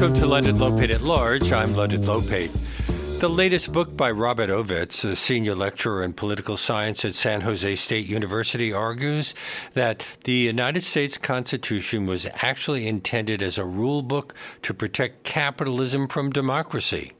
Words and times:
Welcome 0.00 0.18
to 0.18 0.26
Leonard 0.26 0.54
Lopate 0.54 0.94
at 0.94 1.02
Large. 1.02 1.52
I'm 1.52 1.74
Leonard 1.74 2.00
Lopate. 2.00 2.50
The 3.20 3.28
latest 3.28 3.70
book 3.70 3.94
by 3.98 4.10
Robert 4.10 4.48
Ovetz, 4.48 5.04
a 5.04 5.14
senior 5.14 5.54
lecturer 5.54 6.02
in 6.02 6.14
political 6.14 6.56
science 6.56 7.04
at 7.04 7.14
San 7.14 7.42
Jose 7.42 7.76
State 7.76 8.06
University, 8.06 8.72
argues 8.72 9.34
that 9.74 10.02
the 10.24 10.32
United 10.32 10.84
States 10.84 11.18
Constitution 11.18 12.06
was 12.06 12.26
actually 12.36 12.88
intended 12.88 13.42
as 13.42 13.58
a 13.58 13.66
rule 13.66 14.00
book 14.00 14.34
to 14.62 14.72
protect 14.72 15.22
capitalism 15.22 16.08
from 16.08 16.30
democracy. 16.30 17.12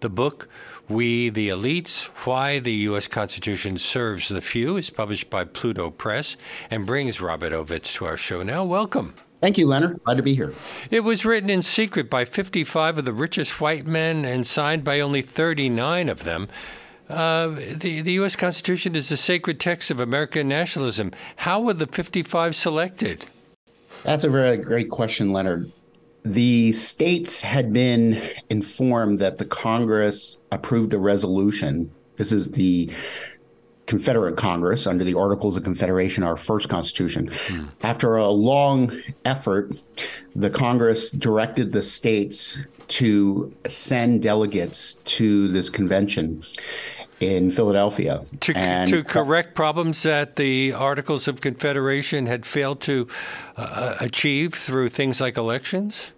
The 0.00 0.10
book, 0.10 0.50
We 0.86 1.30
the 1.30 1.48
Elites 1.48 2.08
Why 2.26 2.58
the 2.58 2.74
U.S. 2.90 3.08
Constitution 3.08 3.78
Serves 3.78 4.28
the 4.28 4.42
Few, 4.42 4.76
is 4.76 4.90
published 4.90 5.30
by 5.30 5.44
Pluto 5.44 5.88
Press 5.90 6.36
and 6.70 6.84
brings 6.84 7.22
Robert 7.22 7.54
Ovetz 7.54 7.94
to 7.94 8.04
our 8.04 8.18
show 8.18 8.42
now. 8.42 8.64
Welcome. 8.64 9.14
Thank 9.40 9.56
you, 9.56 9.66
Leonard. 9.66 10.02
Glad 10.02 10.16
to 10.16 10.22
be 10.22 10.34
here. 10.34 10.52
It 10.90 11.00
was 11.00 11.24
written 11.24 11.48
in 11.48 11.62
secret 11.62 12.10
by 12.10 12.24
55 12.24 12.98
of 12.98 13.04
the 13.04 13.12
richest 13.12 13.60
white 13.60 13.86
men 13.86 14.24
and 14.24 14.46
signed 14.46 14.82
by 14.82 14.98
only 15.00 15.22
39 15.22 16.08
of 16.08 16.24
them. 16.24 16.48
Uh, 17.08 17.48
the, 17.48 18.02
the 18.02 18.12
U.S. 18.12 18.36
Constitution 18.36 18.94
is 18.94 19.08
the 19.08 19.16
sacred 19.16 19.60
text 19.60 19.90
of 19.90 20.00
American 20.00 20.48
nationalism. 20.48 21.12
How 21.36 21.60
were 21.60 21.72
the 21.72 21.86
55 21.86 22.54
selected? 22.54 23.26
That's 24.02 24.24
a 24.24 24.30
very 24.30 24.56
great 24.56 24.90
question, 24.90 25.32
Leonard. 25.32 25.72
The 26.24 26.72
states 26.72 27.40
had 27.40 27.72
been 27.72 28.20
informed 28.50 29.20
that 29.20 29.38
the 29.38 29.46
Congress 29.46 30.38
approved 30.52 30.92
a 30.92 30.98
resolution. 30.98 31.90
This 32.16 32.32
is 32.32 32.52
the 32.52 32.92
Confederate 33.88 34.36
Congress 34.36 34.86
under 34.86 35.02
the 35.02 35.14
Articles 35.14 35.56
of 35.56 35.64
Confederation, 35.64 36.22
our 36.22 36.36
first 36.36 36.68
constitution. 36.68 37.28
Mm. 37.28 37.70
After 37.82 38.16
a 38.16 38.28
long 38.28 38.92
effort, 39.24 39.72
the 40.36 40.50
Congress 40.50 41.10
directed 41.10 41.72
the 41.72 41.82
states 41.82 42.58
to 42.88 43.52
send 43.66 44.22
delegates 44.22 44.96
to 45.16 45.48
this 45.48 45.70
convention 45.70 46.42
in 47.20 47.50
Philadelphia 47.50 48.24
to, 48.40 48.56
and, 48.56 48.88
to 48.90 49.02
correct 49.02 49.54
problems 49.54 50.02
that 50.02 50.36
the 50.36 50.72
Articles 50.72 51.26
of 51.26 51.40
Confederation 51.40 52.26
had 52.26 52.46
failed 52.46 52.80
to 52.82 53.08
uh, 53.56 53.96
achieve 54.00 54.54
through 54.54 54.90
things 54.90 55.20
like 55.20 55.36
elections. 55.36 56.12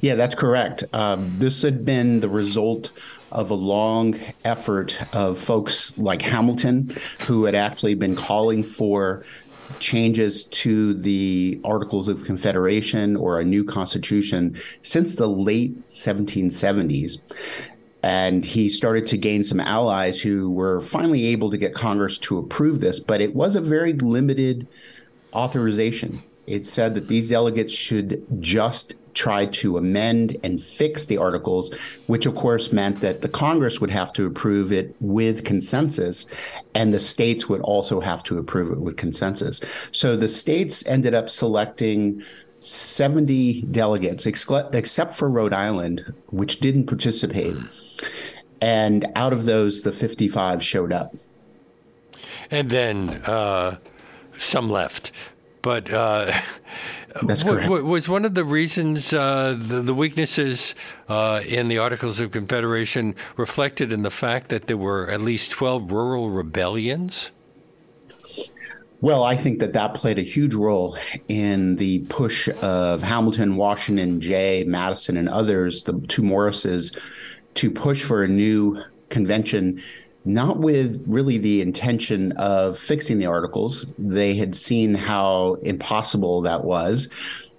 Yeah, 0.00 0.14
that's 0.14 0.34
correct. 0.34 0.84
Um, 0.92 1.32
this 1.38 1.62
had 1.62 1.84
been 1.84 2.20
the 2.20 2.28
result 2.28 2.92
of 3.32 3.50
a 3.50 3.54
long 3.54 4.18
effort 4.44 4.98
of 5.14 5.38
folks 5.38 5.96
like 5.98 6.22
Hamilton, 6.22 6.90
who 7.26 7.44
had 7.44 7.54
actually 7.54 7.94
been 7.94 8.16
calling 8.16 8.62
for 8.62 9.24
changes 9.80 10.44
to 10.44 10.94
the 10.94 11.60
Articles 11.64 12.08
of 12.08 12.24
Confederation 12.24 13.16
or 13.16 13.40
a 13.40 13.44
new 13.44 13.64
constitution 13.64 14.56
since 14.82 15.14
the 15.14 15.28
late 15.28 15.88
1770s. 15.88 17.20
And 18.02 18.44
he 18.44 18.68
started 18.68 19.08
to 19.08 19.18
gain 19.18 19.42
some 19.42 19.58
allies 19.58 20.20
who 20.20 20.50
were 20.50 20.80
finally 20.80 21.26
able 21.26 21.50
to 21.50 21.58
get 21.58 21.74
Congress 21.74 22.18
to 22.18 22.38
approve 22.38 22.80
this, 22.80 23.00
but 23.00 23.20
it 23.20 23.34
was 23.34 23.56
a 23.56 23.60
very 23.60 23.94
limited 23.94 24.68
authorization. 25.34 26.22
It 26.46 26.66
said 26.66 26.94
that 26.94 27.08
these 27.08 27.28
delegates 27.28 27.74
should 27.74 28.24
just 28.38 28.94
tried 29.16 29.52
to 29.54 29.78
amend 29.78 30.36
and 30.44 30.62
fix 30.62 31.06
the 31.06 31.16
articles, 31.16 31.74
which 32.06 32.26
of 32.26 32.36
course 32.36 32.72
meant 32.72 33.00
that 33.00 33.22
the 33.22 33.28
Congress 33.28 33.80
would 33.80 33.90
have 33.90 34.12
to 34.12 34.26
approve 34.26 34.70
it 34.70 34.94
with 35.00 35.44
consensus, 35.44 36.26
and 36.74 36.94
the 36.94 37.00
states 37.00 37.48
would 37.48 37.62
also 37.62 37.98
have 37.98 38.22
to 38.22 38.38
approve 38.38 38.70
it 38.70 38.78
with 38.78 38.96
consensus. 38.96 39.60
So 39.90 40.14
the 40.14 40.28
states 40.28 40.86
ended 40.86 41.14
up 41.14 41.28
selecting 41.28 42.22
70 42.60 43.62
delegates, 43.62 44.26
except 44.26 45.14
for 45.14 45.28
Rhode 45.28 45.52
Island, 45.52 46.12
which 46.26 46.60
didn't 46.60 46.86
participate. 46.86 47.56
And 48.60 49.06
out 49.14 49.32
of 49.32 49.46
those, 49.46 49.82
the 49.82 49.92
55 49.92 50.62
showed 50.62 50.92
up. 50.92 51.14
And 52.50 52.70
then 52.70 53.10
uh, 53.24 53.78
some 54.38 54.68
left. 54.70 55.12
But 55.66 55.92
uh, 55.92 56.32
That's 57.24 57.42
correct. 57.42 57.64
W- 57.64 57.84
was 57.84 58.08
one 58.08 58.24
of 58.24 58.36
the 58.36 58.44
reasons 58.44 59.12
uh, 59.12 59.56
the, 59.58 59.82
the, 59.82 59.94
weaknesses 59.94 60.76
uh, 61.08 61.42
in 61.44 61.66
the 61.66 61.76
Articles 61.76 62.20
of 62.20 62.30
Confederation 62.30 63.16
reflected 63.36 63.92
in 63.92 64.02
the 64.02 64.10
fact 64.12 64.46
that 64.50 64.68
there 64.68 64.76
were 64.76 65.10
at 65.10 65.20
least 65.20 65.50
12 65.50 65.90
rural 65.90 66.30
rebellions? 66.30 67.32
Well, 69.00 69.24
I 69.24 69.34
think 69.34 69.58
that 69.58 69.72
that 69.72 69.94
played 69.94 70.20
a 70.20 70.22
huge 70.22 70.54
role 70.54 70.96
in 71.26 71.74
the 71.74 71.98
push 72.10 72.48
of 72.62 73.02
Hamilton, 73.02 73.56
Washington, 73.56 74.20
Jay, 74.20 74.62
Madison, 74.68 75.16
and 75.16 75.28
others, 75.28 75.82
the 75.82 75.98
two 76.06 76.22
Morrises, 76.22 76.96
to 77.54 77.72
push 77.72 78.04
for 78.04 78.22
a 78.22 78.28
new 78.28 78.80
convention 79.08 79.82
not 80.26 80.58
with 80.58 81.02
really 81.06 81.38
the 81.38 81.62
intention 81.62 82.32
of 82.32 82.78
fixing 82.78 83.18
the 83.18 83.26
articles. 83.26 83.86
They 83.96 84.34
had 84.34 84.56
seen 84.56 84.94
how 84.94 85.54
impossible 85.62 86.42
that 86.42 86.64
was. 86.64 87.08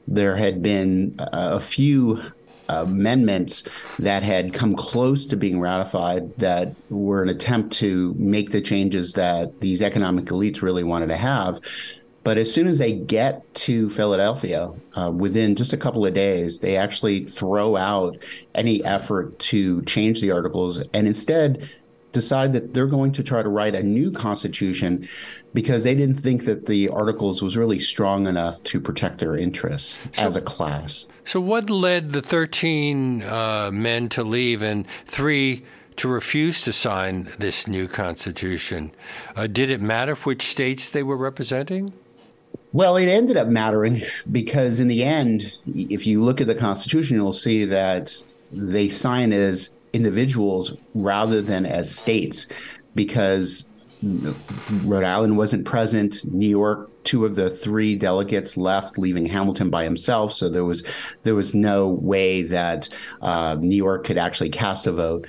There 0.07 0.35
had 0.35 0.61
been 0.61 1.15
a 1.19 1.59
few 1.59 2.21
amendments 2.69 3.67
that 3.99 4.23
had 4.23 4.53
come 4.53 4.75
close 4.75 5.25
to 5.25 5.37
being 5.37 5.59
ratified 5.59 6.35
that 6.37 6.75
were 6.89 7.23
an 7.23 7.29
attempt 7.29 7.71
to 7.73 8.13
make 8.17 8.51
the 8.51 8.61
changes 8.61 9.13
that 9.13 9.61
these 9.61 9.81
economic 9.81 10.25
elites 10.25 10.61
really 10.61 10.83
wanted 10.83 11.07
to 11.07 11.15
have. 11.15 11.61
But 12.25 12.37
as 12.37 12.53
soon 12.53 12.67
as 12.67 12.77
they 12.77 12.91
get 12.91 13.53
to 13.55 13.89
Philadelphia, 13.89 14.73
uh, 14.97 15.11
within 15.11 15.55
just 15.55 15.71
a 15.71 15.77
couple 15.77 16.05
of 16.05 16.13
days, 16.13 16.59
they 16.59 16.75
actually 16.75 17.23
throw 17.23 17.77
out 17.77 18.17
any 18.53 18.83
effort 18.83 19.39
to 19.39 19.81
change 19.83 20.19
the 20.19 20.31
articles 20.31 20.83
and 20.93 21.07
instead 21.07 21.69
decide 22.17 22.53
that 22.53 22.73
they're 22.73 22.87
going 22.87 23.11
to 23.11 23.23
try 23.23 23.43
to 23.43 23.49
write 23.49 23.75
a 23.75 23.83
new 23.83 24.11
constitution 24.11 25.07
because 25.53 25.83
they 25.83 25.93
didn't 25.93 26.17
think 26.17 26.45
that 26.45 26.65
the 26.65 26.89
articles 26.89 27.41
was 27.41 27.55
really 27.55 27.79
strong 27.79 28.25
enough 28.25 28.63
to 28.63 28.81
protect 28.81 29.19
their 29.19 29.35
interests 29.37 29.97
so, 30.11 30.23
as 30.23 30.35
a 30.35 30.41
class. 30.41 31.05
So, 31.25 31.39
what 31.39 31.69
led 31.69 32.11
the 32.11 32.21
13 32.21 33.21
uh, 33.21 33.69
men 33.71 34.09
to 34.09 34.23
leave 34.23 34.63
and 34.63 34.87
three 35.05 35.63
to 35.97 36.07
refuse 36.07 36.61
to 36.63 36.73
sign 36.73 37.29
this 37.37 37.67
new 37.67 37.87
constitution? 37.87 38.91
Uh, 39.35 39.45
did 39.45 39.69
it 39.69 39.81
matter 39.81 40.15
which 40.15 40.41
states 40.41 40.89
they 40.89 41.03
were 41.03 41.17
representing? 41.17 41.93
Well, 42.73 42.97
it 42.97 43.07
ended 43.07 43.37
up 43.37 43.47
mattering 43.47 44.01
because, 44.31 44.79
in 44.79 44.87
the 44.87 45.03
end, 45.03 45.57
if 45.67 46.05
you 46.07 46.21
look 46.21 46.41
at 46.41 46.47
the 46.47 46.55
Constitution, 46.55 47.15
you'll 47.15 47.33
see 47.33 47.65
that 47.65 48.21
they 48.51 48.89
sign 48.89 49.33
as 49.33 49.75
individuals 49.93 50.75
rather 50.93 51.41
than 51.41 51.65
as 51.65 51.93
states 51.93 52.47
because 52.95 53.69
Rhode 54.03 55.03
Island 55.03 55.37
wasn't 55.37 55.65
present. 55.65 56.23
New 56.31 56.47
York, 56.47 56.91
two 57.03 57.25
of 57.25 57.35
the 57.35 57.49
three 57.49 57.95
delegates 57.95 58.55
left, 58.55 58.99
leaving 58.99 59.25
Hamilton 59.25 59.71
by 59.71 59.83
himself. 59.83 60.33
So 60.33 60.49
there 60.49 60.65
was 60.65 60.85
there 61.23 61.33
was 61.33 61.55
no 61.55 61.87
way 61.87 62.43
that 62.43 62.89
uh, 63.21 63.57
New 63.59 63.75
York 63.75 64.05
could 64.05 64.19
actually 64.19 64.49
cast 64.49 64.85
a 64.85 64.91
vote. 64.91 65.25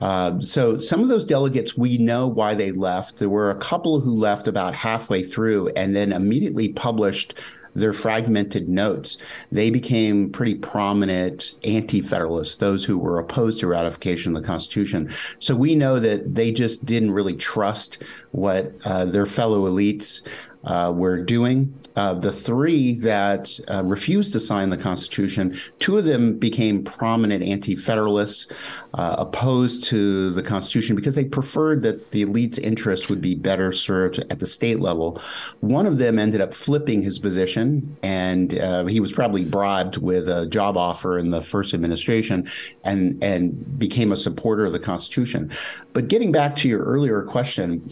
Uh, 0.00 0.38
so 0.38 0.78
some 0.78 1.00
of 1.00 1.08
those 1.08 1.24
delegates, 1.24 1.76
we 1.76 1.98
know 1.98 2.28
why 2.28 2.54
they 2.54 2.70
left. 2.70 3.18
There 3.18 3.28
were 3.28 3.50
a 3.50 3.58
couple 3.58 4.00
who 4.00 4.14
left 4.14 4.46
about 4.46 4.74
halfway 4.74 5.24
through, 5.24 5.68
and 5.70 5.96
then 5.96 6.12
immediately 6.12 6.68
published 6.68 7.34
their 7.74 7.92
fragmented 7.92 8.68
notes, 8.68 9.16
they 9.50 9.70
became 9.70 10.30
pretty 10.30 10.54
prominent 10.54 11.54
anti 11.64 12.02
federalists, 12.02 12.56
those 12.56 12.84
who 12.84 12.98
were 12.98 13.18
opposed 13.18 13.60
to 13.60 13.66
ratification 13.66 14.34
of 14.34 14.42
the 14.42 14.46
Constitution. 14.46 15.10
So 15.38 15.54
we 15.54 15.74
know 15.74 15.98
that 15.98 16.34
they 16.34 16.52
just 16.52 16.84
didn't 16.84 17.12
really 17.12 17.36
trust 17.36 18.02
what 18.32 18.74
uh, 18.84 19.04
their 19.04 19.26
fellow 19.26 19.68
elites 19.68 20.26
uh, 20.64 20.92
were 20.94 21.22
doing. 21.22 21.74
Uh, 21.94 22.14
the 22.14 22.32
three 22.32 22.94
that 22.94 23.50
uh, 23.70 23.84
refused 23.84 24.32
to 24.32 24.40
sign 24.40 24.70
the 24.70 24.76
Constitution, 24.76 25.58
two 25.78 25.98
of 25.98 26.04
them 26.04 26.38
became 26.38 26.82
prominent 26.82 27.44
anti 27.44 27.76
federalists, 27.76 28.50
uh, 28.94 29.16
opposed 29.18 29.84
to 29.84 30.30
the 30.30 30.42
Constitution 30.42 30.96
because 30.96 31.14
they 31.14 31.24
preferred 31.24 31.82
that 31.82 32.10
the 32.12 32.22
elite's 32.22 32.58
interests 32.58 33.08
would 33.08 33.20
be 33.20 33.34
better 33.34 33.72
served 33.72 34.18
at 34.30 34.38
the 34.38 34.46
state 34.46 34.80
level. 34.80 35.20
One 35.60 35.86
of 35.86 35.98
them 35.98 36.18
ended 36.18 36.40
up 36.40 36.54
flipping 36.54 37.02
his 37.02 37.18
position, 37.18 37.96
and 38.02 38.58
uh, 38.58 38.86
he 38.86 39.00
was 39.00 39.12
probably 39.12 39.44
bribed 39.44 39.98
with 39.98 40.28
a 40.28 40.46
job 40.46 40.76
offer 40.76 41.18
in 41.18 41.30
the 41.30 41.42
first 41.42 41.74
administration 41.74 42.50
and, 42.84 43.22
and 43.22 43.78
became 43.78 44.12
a 44.12 44.16
supporter 44.16 44.64
of 44.64 44.72
the 44.72 44.78
Constitution. 44.78 45.50
But 45.92 46.08
getting 46.08 46.32
back 46.32 46.56
to 46.56 46.68
your 46.68 46.82
earlier 46.84 47.22
question, 47.22 47.90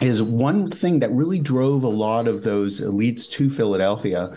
is 0.00 0.22
one 0.22 0.70
thing 0.70 1.00
that 1.00 1.10
really 1.12 1.38
drove 1.38 1.82
a 1.82 1.88
lot 1.88 2.28
of 2.28 2.42
those 2.42 2.80
elites 2.80 3.30
to 3.30 3.48
Philadelphia 3.48 4.36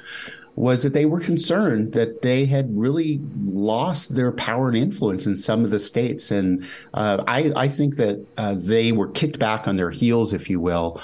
was 0.56 0.83
that 0.83 0.94
they 0.94 1.06
were 1.06 1.21
concerned 1.21 1.94
that 1.94 2.21
they 2.21 2.45
had 2.45 2.77
really 2.77 3.21
lost 3.45 4.15
their 4.15 4.31
power 4.33 4.67
and 4.67 4.75
influence 4.75 5.25
in 5.25 5.38
some 5.38 5.63
of 5.63 5.71
the 5.71 5.79
states. 5.79 6.31
And 6.31 6.65
uh, 6.94 7.23
I, 7.27 7.51
I, 7.56 7.67
think 7.69 7.95
that 7.95 8.25
uh, 8.38 8.56
they 8.57 8.91
were 8.91 9.07
kicked 9.07 9.39
back 9.39 9.69
on 9.69 9.77
their 9.77 9.89
heels, 9.89 10.33
if 10.33 10.50
you 10.50 10.59
will, 10.59 11.01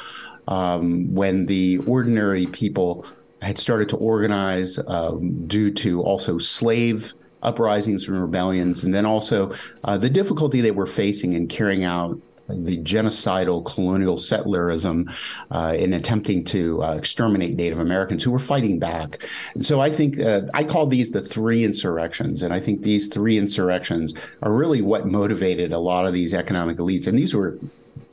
um, 0.50 1.14
when 1.14 1.46
the 1.46 1.78
ordinary 1.88 2.48
people 2.48 3.06
had 3.42 3.58
started 3.58 3.88
to 3.90 3.98
organize 3.98 4.78
um, 4.88 5.48
due 5.48 5.72
to 5.72 6.02
also 6.02 6.38
slave 6.38 7.14
uprisings 7.42 8.10
and 8.10 8.20
rebellions, 8.20 8.84
and 8.84 8.94
then 8.94 9.06
also 9.06 9.54
uh, 9.86 9.98
the 9.98 10.10
difficulty 10.10 10.60
they 10.60 10.72
were 10.72 10.88
facing 10.88 11.32
in 11.34 11.48
carrying 11.48 11.86
out 11.86 12.20
the 12.48 12.78
genocidal 12.78 13.66
colonial 13.66 14.18
settlerism 14.18 15.12
uh, 15.52 15.76
in 15.78 15.94
attempting 15.94 16.44
to 16.46 16.84
uh, 16.84 16.96
exterminate 16.96 17.56
Native 17.56 17.80
Americans 17.80 18.24
who 18.24 18.32
were 18.32 18.40
fighting 18.40 18.80
back. 18.80 19.28
And 19.54 19.66
so 19.66 19.82
I 19.82 19.90
think 19.90 20.20
uh, 20.20 20.42
I 20.54 20.64
call 20.64 20.88
these 20.88 21.12
the 21.12 21.22
three 21.22 21.64
insurrections. 21.64 22.42
And 22.42 22.54
I 22.54 22.60
think 22.60 22.84
these 22.84 23.08
three 23.08 23.38
insurrections 23.38 24.14
are 24.42 24.54
really 24.54 24.82
what 24.82 25.08
motivated 25.08 25.72
a 25.72 25.80
lot 25.80 26.06
of 26.06 26.14
these 26.14 26.34
economic 26.34 26.78
elites. 26.78 27.08
And 27.08 27.18
these 27.18 27.34
were 27.34 27.58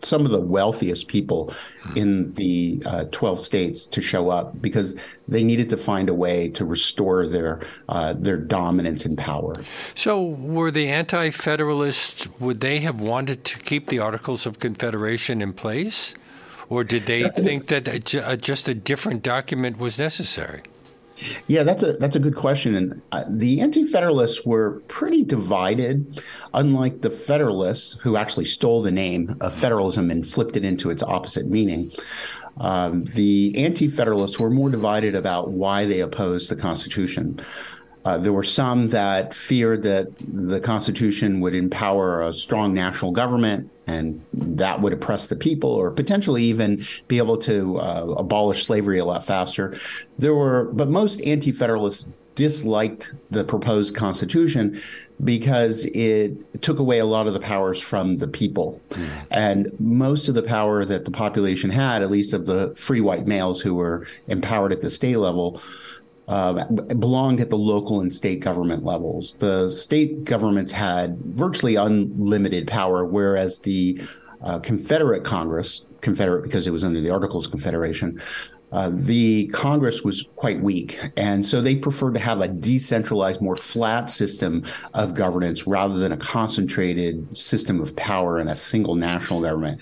some 0.00 0.25
of 0.25 0.31
the 0.31 0.40
wealthiest 0.40 1.08
people 1.08 1.55
in 1.94 2.32
the 2.32 2.82
uh, 2.87 3.05
12 3.12 3.40
states 3.40 3.87
to 3.87 4.00
show 4.00 4.31
up 4.31 4.61
because 4.61 4.99
they 5.29 5.43
needed 5.43 5.70
to 5.70 5.76
find 5.76 6.08
a 6.08 6.14
way 6.14 6.49
to 6.50 6.64
restore 6.64 7.26
their 7.26 7.61
uh, 7.88 8.12
their 8.12 8.37
dominance 8.37 9.05
and 9.05 9.17
power. 9.17 9.56
So, 9.94 10.23
were 10.23 10.70
the 10.70 10.88
anti-federalists 10.88 12.29
would 12.40 12.61
they 12.61 12.81
have 12.81 13.00
wanted 13.00 13.44
to 13.44 13.58
keep 13.58 13.88
the 13.88 13.99
Articles 13.99 14.46
of 14.46 14.58
Confederation 14.58 15.40
in 15.40 15.52
place, 15.52 16.14
or 16.69 16.84
did 16.84 17.05
they 17.05 17.29
think 17.31 17.67
that 17.67 18.38
just 18.40 18.69
a 18.69 18.75
different 18.75 19.23
document 19.23 19.79
was 19.79 19.99
necessary? 19.99 20.62
Yeah, 21.47 21.63
that's 21.63 21.83
a 21.83 21.95
that's 21.95 22.17
a 22.17 22.21
good 22.21 22.37
question. 22.37 22.75
And 22.75 23.03
uh, 23.13 23.25
the 23.29 23.61
anti-federalists 23.61 24.45
were 24.47 24.81
pretty 24.89 25.25
divided, 25.25 26.23
unlike 26.55 27.01
the 27.01 27.11
federalists 27.11 27.99
who 28.01 28.17
actually 28.17 28.45
stole 28.47 28.83
the 28.83 28.91
name 28.91 29.37
of 29.41 29.55
federalism 29.55 30.11
and 30.11 30.27
flipped 30.27 30.57
it 30.57 30.65
into 30.65 30.91
its 30.91 31.03
opposite 31.03 31.47
meaning. 31.47 31.93
Um, 32.59 33.05
the 33.05 33.55
anti-federalists 33.57 34.39
were 34.39 34.51
more 34.51 34.69
divided 34.69 35.15
about 35.15 35.51
why 35.51 35.87
they 35.87 36.01
opposed 36.01 36.51
the 36.51 36.57
Constitution. 36.57 37.41
Uh, 38.05 38.19
there 38.19 38.33
were 38.33 38.45
some 38.45 38.89
that 38.89 39.33
feared 39.33 39.83
that 39.85 40.09
the 40.19 40.61
Constitution 40.61 41.41
would 41.41 41.55
empower 41.55 42.21
a 42.21 42.35
strong 42.35 42.75
national 42.75 43.13
government 43.13 43.71
and 43.87 44.25
that 44.32 44.81
would 44.81 44.93
oppress 44.93 45.26
the 45.26 45.37
people 45.37 45.70
or 45.70 45.90
potentially 45.90 46.43
even 46.44 46.84
be 47.08 47.19
able 47.19 47.37
to 47.37 47.79
uh, 47.79 48.14
abolish 48.17 48.67
slavery 48.67 48.99
a 48.99 49.05
lot 49.05 49.25
faster. 49.25 49.76
There 50.19 50.34
were, 50.34 50.64
but 50.73 50.88
most 50.88 51.20
anti 51.23 51.52
federalists 51.52 52.08
disliked 52.34 53.12
the 53.31 53.44
proposed 53.44 53.94
Constitution 53.94 54.81
because 55.23 55.84
it 55.87 56.62
took 56.62 56.79
away 56.79 56.99
a 56.99 57.05
lot 57.05 57.26
of 57.26 57.34
the 57.34 57.40
powers 57.40 57.79
from 57.79 58.17
the 58.17 58.29
people. 58.29 58.81
Mm. 58.90 59.08
And 59.31 59.81
most 59.81 60.29
of 60.29 60.34
the 60.34 60.43
power 60.43 60.84
that 60.84 61.05
the 61.05 61.11
population 61.11 61.70
had, 61.70 62.02
at 62.02 62.11
least 62.11 62.32
of 62.32 62.46
the 62.46 62.75
free 62.76 63.00
white 63.00 63.26
males 63.26 63.61
who 63.61 63.75
were 63.75 64.06
empowered 64.29 64.73
at 64.73 64.81
the 64.81 64.90
state 64.90 65.19
level, 65.19 65.61
uh, 66.29 66.65
belonged 66.65 67.41
at 67.41 67.51
the 67.51 67.59
local 67.59 68.01
and 68.01 68.15
state 68.15 68.41
government 68.41 68.85
levels. 68.85 69.35
The 69.39 69.71
state 69.71 70.25
governments 70.25 70.73
had 70.73 71.19
virtually 71.19 71.77
unlimited 71.77 72.67
power, 72.67 73.05
whereas 73.05 73.59
the 73.59 74.01
uh, 74.43 74.59
Confederate 74.61 75.25
Congress, 75.25 75.87
Confederate 76.01 76.43
because 76.43 76.67
it 76.67 76.71
was 76.71 76.85
under 76.85 77.01
the 77.01 77.11
Articles 77.11 77.47
of 77.47 77.51
Confederation, 77.51 78.21
uh, 78.73 78.91
the 78.91 79.47
Congress 79.49 80.03
was 80.03 80.27
quite 80.37 80.63
weak. 80.63 80.99
And 81.19 81.45
so 81.45 81.61
they 81.61 81.75
preferred 81.75 82.15
to 82.15 82.21
have 82.21 82.41
a 82.41 82.49
decentralized, 82.49 83.43
more 83.43 83.57
flat 83.57 84.09
system 84.09 84.65
of 84.95 85.15
governance 85.15 85.67
rather 85.67 85.99
than 85.99 86.11
a 86.11 86.17
concentrated 86.17 87.37
system 87.37 87.81
of 87.81 87.95
power 87.97 88.41
in 88.41 88.49
a 88.49 88.57
single 88.57 88.95
national 88.95 89.43
government. 89.43 89.81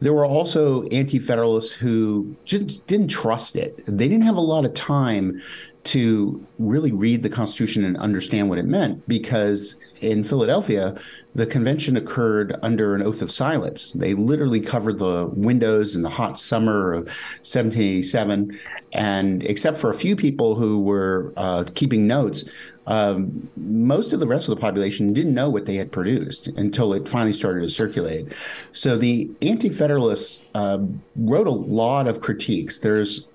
There 0.00 0.12
were 0.12 0.26
also 0.26 0.82
anti 0.86 1.20
federalists 1.20 1.72
who 1.72 2.34
just 2.44 2.84
didn't 2.88 3.08
trust 3.08 3.54
it. 3.54 3.80
They 3.86 4.08
didn't 4.08 4.24
have 4.24 4.36
a 4.36 4.40
lot 4.40 4.64
of 4.64 4.74
time 4.74 5.40
to 5.84 6.44
really 6.58 6.92
read 6.92 7.22
the 7.22 7.28
Constitution 7.28 7.84
and 7.84 7.96
understand 7.98 8.48
what 8.48 8.58
it 8.58 8.64
meant 8.64 9.06
because 9.06 9.76
in 10.00 10.24
Philadelphia, 10.24 10.98
the 11.34 11.46
convention 11.46 11.96
occurred 11.96 12.56
under 12.62 12.94
an 12.94 13.02
oath 13.02 13.20
of 13.20 13.30
silence. 13.30 13.92
They 13.92 14.14
literally 14.14 14.60
covered 14.60 14.98
the 14.98 15.26
windows 15.34 15.94
in 15.94 16.02
the 16.02 16.08
hot 16.08 16.38
summer 16.38 16.92
of 16.92 17.04
1787. 17.42 18.58
And 18.92 19.42
except 19.42 19.78
for 19.78 19.90
a 19.90 19.94
few 19.94 20.16
people 20.16 20.54
who 20.54 20.82
were 20.82 21.32
uh, 21.36 21.64
keeping 21.74 22.06
notes, 22.06 22.48
um, 22.86 23.48
most 23.56 24.12
of 24.12 24.20
the 24.20 24.26
rest 24.26 24.48
of 24.48 24.54
the 24.54 24.60
population 24.60 25.12
didn't 25.12 25.34
know 25.34 25.48
what 25.48 25.66
they 25.66 25.76
had 25.76 25.90
produced 25.90 26.48
until 26.48 26.92
it 26.92 27.08
finally 27.08 27.32
started 27.32 27.62
to 27.62 27.70
circulate. 27.70 28.32
So 28.72 28.96
the 28.96 29.30
Anti-Federalists 29.42 30.44
uh, 30.54 30.78
wrote 31.16 31.46
a 31.46 31.50
lot 31.50 32.06
of 32.06 32.20
critiques. 32.20 32.78
There's 32.78 33.30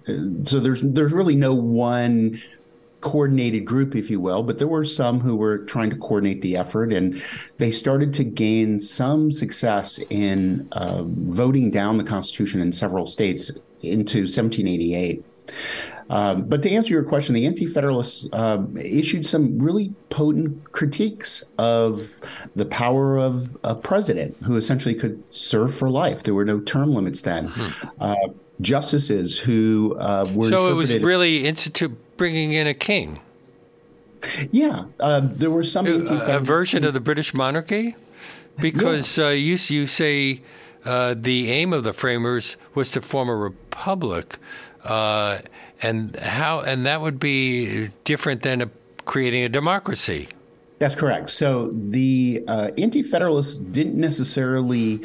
so 0.45 0.59
there's 0.59 0.81
there's 0.81 1.11
really 1.11 1.35
no 1.35 1.53
one 1.53 2.39
coordinated 3.01 3.65
group, 3.65 3.95
if 3.95 4.09
you 4.09 4.19
will, 4.19 4.43
but 4.43 4.59
there 4.59 4.67
were 4.67 4.85
some 4.85 5.21
who 5.21 5.35
were 5.35 5.59
trying 5.59 5.89
to 5.89 5.95
coordinate 5.95 6.41
the 6.41 6.57
effort, 6.57 6.91
and 6.91 7.21
they 7.57 7.71
started 7.71 8.13
to 8.13 8.23
gain 8.23 8.81
some 8.81 9.31
success 9.31 9.99
in 10.09 10.67
uh, 10.73 11.03
voting 11.05 11.71
down 11.71 11.97
the 11.97 12.03
Constitution 12.03 12.61
in 12.61 12.71
several 12.71 13.07
states 13.07 13.51
into 13.81 14.19
1788. 14.19 15.23
Um, 16.09 16.45
but 16.45 16.63
to 16.63 16.71
answer 16.71 16.93
your 16.93 17.03
question, 17.03 17.35
the 17.35 17.45
Anti 17.45 17.67
Federalists 17.67 18.27
uh, 18.33 18.63
issued 18.75 19.25
some 19.25 19.59
really 19.59 19.93
potent 20.09 20.71
critiques 20.71 21.43
of 21.57 22.09
the 22.55 22.65
power 22.65 23.17
of 23.17 23.57
a 23.63 23.75
president 23.75 24.35
who 24.43 24.57
essentially 24.57 24.95
could 24.95 25.23
serve 25.29 25.73
for 25.73 25.89
life. 25.89 26.23
There 26.23 26.33
were 26.33 26.45
no 26.45 26.59
term 26.59 26.93
limits 26.95 27.21
then. 27.21 27.47
Hmm. 27.49 27.87
Uh, 27.99 28.15
justices 28.61 29.39
who 29.39 29.95
uh, 29.99 30.27
were. 30.33 30.49
So 30.49 30.69
it 30.69 30.73
was 30.73 30.93
really 30.99 31.45
institute 31.45 31.97
bringing 32.17 32.53
in 32.53 32.67
a 32.67 32.73
king. 32.73 33.19
Yeah, 34.51 34.85
uh, 34.99 35.21
there 35.23 35.51
were 35.51 35.63
some. 35.63 35.87
A, 35.87 36.35
a 36.35 36.39
version 36.39 36.83
of 36.83 36.93
the 36.93 36.99
British 36.99 37.33
monarchy? 37.33 37.95
Because 38.59 39.17
yeah. 39.17 39.27
Uh, 39.27 39.29
you, 39.29 39.57
you 39.67 39.87
say 39.87 40.41
uh, 40.83 41.15
the 41.17 41.49
aim 41.49 41.71
of 41.71 41.83
the 41.83 41.93
framers 41.93 42.57
was 42.75 42.91
to 42.91 43.01
form 43.01 43.29
a 43.29 43.35
republic. 43.35 44.37
Uh, 44.83 45.39
and 45.81 46.15
how 46.17 46.61
and 46.61 46.85
that 46.85 47.01
would 47.01 47.19
be 47.19 47.89
different 48.03 48.41
than 48.43 48.61
a, 48.61 48.69
creating 49.05 49.43
a 49.43 49.49
democracy. 49.49 50.29
That's 50.79 50.95
correct. 50.95 51.29
So 51.29 51.71
the 51.71 52.43
uh, 52.47 52.71
anti-federalists 52.77 53.57
didn't 53.57 53.95
necessarily 53.95 55.01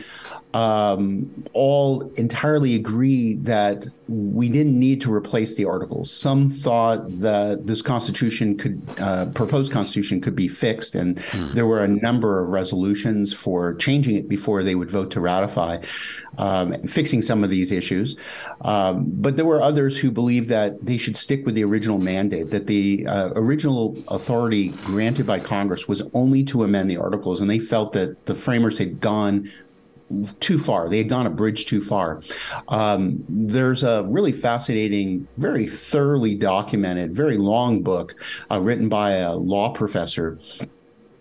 um, 0.54 1.28
all 1.52 2.08
entirely 2.12 2.76
agree 2.76 3.34
that 3.34 3.86
we 4.06 4.48
didn't 4.48 4.78
need 4.78 5.00
to 5.00 5.12
replace 5.12 5.56
the 5.56 5.64
articles. 5.64 6.12
Some 6.12 6.48
thought 6.48 7.10
that 7.20 7.66
this 7.66 7.82
constitution 7.82 8.56
could, 8.56 8.80
uh, 8.98 9.26
proposed 9.26 9.72
constitution 9.72 10.20
could 10.20 10.36
be 10.36 10.46
fixed, 10.46 10.94
and 10.94 11.18
hmm. 11.18 11.52
there 11.54 11.66
were 11.66 11.82
a 11.82 11.88
number 11.88 12.40
of 12.40 12.50
resolutions 12.50 13.32
for 13.32 13.74
changing 13.74 14.14
it 14.14 14.28
before 14.28 14.62
they 14.62 14.76
would 14.76 14.90
vote 14.90 15.10
to 15.12 15.20
ratify, 15.20 15.78
um, 16.38 16.80
fixing 16.82 17.20
some 17.20 17.42
of 17.42 17.50
these 17.50 17.72
issues. 17.72 18.16
Um, 18.60 19.06
but 19.08 19.36
there 19.36 19.46
were 19.46 19.60
others 19.60 19.98
who 19.98 20.12
believed 20.12 20.48
that 20.50 20.86
they 20.86 20.98
should 20.98 21.16
stick 21.16 21.44
with 21.44 21.56
the 21.56 21.64
original 21.64 21.98
mandate, 21.98 22.50
that 22.50 22.68
the 22.68 23.06
uh, 23.08 23.30
original 23.34 23.96
authority 24.06 24.68
granted 24.84 25.26
by 25.26 25.40
Congress 25.40 25.88
was 25.88 26.02
only 26.14 26.44
to 26.44 26.62
amend 26.62 26.88
the 26.88 26.96
articles, 26.96 27.40
and 27.40 27.50
they 27.50 27.58
felt 27.58 27.92
that 27.94 28.26
the 28.26 28.36
framers 28.36 28.78
had 28.78 29.00
gone 29.00 29.50
too 30.40 30.58
far. 30.58 30.88
They 30.88 30.98
had 30.98 31.08
gone 31.08 31.26
a 31.26 31.30
bridge 31.30 31.66
too 31.66 31.82
far. 31.82 32.20
Um, 32.68 33.24
there's 33.28 33.82
a 33.82 34.04
really 34.04 34.32
fascinating, 34.32 35.26
very 35.36 35.66
thoroughly 35.66 36.34
documented, 36.34 37.14
very 37.14 37.36
long 37.36 37.82
book 37.82 38.14
uh, 38.50 38.60
written 38.60 38.88
by 38.88 39.12
a 39.12 39.34
law 39.34 39.70
professor 39.70 40.38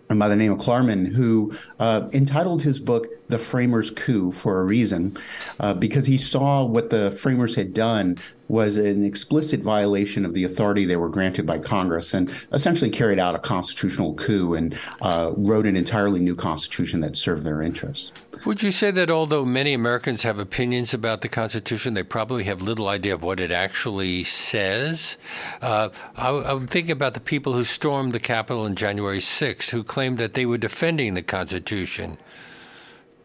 by 0.08 0.28
the 0.28 0.36
name 0.36 0.52
of 0.52 0.58
Klarman, 0.58 1.12
who 1.12 1.52
uh, 1.78 2.08
entitled 2.12 2.62
his 2.62 2.78
book 2.78 3.06
"The 3.28 3.38
Framers' 3.38 3.90
Coup" 3.90 4.32
for 4.32 4.60
a 4.60 4.64
reason, 4.64 5.16
uh, 5.58 5.74
because 5.74 6.06
he 6.06 6.18
saw 6.18 6.64
what 6.64 6.90
the 6.90 7.10
framers 7.12 7.54
had 7.54 7.72
done 7.72 8.18
was 8.48 8.76
an 8.76 9.04
explicit 9.04 9.60
violation 9.60 10.24
of 10.26 10.34
the 10.34 10.44
authority 10.44 10.84
they 10.84 10.96
were 10.96 11.08
granted 11.08 11.46
by 11.46 11.58
Congress, 11.58 12.12
and 12.12 12.30
essentially 12.52 12.90
carried 12.90 13.18
out 13.18 13.34
a 13.34 13.38
constitutional 13.38 14.14
coup 14.14 14.54
and 14.54 14.78
uh, 15.00 15.32
wrote 15.36 15.66
an 15.66 15.76
entirely 15.76 16.20
new 16.20 16.36
constitution 16.36 17.00
that 17.00 17.16
served 17.16 17.42
their 17.42 17.62
interests. 17.62 18.12
Would 18.44 18.62
you 18.62 18.72
say 18.72 18.90
that 18.90 19.10
although 19.10 19.46
many 19.46 19.72
Americans 19.72 20.22
have 20.22 20.38
opinions 20.38 20.92
about 20.92 21.22
the 21.22 21.30
Constitution, 21.30 21.94
they 21.94 22.02
probably 22.02 22.44
have 22.44 22.60
little 22.60 22.88
idea 22.88 23.14
of 23.14 23.22
what 23.22 23.40
it 23.40 23.50
actually 23.50 24.22
says? 24.22 25.16
Uh, 25.62 25.88
I, 26.14 26.28
am 26.52 26.66
thinking 26.66 26.92
about 26.92 27.14
the 27.14 27.20
people 27.20 27.54
who 27.54 27.64
stormed 27.64 28.12
the 28.12 28.20
Capitol 28.20 28.64
on 28.64 28.76
January 28.76 29.20
6th, 29.20 29.70
who 29.70 29.82
claimed 29.82 30.18
that 30.18 30.34
they 30.34 30.44
were 30.44 30.58
defending 30.58 31.14
the 31.14 31.22
Constitution. 31.22 32.18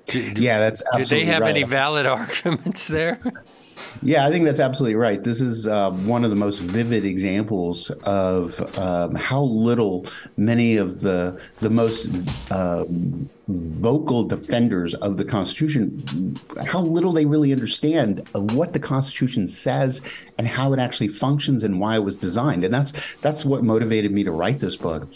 Do, 0.08 0.20
yeah, 0.38 0.58
that's 0.58 0.82
absolutely 0.94 1.20
Do 1.20 1.26
they 1.26 1.32
have 1.32 1.42
right. 1.42 1.50
any 1.50 1.64
valid 1.64 2.06
arguments 2.08 2.88
there? 2.88 3.20
Yeah, 4.02 4.26
I 4.26 4.32
think 4.32 4.46
that's 4.46 4.60
absolutely 4.60 4.96
right. 4.96 5.24
This 5.24 5.42
is 5.42 5.68
uh, 5.68 5.92
one 5.92 6.24
of 6.24 6.30
the 6.30 6.36
most 6.36 6.60
vivid 6.60 7.06
examples 7.06 7.90
of 8.04 8.78
um, 8.78 9.16
how 9.16 9.42
little 9.42 10.06
many 10.38 10.78
of 10.78 11.02
the 11.02 11.40
the 11.60 11.70
most 11.70 12.08
um, 12.52 13.28
vocal 13.50 14.24
defenders 14.24 14.94
of 14.96 15.18
the 15.18 15.26
Constitution, 15.26 16.38
how 16.68 16.82
little 16.82 17.12
they 17.12 17.26
really 17.26 17.52
understand 17.52 18.28
of 18.34 18.54
what 18.54 18.74
the 18.74 18.80
Constitution 18.80 19.48
says 19.48 20.02
and 20.38 20.48
how 20.48 20.72
it 20.72 20.80
actually 20.80 21.08
functions 21.08 21.64
and 21.64 21.80
why 21.80 21.96
it 21.96 22.04
was 22.04 22.18
designed. 22.18 22.64
And 22.64 22.74
that's 22.74 22.94
that's 23.22 23.44
what 23.44 23.64
motivated 23.64 24.12
me 24.12 24.24
to 24.24 24.32
write 24.32 24.60
this 24.60 24.78
book. 24.78 25.08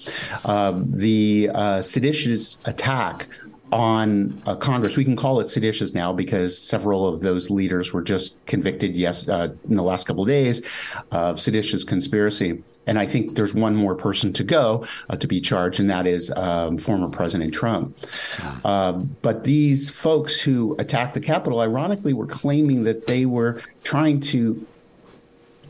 Uh, 0.43 0.81
the 0.83 1.49
uh, 1.53 1.81
seditious 1.81 2.57
attack 2.65 3.27
on 3.71 4.41
uh, 4.45 4.55
Congress. 4.55 4.95
We 4.95 5.03
can 5.03 5.15
call 5.15 5.39
it 5.39 5.49
seditious 5.49 5.93
now 5.93 6.13
because 6.13 6.57
several 6.57 7.07
of 7.07 7.21
those 7.21 7.49
leaders 7.49 7.91
were 7.91 8.01
just 8.01 8.43
convicted 8.45 8.95
yes 8.95 9.27
uh, 9.27 9.53
in 9.67 9.75
the 9.75 9.83
last 9.83 10.05
couple 10.05 10.23
of 10.23 10.29
days 10.29 10.65
of 11.11 11.39
seditious 11.39 11.83
conspiracy. 11.83 12.63
And 12.85 12.99
I 12.99 13.05
think 13.05 13.35
there's 13.35 13.53
one 13.53 13.75
more 13.75 13.95
person 13.95 14.33
to 14.33 14.43
go 14.43 14.85
uh, 15.09 15.15
to 15.15 15.27
be 15.27 15.39
charged, 15.39 15.79
and 15.79 15.89
that 15.89 16.05
is 16.05 16.31
um, 16.35 16.77
former 16.77 17.07
President 17.07 17.53
Trump. 17.53 17.97
Uh, 18.65 18.91
but 18.93 19.45
these 19.45 19.89
folks 19.89 20.41
who 20.41 20.75
attacked 20.79 21.13
the 21.13 21.21
Capitol, 21.21 21.61
ironically, 21.61 22.13
were 22.13 22.27
claiming 22.27 22.83
that 22.83 23.07
they 23.07 23.25
were 23.25 23.61
trying 23.83 24.19
to 24.19 24.67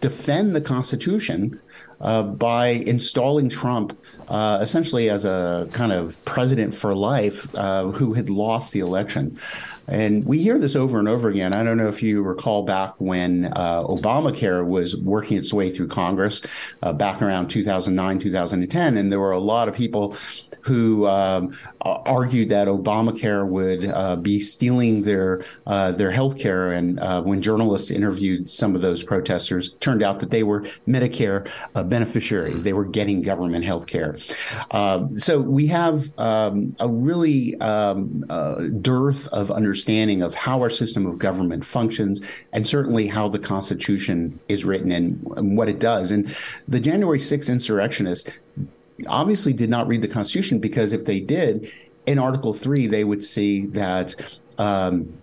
defend 0.02 0.56
the 0.56 0.62
Constitution 0.62 1.60
uh, 2.02 2.24
by 2.24 2.68
installing 2.68 3.48
Trump 3.48 3.98
uh, 4.34 4.58
essentially 4.62 5.12
as 5.12 5.26
a 5.26 5.70
kind 5.74 5.92
of 5.92 6.24
president 6.26 6.74
for 6.74 6.96
life 6.96 7.48
uh, 7.56 7.86
who 7.90 8.14
had 8.14 8.32
lost 8.32 8.74
the 8.74 8.80
election. 8.80 9.40
And 9.88 10.26
we 10.26 10.40
hear 10.40 10.58
this 10.58 10.76
over 10.76 10.98
and 10.98 11.08
over 11.08 11.30
again. 11.30 11.54
I 11.54 11.64
don't 11.64 11.78
know 11.78 11.88
if 11.88 12.02
you 12.02 12.24
recall 12.24 12.64
back 12.64 12.94
when 13.00 13.52
uh, 13.56 13.84
Obamacare 13.84 14.66
was 14.66 14.96
working 14.98 15.38
its 15.38 15.54
way 15.54 15.70
through 15.70 15.90
Congress 15.90 16.42
uh, 16.82 16.94
back 16.94 17.22
around 17.22 17.50
2009, 17.50 18.20
2010. 18.20 18.98
And 18.98 19.12
there 19.12 19.20
were 19.20 19.32
a 19.32 19.40
lot 19.40 19.68
of 19.68 19.76
people 19.76 20.16
who 20.62 21.06
um, 21.06 21.58
argued 21.82 22.50
that 22.50 22.68
Obamacare 22.68 23.46
would 23.46 23.86
uh, 23.86 24.16
be 24.16 24.40
stealing 24.40 25.04
their 25.04 25.44
uh, 25.68 25.92
their 25.92 26.12
health 26.12 26.40
care. 26.40 26.72
And 26.72 27.00
uh, 27.00 27.22
when 27.22 27.42
journalists 27.42 27.92
interviewed 27.92 28.50
some 28.50 28.76
of 28.76 28.82
those 28.82 29.04
protesters, 29.04 29.74
turned 29.76 30.02
out 30.02 30.22
that 30.22 30.32
they 30.32 30.44
were 30.44 30.62
Medicare 30.88 31.50
uh, 31.76 31.84
beneficiaries. 31.84 32.64
They 32.64 32.74
were 32.74 32.86
getting 32.86 33.22
government 33.22 33.66
health 33.66 33.88
care. 33.88 34.18
So 35.18 35.40
we 35.40 35.68
have 35.68 36.18
um, 36.18 36.76
a 36.80 36.88
really 36.88 37.60
um, 37.60 38.26
dearth 38.82 39.28
of 39.30 39.52
understanding 39.52 40.22
of 40.22 40.34
how 40.34 40.60
our 40.62 40.70
system 40.70 41.06
of 41.06 41.18
government 41.20 41.66
functions 41.66 42.22
and 42.52 42.68
certainly 42.68 43.08
how 43.08 43.28
the 43.28 43.40
Constitution 43.40 44.40
is 44.50 44.66
written 44.66 44.92
and, 44.92 45.26
and 45.38 45.58
what 45.58 45.70
it 45.70 45.80
does. 45.80 46.12
And 46.12 46.36
the 46.68 46.80
January 46.80 47.20
6th 47.20 47.50
insurrectionists 47.50 48.30
obviously 49.08 49.54
did 49.54 49.70
not 49.70 49.88
read 49.88 50.02
the 50.02 50.08
Constitution 50.08 50.60
because 50.60 50.94
if 50.94 51.06
they 51.06 51.20
did, 51.20 51.72
in 52.06 52.20
Article 52.20 52.54
3, 52.54 52.88
they 52.88 53.04
would 53.04 53.24
see 53.24 53.66
that. 53.68 54.40
Um, 54.58 55.22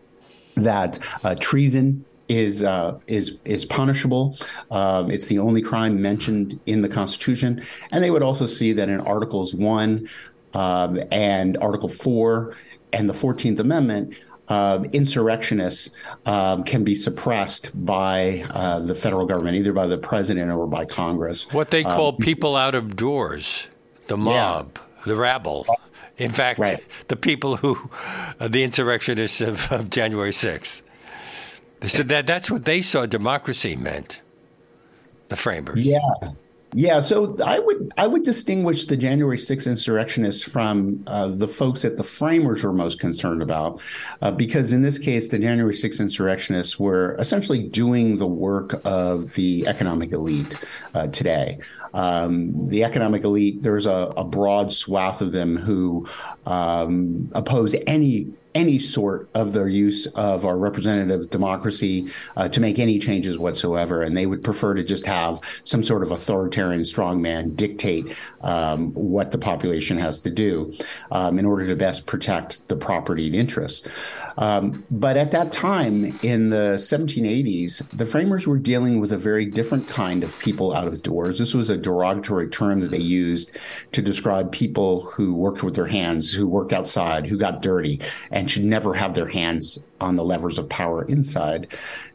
that 0.56 0.98
uh, 1.24 1.34
treason 1.36 2.04
is 2.30 2.62
uh, 2.62 2.96
is 3.08 3.38
is 3.44 3.64
punishable. 3.64 4.38
Um, 4.70 5.10
it's 5.10 5.26
the 5.26 5.40
only 5.40 5.60
crime 5.60 6.00
mentioned 6.00 6.60
in 6.64 6.80
the 6.80 6.88
Constitution, 6.88 7.62
and 7.90 8.02
they 8.02 8.10
would 8.10 8.22
also 8.22 8.46
see 8.46 8.72
that 8.72 8.88
in 8.88 9.00
Articles 9.00 9.52
one 9.52 10.08
um, 10.54 11.00
and 11.10 11.58
Article 11.58 11.88
four 11.88 12.56
and 12.92 13.08
the 13.08 13.14
Fourteenth 13.14 13.58
Amendment, 13.58 14.14
uh, 14.46 14.84
insurrectionists 14.92 15.96
um, 16.24 16.62
can 16.62 16.84
be 16.84 16.94
suppressed 16.94 17.70
by 17.84 18.46
uh, 18.50 18.78
the 18.78 18.94
federal 18.94 19.26
government, 19.26 19.56
either 19.56 19.72
by 19.72 19.88
the 19.88 19.98
president 19.98 20.52
or 20.52 20.68
by 20.68 20.84
Congress. 20.84 21.52
What 21.52 21.68
they 21.68 21.82
call 21.82 22.10
um, 22.10 22.16
people 22.18 22.54
out 22.54 22.76
of 22.76 22.94
doors, 22.94 23.66
the 24.06 24.16
mob, 24.16 24.78
yeah. 24.78 25.02
the 25.04 25.16
rabble. 25.16 25.66
In 26.16 26.30
fact, 26.30 26.58
right. 26.60 26.86
the 27.08 27.16
people 27.16 27.56
who, 27.56 27.90
uh, 28.38 28.46
the 28.46 28.62
insurrectionists 28.62 29.40
of, 29.40 29.72
of 29.72 29.88
January 29.88 30.32
6th. 30.32 30.82
So 31.86 32.02
that, 32.04 32.26
that's 32.26 32.50
what 32.50 32.64
they 32.64 32.82
saw 32.82 33.06
democracy 33.06 33.76
meant, 33.76 34.20
the 35.28 35.36
framers. 35.36 35.82
Yeah. 35.82 35.98
Yeah, 36.72 37.00
so 37.00 37.36
I 37.44 37.58
would 37.58 37.92
I 37.98 38.06
would 38.06 38.22
distinguish 38.22 38.86
the 38.86 38.96
January 38.96 39.38
6th 39.38 39.66
insurrectionists 39.66 40.44
from 40.44 41.02
uh, 41.08 41.26
the 41.26 41.48
folks 41.48 41.82
that 41.82 41.96
the 41.96 42.04
framers 42.04 42.62
were 42.62 42.72
most 42.72 43.00
concerned 43.00 43.42
about, 43.42 43.80
uh, 44.22 44.30
because 44.30 44.72
in 44.72 44.82
this 44.82 44.96
case, 44.96 45.28
the 45.28 45.38
January 45.40 45.74
6th 45.74 46.00
insurrectionists 46.00 46.78
were 46.78 47.16
essentially 47.18 47.66
doing 47.66 48.18
the 48.18 48.26
work 48.26 48.80
of 48.84 49.34
the 49.34 49.66
economic 49.66 50.12
elite 50.12 50.56
uh, 50.94 51.08
today. 51.08 51.58
Um, 51.92 52.68
the 52.68 52.84
economic 52.84 53.24
elite, 53.24 53.62
there's 53.62 53.86
a, 53.86 54.12
a, 54.16 54.22
broad 54.22 54.72
swath 54.72 55.20
of 55.20 55.32
them 55.32 55.56
who 55.56 56.06
um, 56.46 57.28
oppose 57.34 57.74
any 57.88 58.32
any 58.54 58.78
sort 58.78 59.28
of 59.34 59.52
their 59.52 59.68
use 59.68 60.06
of 60.06 60.44
our 60.44 60.56
representative 60.56 61.30
democracy 61.30 62.08
uh, 62.36 62.48
to 62.48 62.60
make 62.60 62.78
any 62.78 62.98
changes 62.98 63.38
whatsoever. 63.38 64.02
And 64.02 64.16
they 64.16 64.26
would 64.26 64.42
prefer 64.42 64.74
to 64.74 64.84
just 64.84 65.06
have 65.06 65.40
some 65.64 65.82
sort 65.82 66.02
of 66.02 66.10
authoritarian 66.10 66.82
strongman 66.82 67.56
dictate 67.56 68.16
um, 68.42 68.92
what 68.92 69.32
the 69.32 69.38
population 69.38 69.98
has 69.98 70.20
to 70.20 70.30
do 70.30 70.74
um, 71.10 71.38
in 71.38 71.46
order 71.46 71.66
to 71.66 71.76
best 71.76 72.06
protect 72.06 72.66
the 72.68 72.76
property 72.76 73.28
interests. 73.28 73.86
Um, 74.38 74.84
but 74.90 75.16
at 75.16 75.30
that 75.32 75.52
time 75.52 76.18
in 76.22 76.50
the 76.50 76.76
1780s, 76.76 77.88
the 77.90 78.06
framers 78.06 78.46
were 78.46 78.58
dealing 78.58 79.00
with 79.00 79.12
a 79.12 79.18
very 79.18 79.44
different 79.44 79.88
kind 79.88 80.24
of 80.24 80.38
people 80.38 80.74
out 80.74 80.86
of 80.86 81.02
doors. 81.02 81.38
This 81.38 81.54
was 81.54 81.70
a 81.70 81.76
derogatory 81.76 82.48
term 82.48 82.80
that 82.80 82.90
they 82.90 82.98
used 82.98 83.50
to 83.92 84.02
describe 84.02 84.52
people 84.52 85.02
who 85.02 85.34
worked 85.34 85.62
with 85.62 85.74
their 85.74 85.86
hands, 85.86 86.32
who 86.32 86.46
worked 86.46 86.72
outside, 86.72 87.26
who 87.26 87.36
got 87.36 87.62
dirty, 87.62 88.00
and 88.30 88.39
should 88.48 88.64
never 88.64 88.94
have 88.94 89.14
their 89.14 89.26
hands 89.26 89.84
on 90.00 90.16
the 90.16 90.24
levers 90.24 90.58
of 90.58 90.68
power 90.68 91.04
inside. 91.04 91.66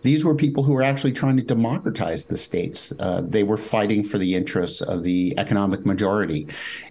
These 0.02 0.24
were 0.24 0.34
people 0.34 0.64
who 0.64 0.74
were 0.74 0.82
actually 0.82 1.12
trying 1.12 1.38
to 1.38 1.44
democratize 1.44 2.26
the 2.26 2.38
states. 2.38 2.94
Uh, 3.00 3.22
they 3.24 3.44
were 3.44 3.58
fighting 3.58 4.04
for 4.04 4.18
the 4.18 4.34
interests 4.36 4.82
of 4.82 5.04
the 5.04 5.38
economic 5.38 5.86
majority. 5.86 6.48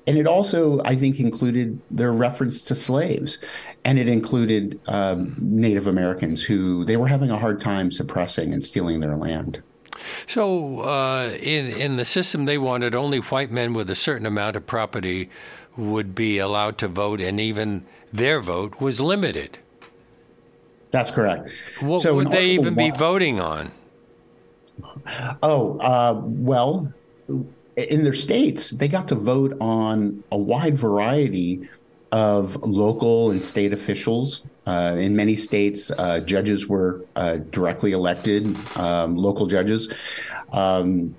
And 0.07 0.17
it 0.19 0.27
also, 0.27 0.81
I 0.85 0.95
think, 0.95 1.19
included 1.19 1.81
their 1.91 2.13
reference 2.13 2.63
to 2.65 2.75
slaves. 2.75 3.39
And 3.85 3.99
it 3.99 4.09
included 4.09 4.79
um, 4.87 5.35
Native 5.39 5.87
Americans 5.87 6.45
who 6.45 6.85
they 6.85 6.97
were 6.97 7.09
having 7.09 7.31
a 7.31 7.39
hard 7.39 7.61
time 7.61 7.91
suppressing 7.91 8.53
and 8.53 8.63
stealing 8.63 9.01
their 9.01 9.17
land. 9.17 9.63
So, 10.27 10.81
uh, 10.81 11.31
in 11.41 11.71
in 11.71 11.97
the 11.97 12.05
system, 12.05 12.47
they 12.47 12.59
wanted 12.59 12.97
only 12.97 13.19
white 13.19 13.53
men 13.53 13.75
with 13.75 13.89
a 13.91 13.95
certain 13.95 14.27
amount 14.27 14.57
of 14.57 14.67
property 14.67 15.31
would 15.77 16.15
be 16.15 16.39
allowed 16.39 16.79
to 16.79 16.89
vote, 16.89 17.21
and 17.21 17.39
even 17.39 17.85
their 18.15 18.41
vote 18.41 18.81
was 18.81 19.01
limited. 19.01 19.59
That's 20.93 21.11
correct. 21.11 21.51
What 21.81 22.01
so 22.01 22.15
would 22.15 22.31
they 22.31 22.51
even 22.51 22.75
be 22.75 22.91
voting 22.91 23.41
on? 23.41 23.73
Oh, 25.43 25.79
uh, 25.79 26.21
well, 26.25 26.93
in 27.77 28.05
their 28.05 28.15
states, 28.15 28.71
they 28.71 28.87
got 28.87 29.09
to 29.09 29.17
vote 29.17 29.57
on 29.61 30.23
a 30.31 30.39
wide 30.39 30.79
variety 30.79 31.69
of 32.13 32.55
local 32.63 33.33
and 33.33 33.45
state 33.45 33.73
officials. 33.73 34.45
Uh, 34.65 34.95
in 34.97 35.17
many 35.17 35.35
states, 35.35 35.91
uh, 35.99 36.21
judges 36.21 36.69
were 36.69 37.05
uh, 37.17 37.39
directly 37.51 37.91
elected, 37.91 38.57
um, 38.77 39.17
local 39.17 39.47
judges. 39.47 39.93
Um, 40.53 41.17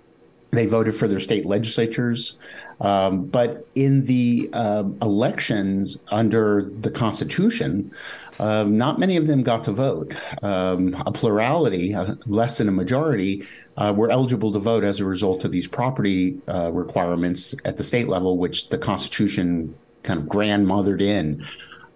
they 0.51 0.65
voted 0.65 0.95
for 0.95 1.09
their 1.09 1.19
state 1.19 1.45
legislatures. 1.45 2.39
Um, 2.81 3.25
but 3.25 3.67
in 3.75 4.05
the 4.05 4.49
uh, 4.53 4.83
elections 5.01 6.01
under 6.11 6.69
the 6.81 6.91
Constitution, 6.91 7.91
um, 8.39 8.77
not 8.77 8.99
many 8.99 9.15
of 9.15 9.27
them 9.27 9.43
got 9.43 9.63
to 9.65 9.71
vote. 9.71 10.13
Um, 10.43 10.93
a 11.05 11.11
plurality, 11.11 11.93
uh, 11.93 12.15
less 12.25 12.57
than 12.57 12.67
a 12.67 12.71
majority, 12.71 13.43
uh, 13.77 13.93
were 13.95 14.11
eligible 14.11 14.51
to 14.51 14.59
vote 14.59 14.83
as 14.83 14.99
a 14.99 15.05
result 15.05 15.45
of 15.45 15.51
these 15.51 15.67
property 15.67 16.37
uh, 16.47 16.71
requirements 16.71 17.55
at 17.63 17.77
the 17.77 17.83
state 17.83 18.07
level, 18.07 18.37
which 18.37 18.69
the 18.69 18.77
Constitution 18.77 19.73
kind 20.03 20.19
of 20.19 20.25
grandmothered 20.25 21.01
in. 21.01 21.45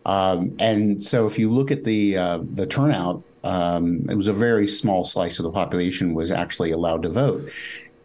Um, 0.06 0.56
and 0.60 1.04
so, 1.04 1.28
if 1.28 1.38
you 1.38 1.50
look 1.50 1.72
at 1.72 1.84
the 1.84 2.18
uh, 2.18 2.40
the 2.54 2.66
turnout, 2.66 3.22
um, 3.44 4.06
it 4.10 4.16
was 4.16 4.28
a 4.28 4.34
very 4.34 4.68
small 4.68 5.04
slice 5.04 5.40
of 5.40 5.44
the 5.44 5.52
population 5.52 6.14
was 6.14 6.32
actually 6.32 6.72
allowed 6.72 7.04
to 7.04 7.10
vote. 7.10 7.50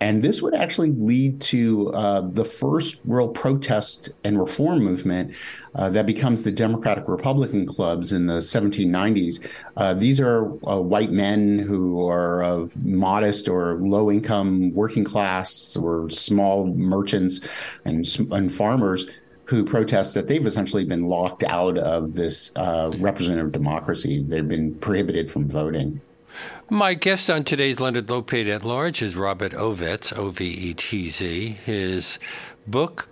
And 0.01 0.23
this 0.23 0.43
would 0.43 0.55
actually 0.55 0.91
lead 0.91 1.41
to 1.43 1.93
uh, 1.93 2.21
the 2.23 2.45
first 2.45 3.01
real 3.05 3.29
protest 3.29 4.11
and 4.25 4.39
reform 4.39 4.81
movement 4.81 5.35
uh, 5.75 5.89
that 5.91 6.07
becomes 6.07 6.43
the 6.43 6.53
Democratic 6.53 7.09
Republican 7.09 7.67
clubs 7.67 8.13
in 8.13 8.27
the 8.27 8.41
1790s. 8.41 9.47
Uh, 9.77 9.95
these 9.95 10.21
are 10.21 10.53
uh, 10.69 10.81
white 10.81 11.13
men 11.13 11.59
who 11.59 12.07
are 12.07 12.43
of 12.43 12.77
modest 12.85 13.49
or 13.49 13.77
low 13.77 14.11
income 14.11 14.73
working 14.75 15.05
class 15.05 15.77
or 15.77 16.11
small 16.11 16.67
merchants 16.67 17.41
and, 17.85 18.07
and 18.33 18.53
farmers 18.53 19.07
who 19.47 19.65
protest 19.65 20.15
that 20.15 20.27
they've 20.27 20.47
essentially 20.47 20.85
been 20.85 21.05
locked 21.05 21.45
out 21.45 21.77
of 21.79 22.15
this 22.15 22.51
uh, 22.57 22.91
representative 22.97 23.53
democracy. 23.53 24.25
They've 24.27 24.49
been 24.49 24.75
prohibited 24.77 25.31
from 25.31 25.49
voting. 25.49 26.01
My 26.71 26.95
guest 26.95 27.29
on 27.31 27.45
today's 27.45 27.81
Leonard 27.81 28.07
Lopate 28.07 28.53
at 28.53 28.65
Large 28.65 29.03
is 29.03 29.17
Robert 29.17 29.53
Ovetz, 29.53 30.17
O 30.17 30.31
V 30.31 30.45
E 30.45 30.75
T 30.75 31.11
Z. 31.11 31.59
His 31.65 32.19
book, 32.67 33.09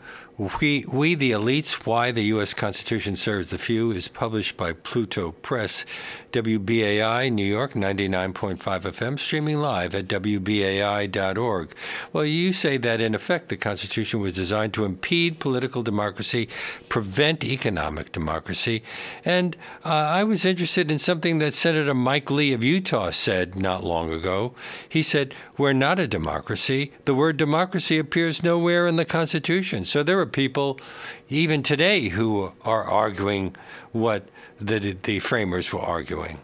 we, 0.60 0.84
we 0.90 1.14
the 1.14 1.32
Elites 1.32 1.86
Why 1.86 2.10
the 2.10 2.24
U.S. 2.24 2.54
Constitution 2.54 3.16
Serves 3.16 3.50
the 3.50 3.58
Few 3.58 3.92
is 3.92 4.08
published 4.08 4.56
by 4.56 4.72
Pluto 4.72 5.32
Press, 5.32 5.84
WBAI, 6.32 7.30
New 7.30 7.44
York, 7.44 7.74
99.5 7.74 8.58
FM, 8.58 9.18
streaming 9.18 9.58
live 9.58 9.94
at 9.94 10.08
WBAI.org. 10.08 11.74
Well, 12.12 12.24
you 12.24 12.52
say 12.52 12.78
that 12.78 13.00
in 13.00 13.14
effect 13.14 13.50
the 13.50 13.56
Constitution 13.56 14.20
was 14.20 14.34
designed 14.34 14.72
to 14.74 14.84
impede 14.84 15.38
political 15.38 15.82
democracy, 15.82 16.48
prevent 16.88 17.44
economic 17.44 18.12
democracy. 18.12 18.82
And 19.24 19.56
uh, 19.84 19.88
I 19.88 20.24
was 20.24 20.44
interested 20.44 20.90
in 20.90 20.98
something 20.98 21.38
that 21.38 21.54
Senator 21.54 21.94
Mike 21.94 22.30
Lee 22.30 22.52
of 22.52 22.64
Utah 22.64 23.10
said 23.10 23.56
not 23.56 23.84
long 23.84 24.12
ago. 24.12 24.54
He 24.88 25.02
said, 25.02 25.34
We're 25.58 25.72
not 25.72 25.98
a 25.98 26.08
democracy. 26.08 26.92
The 27.04 27.14
word 27.14 27.36
democracy 27.36 27.98
appears 27.98 28.42
nowhere 28.42 28.86
in 28.86 28.96
the 28.96 29.04
Constitution. 29.04 29.84
So 29.84 30.02
there 30.02 30.18
are 30.18 30.26
people, 30.26 30.80
even 31.28 31.62
today, 31.62 32.08
who 32.08 32.52
are 32.64 32.84
arguing 32.84 33.54
what 33.92 34.28
the, 34.62 34.96
the 35.02 35.18
framers 35.18 35.72
were 35.72 35.80
arguing. 35.80 36.38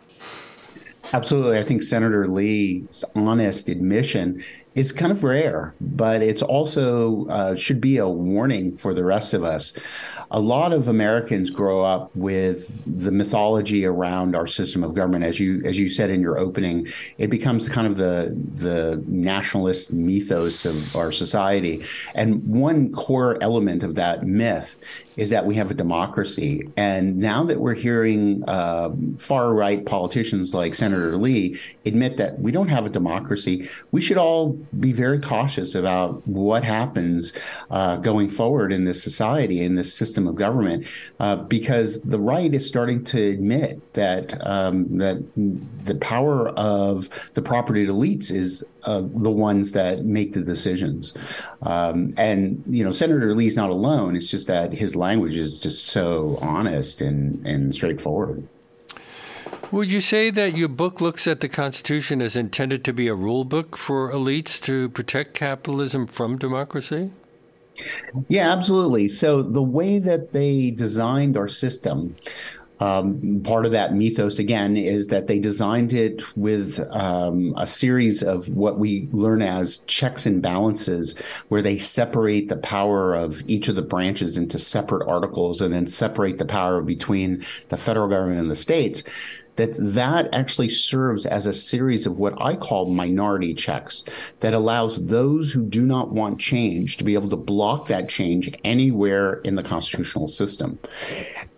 Absolutely. 1.13 1.59
I 1.59 1.63
think 1.63 1.83
Senator 1.83 2.27
Lee's 2.27 3.05
honest 3.15 3.69
admission 3.69 4.43
is 4.79 4.93
kind 4.93 5.11
of 5.11 5.25
rare, 5.25 5.75
but 5.81 6.23
it's 6.23 6.43
also 6.43 7.27
uh, 7.27 7.57
should 7.57 7.81
be 7.81 7.97
a 7.97 8.09
warning 8.09 8.77
for 8.77 8.95
the 8.95 9.05
rest 9.05 9.35
of 9.35 9.43
us. 9.43 9.77
A 10.31 10.39
lot 10.39 10.73
of 10.73 10.87
Americans 10.87 11.51
grow 11.51 11.83
up 11.85 12.15
with 12.15 12.81
the 12.87 13.11
mythology 13.11 13.85
around 13.85 14.37
our 14.37 14.47
system 14.47 14.85
of 14.85 14.95
government, 14.95 15.25
as 15.25 15.41
you 15.41 15.63
as 15.65 15.79
you 15.79 15.89
said 15.89 16.11
in 16.11 16.21
your 16.21 16.39
opening. 16.39 16.87
It 17.17 17.29
becomes 17.29 17.69
kind 17.69 17.87
of 17.87 17.97
the 17.97 18.39
the 18.53 19.03
nationalist 19.09 19.93
mythos 19.93 20.65
of 20.65 20.95
our 20.95 21.11
society, 21.11 21.83
and 22.15 22.47
one 22.47 22.93
core 22.93 23.37
element 23.41 23.83
of 23.83 23.97
that 23.97 24.25
myth 24.25 24.77
is 25.19 25.31
that 25.31 25.45
we 25.45 25.57
have 25.57 25.69
a 25.69 25.75
democracy. 25.75 26.71
And 26.77 27.17
now 27.17 27.43
that 27.43 27.59
we're 27.61 27.75
hearing 27.75 28.45
uh, 28.47 28.91
far 29.19 29.53
right 29.53 29.85
politicians 29.85 30.55
like 30.55 30.77
Senator 30.77 31.17
Lee 31.17 31.59
admit 31.85 32.19
that 32.19 32.39
we 32.39 32.53
don't 32.53 32.69
have 32.69 32.87
a 32.87 32.89
democracy, 32.89 33.69
we 33.91 34.01
should 34.01 34.17
all 34.17 34.57
be 34.79 34.93
very 34.93 35.21
cautious 35.21 35.75
about 35.75 36.27
what 36.27 36.65
happens 36.65 37.33
uh, 37.71 37.97
going 37.99 38.29
forward 38.29 38.73
in 38.73 38.85
this 38.85 39.03
society, 39.03 39.63
in 39.63 39.75
this 39.75 39.95
system 39.95 40.27
of 40.27 40.35
government, 40.35 40.87
uh, 41.21 41.37
because 41.37 42.03
the 42.03 42.21
right 42.21 42.55
is 42.55 42.67
starting 42.67 43.05
to 43.05 43.23
admit 43.29 43.95
that 43.95 44.47
um, 44.47 44.99
that 44.99 45.23
the 45.85 45.97
power 45.97 46.49
of 46.51 47.09
the 47.35 47.43
property 47.43 47.87
elites 47.87 48.31
is 48.31 48.65
uh, 48.85 49.01
the 49.01 49.31
ones 49.31 49.73
that 49.73 50.05
make 50.05 50.33
the 50.33 50.43
decisions. 50.43 51.15
Um, 51.63 52.13
and 52.17 52.63
you 52.67 52.85
know, 52.85 52.93
Senator 52.93 53.35
Lee's 53.35 53.57
not 53.57 53.71
alone. 53.71 54.17
It's 54.17 54.31
just 54.31 54.47
that 54.47 54.73
his 54.73 54.97
language 54.97 55.37
is 55.37 55.59
just 55.59 55.87
so 55.87 56.39
honest 56.41 57.01
and 57.01 57.47
and 57.47 57.75
straightforward. 57.75 58.47
Would 59.71 59.91
you 59.91 60.01
say 60.01 60.31
that 60.31 60.57
your 60.57 60.69
book 60.69 61.03
looks 61.03 61.27
at 61.27 61.41
the 61.41 61.49
Constitution 61.49 62.23
as 62.23 62.37
intended 62.37 62.85
to 62.85 62.93
be 62.95 63.07
a 63.07 63.15
rule 63.15 63.45
book 63.45 63.77
for 63.77 64.11
elites 64.11 64.59
to 64.63 64.89
protect 64.89 65.35
capitalism 65.35 66.07
from 66.07 66.39
democracy? 66.39 67.11
Yeah, 68.29 68.51
absolutely. 68.51 69.09
So 69.09 69.43
the 69.43 69.63
way 69.63 69.99
that 69.99 70.33
they 70.33 70.71
designed 70.71 71.37
our 71.37 71.49
system 71.49 72.17
um, 72.81 73.43
part 73.45 73.67
of 73.67 73.73
that 73.73 73.95
mythos, 73.95 74.39
again, 74.39 74.77
is 74.77 75.09
that 75.09 75.27
they 75.27 75.39
designed 75.39 75.93
it 75.93 76.23
with 76.37 76.87
um, 76.93 77.55
a 77.57 77.67
series 77.67 78.23
of 78.23 78.49
what 78.49 78.79
we 78.79 79.09
learn 79.11 79.43
as 79.43 79.79
checks 79.79 80.27
and 80.27 80.41
balances, 80.41 81.17
where 81.49 81.63
they 81.63 81.79
separate 81.79 82.49
the 82.49 82.57
power 82.57 83.15
of 83.15 83.43
each 83.49 83.69
of 83.69 83.75
the 83.75 83.83
branches 83.83 84.37
into 84.37 84.59
separate 84.59 85.07
articles 85.09 85.61
and 85.61 85.75
then 85.75 85.87
separate 85.87 86.39
the 86.39 86.45
power 86.45 86.81
between 86.81 87.45
the 87.69 87.77
federal 87.77 88.09
government 88.09 88.41
and 88.41 88.51
the 88.51 88.57
states 88.57 89.03
that 89.59 89.75
that 89.77 90.35
actually 90.35 90.71
serves 90.71 91.27
as 91.27 91.45
a 91.45 91.53
series 91.53 92.07
of 92.07 92.17
what 92.17 92.35
I 92.41 92.57
call 92.57 92.91
minority 92.91 93.53
checks 93.53 94.03
that 94.41 94.55
allows 94.55 95.05
those 95.05 95.53
who 95.53 95.63
do 95.63 95.85
not 95.85 96.11
want 96.11 96.41
change 96.41 96.97
to 96.97 97.05
be 97.05 97.15
able 97.15 97.29
to 97.29 97.37
block 97.37 97.89
that 97.89 98.09
change 98.09 98.51
anywhere 98.65 99.35
in 99.45 99.57
the 99.57 99.63
constitutional 99.63 100.29
system. 100.29 100.79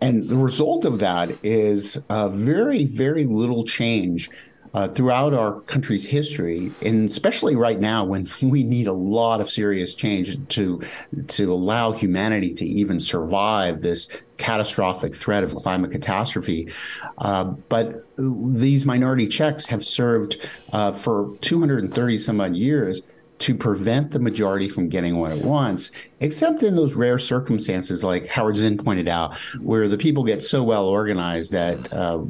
And 0.01 0.27
the 0.27 0.37
result 0.37 0.83
of 0.83 0.99
that 0.99 1.37
is 1.43 2.03
very, 2.09 2.85
very 2.85 3.23
little 3.23 3.63
change 3.63 4.29
uh, 4.73 4.87
throughout 4.87 5.33
our 5.33 5.59
country's 5.61 6.05
history, 6.05 6.71
and 6.81 7.09
especially 7.09 7.55
right 7.55 7.79
now 7.79 8.05
when 8.05 8.29
we 8.41 8.63
need 8.63 8.87
a 8.87 8.93
lot 8.93 9.41
of 9.41 9.49
serious 9.49 9.95
change 9.95 10.37
to 10.49 10.81
to 11.27 11.51
allow 11.51 11.91
humanity 11.91 12.53
to 12.53 12.65
even 12.65 12.99
survive 12.99 13.81
this 13.81 14.09
catastrophic 14.37 15.13
threat 15.13 15.43
of 15.43 15.53
climate 15.55 15.91
catastrophe. 15.91 16.71
Uh, 17.19 17.43
but 17.69 17.95
these 18.17 18.85
minority 18.85 19.27
checks 19.27 19.67
have 19.67 19.85
served 19.85 20.37
uh, 20.73 20.91
for 20.91 21.35
230 21.41 22.17
some 22.17 22.41
odd 22.41 22.55
years 22.55 23.01
to 23.41 23.55
prevent 23.55 24.11
the 24.11 24.19
majority 24.19 24.69
from 24.69 24.87
getting 24.87 25.17
what 25.17 25.31
it 25.31 25.43
wants, 25.43 25.91
except 26.19 26.63
in 26.63 26.75
those 26.75 26.93
rare 26.93 27.19
circumstances, 27.19 28.03
like 28.03 28.27
Howard 28.27 28.55
Zinn 28.55 28.77
pointed 28.77 29.07
out, 29.07 29.37
where 29.59 29.87
the 29.87 29.97
people 29.97 30.23
get 30.23 30.43
so 30.43 30.63
well 30.63 30.85
organized 30.85 31.51
that 31.51 31.91
uh, 31.91 32.21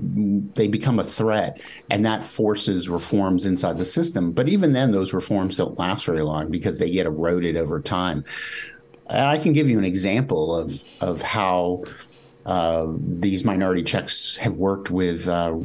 they 0.56 0.67
become 0.67 1.00
a 1.00 1.04
threat, 1.04 1.62
and 1.89 2.06
that 2.06 2.26
forces 2.26 2.89
reforms 2.89 3.45
inside 3.45 3.78
the 3.78 3.86
system. 3.86 4.32
But 4.32 4.50
even 4.50 4.74
then, 4.74 4.91
those 4.91 5.13
reforms 5.13 5.56
don't 5.56 5.78
last 5.78 6.06
very 6.06 6.21
long 6.21 6.50
because 6.50 6.80
they 6.80 6.89
get 6.89 7.06
eroded 7.06 7.58
over 7.58 7.80
time. 7.82 8.24
I 9.10 9.38
can 9.38 9.52
give 9.54 9.69
you 9.69 9.78
an 9.78 9.86
example 9.86 10.56
of 10.56 10.82
of 11.02 11.21
how 11.21 11.84
uh, 12.45 12.88
these 12.97 13.43
minority 13.43 13.84
checks 13.84 14.38
have 14.38 14.58
worked 14.58 14.89
with 14.89 15.28
uh, 15.28 15.58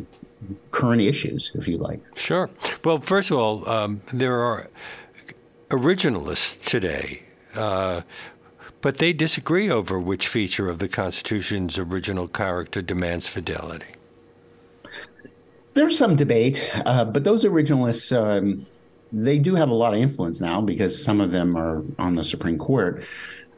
current 0.70 1.00
issues, 1.00 1.52
if 1.54 1.68
you 1.68 1.78
like. 1.78 2.00
Sure. 2.16 2.50
Well, 2.84 3.00
first 3.00 3.30
of 3.30 3.38
all, 3.38 3.68
um, 3.68 4.02
there 4.12 4.40
are 4.40 4.68
originalists 5.70 6.62
today, 6.64 7.22
uh, 7.54 8.02
but 8.80 8.98
they 8.98 9.12
disagree 9.12 9.70
over 9.70 9.98
which 9.98 10.28
feature 10.28 10.68
of 10.68 10.78
the 10.78 10.88
Constitution's 10.88 11.78
original 11.78 12.28
character 12.28 12.82
demands 12.82 13.26
fidelity. 13.26 13.94
There's 15.74 15.98
some 15.98 16.16
debate, 16.16 16.70
uh, 16.86 17.04
but 17.04 17.24
those 17.24 17.44
originalists, 17.44 18.16
um, 18.16 18.66
they 19.12 19.38
do 19.38 19.54
have 19.54 19.68
a 19.68 19.74
lot 19.74 19.92
of 19.92 20.00
influence 20.00 20.40
now 20.40 20.60
because 20.60 21.02
some 21.02 21.20
of 21.20 21.32
them 21.32 21.56
are 21.56 21.82
on 21.98 22.14
the 22.14 22.24
Supreme 22.24 22.58
Court. 22.58 23.04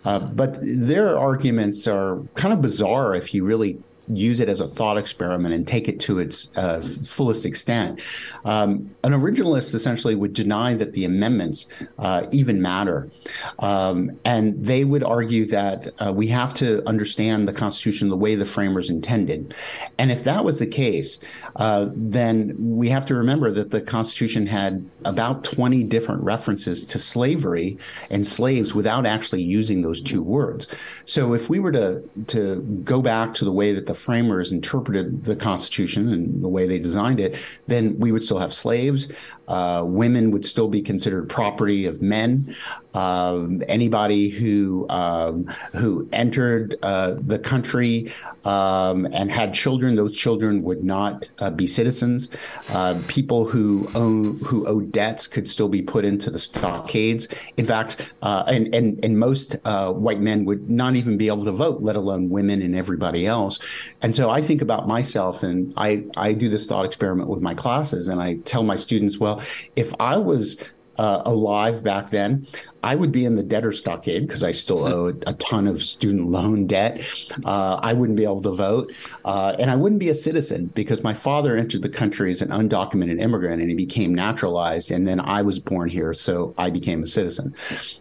Uh, 0.05 0.19
but 0.19 0.59
their 0.63 1.19
arguments 1.19 1.87
are 1.87 2.21
kind 2.35 2.55
of 2.55 2.63
bizarre 2.63 3.15
if 3.15 3.35
you 3.35 3.45
really 3.45 3.79
use 4.13 4.41
it 4.41 4.49
as 4.49 4.61
a 4.61 4.69
thought 4.69 4.99
experiment 4.99 5.55
and 5.55 5.67
take 5.67 5.89
it 5.89 6.01
to 6.01 6.19
its 6.19 6.57
uh, 6.57 6.81
fullest 7.05 7.45
extent. 7.45 8.01
Um, 8.45 8.95
an 9.05 9.13
originalist 9.13 9.75
essentially 9.75 10.15
would 10.15 10.33
deny 10.33 10.75
that 10.75 10.93
the 10.93 11.05
amendments 11.05 11.73
uh, 11.99 12.27
even 12.31 12.63
matter. 12.63 13.11
Um, 13.59 14.19
and 14.25 14.65
they 14.65 14.85
would 14.85 15.05
argue 15.05 15.47
that 15.47 15.89
uh, 15.99 16.13
we 16.13 16.29
have 16.29 16.55
to 16.55 16.87
understand 16.89 17.47
the 17.49 17.53
Constitution 17.53 18.09
the 18.09 18.17
way 18.17 18.35
the 18.35 18.47
framers 18.47 18.91
intended. 18.91 19.55
And 19.99 20.11
if 20.11 20.25
that 20.25 20.45
was 20.45 20.59
the 20.59 20.67
case, 20.67 21.23
uh, 21.57 21.89
then 21.95 22.55
we 22.59 22.89
have 22.89 23.07
to 23.07 23.15
remember 23.15 23.51
that 23.51 23.71
the 23.71 23.81
Constitution 23.81 24.47
had 24.47 24.89
about 25.05 25.45
20 25.45 25.85
different 25.85 26.23
references 26.23 26.85
to 26.87 26.99
slavery 26.99 27.79
and 28.11 28.27
slaves 28.27 28.75
without 28.75 29.07
actually 29.07 29.43
using 29.43 29.83
those 29.83 30.01
two 30.01 30.23
words. 30.23 30.69
So 31.05 31.35
if 31.35 31.49
we 31.49 31.59
were 31.59 31.73
to, 31.73 32.03
to 32.29 32.61
go 32.85 33.03
back 33.03 33.35
to 33.35 33.45
the 33.45 33.53
way 33.53 33.73
that 33.73 33.87
the 33.87 33.95
framers 33.99 34.53
interpreted 34.53 35.25
the 35.25 35.37
Constitution 35.37 36.13
and 36.13 36.43
the 36.43 36.49
way 36.49 36.67
they 36.67 36.79
designed 36.79 37.21
it, 37.21 37.37
then 37.67 37.99
we 37.99 38.13
would 38.13 38.23
still 38.23 38.39
have 38.39 38.55
slaves. 38.55 39.11
Uh, 39.49 39.83
women 39.87 40.31
would 40.31 40.45
still 40.45 40.69
be 40.69 40.83
considered 40.83 41.29
property 41.29 41.87
of 41.87 42.03
men. 42.03 42.55
Uh, 42.93 43.49
anybody 43.69 44.29
who 44.29 44.85
um, 44.91 45.47
who 45.73 46.07
entered 46.13 46.77
uh, 46.83 47.15
the 47.27 47.39
country 47.39 48.13
um, 48.45 49.07
and 49.07 49.31
had 49.31 49.55
children, 49.55 49.95
those 49.95 50.15
children 50.17 50.63
would 50.63 50.85
not 50.85 51.25
uh, 51.39 51.51
be 51.51 51.67
citizens. 51.67 52.29
Uh, 52.71 53.01
people 53.09 53.47
who 53.47 53.89
own 53.95 54.39
who 54.41 54.67
owe 54.67 54.81
debts 54.81 55.27
could 55.27 55.49
still 55.49 55.69
be 55.69 55.81
put 55.81 56.05
into 56.05 56.31
the 56.31 56.39
stockades. 56.39 57.29
In 57.57 57.65
fact, 57.65 58.13
uh, 58.23 58.45
and 58.49 58.75
and 58.75 59.03
and 59.03 59.19
most 59.19 59.57
white 59.65 60.21
men 60.21 60.45
would 60.45 60.69
not 60.69 60.97
even 60.97 61.17
be 61.17 61.29
able 61.29 61.45
to 61.45 61.53
vote, 61.53 61.81
let 61.81 61.97
alone 61.97 62.29
women 62.29 62.61
and 62.61 62.75
everybody 62.75 63.27
else. 63.27 63.59
And 64.03 64.15
so 64.15 64.31
I 64.31 64.43
think 64.43 64.63
about 64.63 64.89
myself, 64.89 65.43
and 65.43 65.73
I 65.77 66.05
I 66.17 66.33
do 66.33 66.49
this 66.49 66.67
thought 66.67 66.85
experiment 66.85 67.29
with 67.29 67.43
my 67.43 67.55
classes, 67.55 68.09
and 68.09 68.21
I 68.21 68.37
tell 68.45 68.63
my 68.63 68.77
students, 68.77 69.19
well 69.19 69.43
if 69.77 69.93
I 70.01 70.17
was 70.17 70.63
uh, 70.99 71.23
alive 71.25 71.85
back 71.85 72.11
then, 72.11 72.47
I 72.83 72.95
would 72.95 73.13
be 73.13 73.25
in 73.25 73.37
the 73.37 73.43
debtor 73.43 73.73
stockade 73.73 74.27
because 74.27 74.43
I 74.43 74.53
still 74.53 74.85
owe 74.85 75.09
a 75.27 75.33
ton 75.35 75.67
of 75.67 75.83
student 75.83 76.27
loan 76.31 76.67
debt. 76.67 77.01
Uh, 77.45 77.79
I 77.83 77.93
wouldn't 77.93 78.17
be 78.17 78.25
able 78.25 78.43
to 78.43 78.51
vote. 78.51 78.93
Uh, 79.25 79.55
and 79.59 79.71
I 79.71 79.77
wouldn't 79.77 80.01
be 80.01 80.09
a 80.09 80.15
citizen 80.15 80.67
because 80.75 81.03
my 81.03 81.15
father 81.15 81.57
entered 81.57 81.83
the 81.83 81.89
country 81.89 82.33
as 82.33 82.43
an 82.43 82.49
undocumented 82.49 83.21
immigrant 83.21 83.63
and 83.63 83.71
he 83.71 83.77
became 83.77 84.15
naturalized. 84.15 84.91
And 84.91 85.07
then 85.07 85.21
I 85.21 85.43
was 85.43 85.59
born 85.59 85.89
here, 85.89 86.13
so 86.15 86.55
I 86.59 86.71
became 86.71 87.03
a 87.03 87.07
citizen 87.07 87.55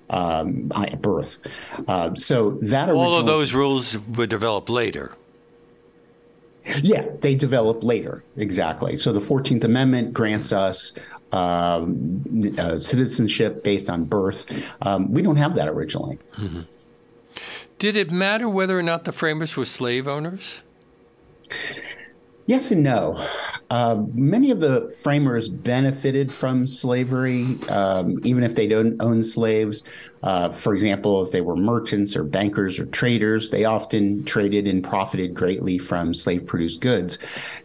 um, 0.09 0.71
at 0.75 1.01
birth. 1.01 1.39
Uh, 1.87 2.15
so 2.15 2.57
that 2.63 2.89
all 2.89 3.15
of 3.15 3.25
those 3.25 3.53
rules 3.53 3.97
were 4.15 4.27
developed 4.27 4.69
later. 4.69 5.13
Yeah, 6.81 7.05
they 7.21 7.35
develop 7.35 7.83
later. 7.83 8.23
Exactly. 8.35 8.97
So 8.97 9.13
the 9.13 9.19
14th 9.19 9.63
Amendment 9.63 10.13
grants 10.13 10.51
us 10.51 10.93
um, 11.31 12.53
uh, 12.57 12.79
citizenship 12.79 13.63
based 13.63 13.89
on 13.89 14.05
birth. 14.05 14.45
Um, 14.81 15.11
we 15.11 15.21
don't 15.21 15.37
have 15.37 15.55
that 15.55 15.67
originally. 15.67 16.19
Mm-hmm. 16.37 16.61
Did 17.79 17.95
it 17.95 18.11
matter 18.11 18.49
whether 18.49 18.77
or 18.77 18.83
not 18.83 19.03
the 19.05 19.11
framers 19.11 19.55
were 19.55 19.65
slave 19.65 20.07
owners? 20.07 20.61
Yes 22.47 22.71
and 22.71 22.81
no. 22.81 23.23
Uh, 23.69 24.03
many 24.13 24.51
of 24.51 24.61
the 24.61 24.89
framers 25.03 25.49
benefited 25.49 26.33
from 26.33 26.65
slavery, 26.65 27.57
um, 27.67 28.19
even 28.23 28.43
if 28.43 28.55
they 28.55 28.67
don't 28.67 29.01
own 29.01 29.21
slaves. 29.21 29.83
Uh, 30.23 30.49
for 30.49 30.73
example, 30.73 31.23
if 31.23 31.31
they 31.31 31.41
were 31.41 31.55
merchants 31.55 32.15
or 32.15 32.23
bankers 32.23 32.79
or 32.79 32.85
traders, 32.87 33.49
they 33.49 33.65
often 33.65 34.23
traded 34.25 34.67
and 34.67 34.83
profited 34.83 35.33
greatly 35.33 35.77
from 35.77 36.13
slave 36.13 36.45
produced 36.45 36.81
goods. 36.81 37.17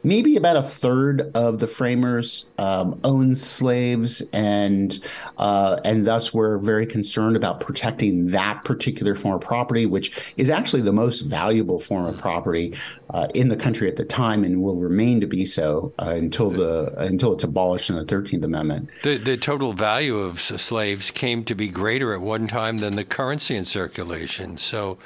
Maybe 0.02 0.36
about 0.36 0.56
a 0.56 0.62
third 0.62 1.30
of 1.34 1.58
the 1.58 1.66
framers 1.66 2.46
um, 2.58 3.00
owned 3.04 3.38
slaves 3.38 4.22
and 4.32 5.02
uh, 5.38 5.80
and 5.84 6.06
thus 6.06 6.32
were 6.34 6.58
very 6.58 6.86
concerned 6.86 7.36
about 7.36 7.60
protecting 7.60 8.28
that 8.28 8.64
particular 8.64 9.16
form 9.16 9.34
of 9.34 9.40
property, 9.40 9.86
which 9.86 10.34
is 10.36 10.50
actually 10.50 10.82
the 10.82 10.92
most 10.92 11.20
valuable 11.20 11.78
form 11.78 12.06
of 12.06 12.18
property 12.18 12.74
uh, 13.10 13.28
in 13.34 13.48
the 13.48 13.56
country 13.56 13.88
at 13.88 13.96
the 13.96 14.04
time 14.04 14.44
and 14.44 14.62
will 14.62 14.76
remain 14.76 15.20
to 15.20 15.26
be 15.26 15.44
so 15.44 15.92
uh, 15.98 16.08
until 16.10 16.50
the 16.50 16.94
until 16.98 17.32
it's 17.32 17.44
abolished 17.44 17.90
in 17.90 17.96
the 17.96 18.04
Thirteenth 18.04 18.44
Amendment. 18.44 18.88
The, 19.02 19.18
the 19.18 19.36
total 19.36 19.72
value 19.72 20.18
of 20.18 20.40
slaves 20.40 21.10
came 21.10 21.44
to 21.44 21.54
be 21.54 21.68
greater 21.68 22.14
at 22.14 22.20
one 22.20 22.41
time 22.46 22.78
than 22.78 22.96
the 22.96 23.04
currency 23.04 23.56
in 23.56 23.64
circulation. 23.64 24.56
So, 24.56 24.98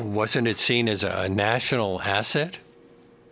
wasn't 0.00 0.48
it 0.48 0.58
seen 0.58 0.88
as 0.88 1.02
a 1.02 1.28
national 1.28 2.02
asset? 2.02 2.58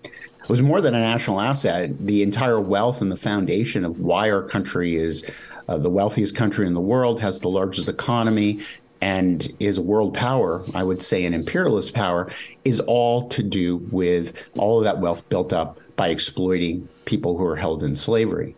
It 0.05 0.49
was 0.49 0.63
more 0.63 0.81
than 0.81 0.95
a 0.95 1.01
national 1.01 1.41
asset. 1.41 2.07
The 2.07 2.23
entire 2.23 2.61
wealth 2.61 3.03
and 3.03 3.11
the 3.11 3.17
foundation 3.17 3.85
of 3.85 3.99
why 3.99 4.31
our 4.31 4.43
country 4.43 4.95
is 4.95 5.29
uh, 5.69 5.79
the 5.79 5.91
wealthiest 5.91 6.37
country 6.37 6.67
in 6.67 6.75
the 6.75 6.81
world, 6.81 7.21
has 7.21 7.41
the 7.41 7.49
largest 7.49 7.89
economy, 7.89 8.61
and 9.01 9.53
is 9.61 9.79
a 9.79 9.83
world 9.83 10.15
power, 10.15 10.63
I 10.75 10.85
would 10.85 11.03
say 11.03 11.25
an 11.25 11.35
imperialist 11.35 11.95
power, 11.95 12.31
is 12.65 12.81
all 12.81 13.29
to 13.31 13.43
do 13.43 13.79
with 13.91 14.49
all 14.57 14.79
of 14.79 14.85
that 14.85 15.01
wealth 15.01 15.29
built 15.29 15.53
up 15.53 15.79
by 15.97 16.09
exploiting 16.09 16.89
people 17.05 17.37
who 17.37 17.47
are 17.47 17.57
held 17.57 17.83
in 17.83 17.97
slavery. 17.97 18.55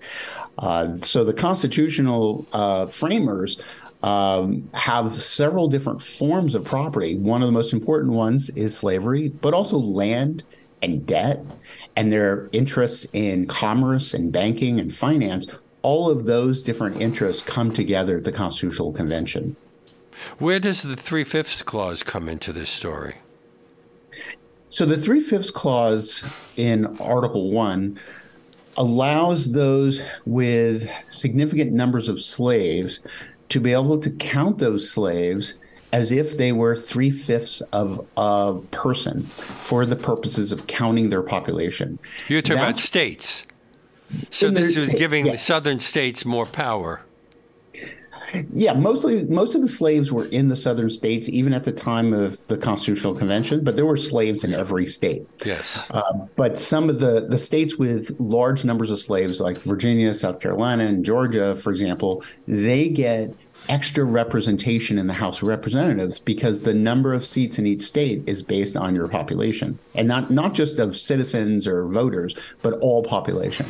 Uh, 0.59 0.97
so 0.97 1.25
the 1.25 1.33
constitutional 1.33 2.47
uh, 2.53 2.87
framers 2.87 3.61
um, 4.03 4.69
have 4.75 5.13
several 5.13 5.69
different 5.69 6.03
forms 6.03 6.55
of 6.55 6.65
property. 6.65 7.17
One 7.17 7.43
of 7.43 7.49
the 7.49 7.53
most 7.53 7.73
important 7.73 8.13
ones 8.13 8.51
is 8.51 8.77
slavery, 8.77 9.29
but 9.29 9.55
also 9.55 9.79
land 9.79 10.45
and 10.83 11.05
debt 11.07 11.45
and 11.97 12.13
their 12.13 12.49
interests 12.53 13.07
in 13.13 13.47
commerce 13.47 14.15
and 14.15 14.33
banking 14.33 14.79
and 14.79 14.95
finance. 14.95 15.47
All 15.83 16.09
of 16.09 16.27
those 16.27 16.63
different 16.63 17.01
interests 17.01 17.43
come 17.43 17.73
together 17.73 18.19
at 18.19 18.25
the 18.25 18.33
Constitutional 18.33 18.93
Convention. 18.93 19.57
Where 20.39 20.61
does 20.61 20.83
the 20.83 20.97
three 20.97 21.25
fifths 21.25 21.63
clause 21.63 22.03
come 22.03 22.29
into 22.29 22.53
this 22.53 22.71
story? 22.71 23.17
So, 24.71 24.85
the 24.85 24.99
three 24.99 25.21
fifths 25.21 25.51
clause 25.51 26.23
in 26.57 26.99
Article 26.99 27.51
1 27.53 27.99
allows 28.77 29.53
those 29.53 30.03
with 30.27 30.91
significant 31.09 31.73
numbers 31.73 32.09
of 32.09 32.21
slaves 32.21 33.01
to 33.49 33.61
be 33.61 33.73
able 33.73 33.99
to 33.99 34.11
count 34.11 34.59
those 34.59 34.91
slaves 34.91 35.59
as 35.93 36.13
if 36.13 36.37
they 36.37 36.53
were 36.53 36.77
three 36.77 37.11
fifths 37.11 37.61
of 37.73 38.07
a 38.17 38.55
person 38.71 39.25
for 39.25 39.87
the 39.87 39.97
purposes 39.97 40.53
of 40.53 40.67
counting 40.67 41.11
their 41.11 41.23
population. 41.23 41.99
You're 42.29 42.43
talking 42.43 42.57
That's, 42.57 42.79
about 42.79 42.79
states. 42.79 43.47
So 44.31 44.51
this 44.51 44.77
is 44.77 44.95
giving 44.95 45.27
yes. 45.27 45.45
southern 45.45 45.81
states 45.81 46.25
more 46.25 46.47
power. 46.47 47.03
Yeah, 48.53 48.75
mostly 48.75 49.27
most 49.27 49.55
of 49.55 49.63
the 49.63 49.69
slaves 49.69 50.13
were 50.13 50.27
in 50.27 50.49
the 50.49 50.57
southern 50.57 50.91
states, 50.91 51.29
even 51.29 51.53
at 51.53 51.65
the 51.65 51.73
time 51.73 52.13
of 52.13 52.47
the 52.49 52.57
Constitutional 52.57 53.15
Convention. 53.15 53.65
But 53.65 53.77
there 53.77 53.87
were 53.87 53.97
slaves 53.97 54.45
in 54.45 54.53
every 54.53 54.87
state. 54.87 55.27
Yes. 55.45 55.87
Uh, 55.91 56.27
but 56.37 56.59
some 56.59 56.91
of 56.91 57.01
the 57.01 57.27
the 57.27 57.39
states 57.39 57.77
with 57.77 58.19
large 58.19 58.65
numbers 58.65 58.91
of 58.91 58.99
slaves, 58.99 59.41
like 59.41 59.59
Virginia, 59.59 60.15
South 60.15 60.41
Carolina, 60.41 60.85
and 60.85 61.05
Georgia, 61.05 61.57
for 61.57 61.71
example, 61.71 62.23
they 62.47 62.89
get 62.89 63.35
extra 63.69 64.05
representation 64.05 64.99
in 64.99 65.07
the 65.07 65.13
House 65.13 65.43
of 65.43 65.49
Representatives 65.49 66.19
because 66.19 66.63
the 66.63 66.75
number 66.75 67.13
of 67.13 67.25
seats 67.25 67.59
in 67.59 67.67
each 67.67 67.83
state 67.83 68.23
is 68.27 68.43
based 68.43 68.77
on 68.77 68.95
your 68.95 69.09
population 69.09 69.79
and 69.95 70.09
not 70.09 70.31
not 70.31 70.55
just 70.55 70.79
of 70.79 70.97
citizens 70.97 71.67
or 71.67 71.87
voters, 71.87 72.35
but 72.63 72.75
all 72.81 73.03
population. 73.03 73.67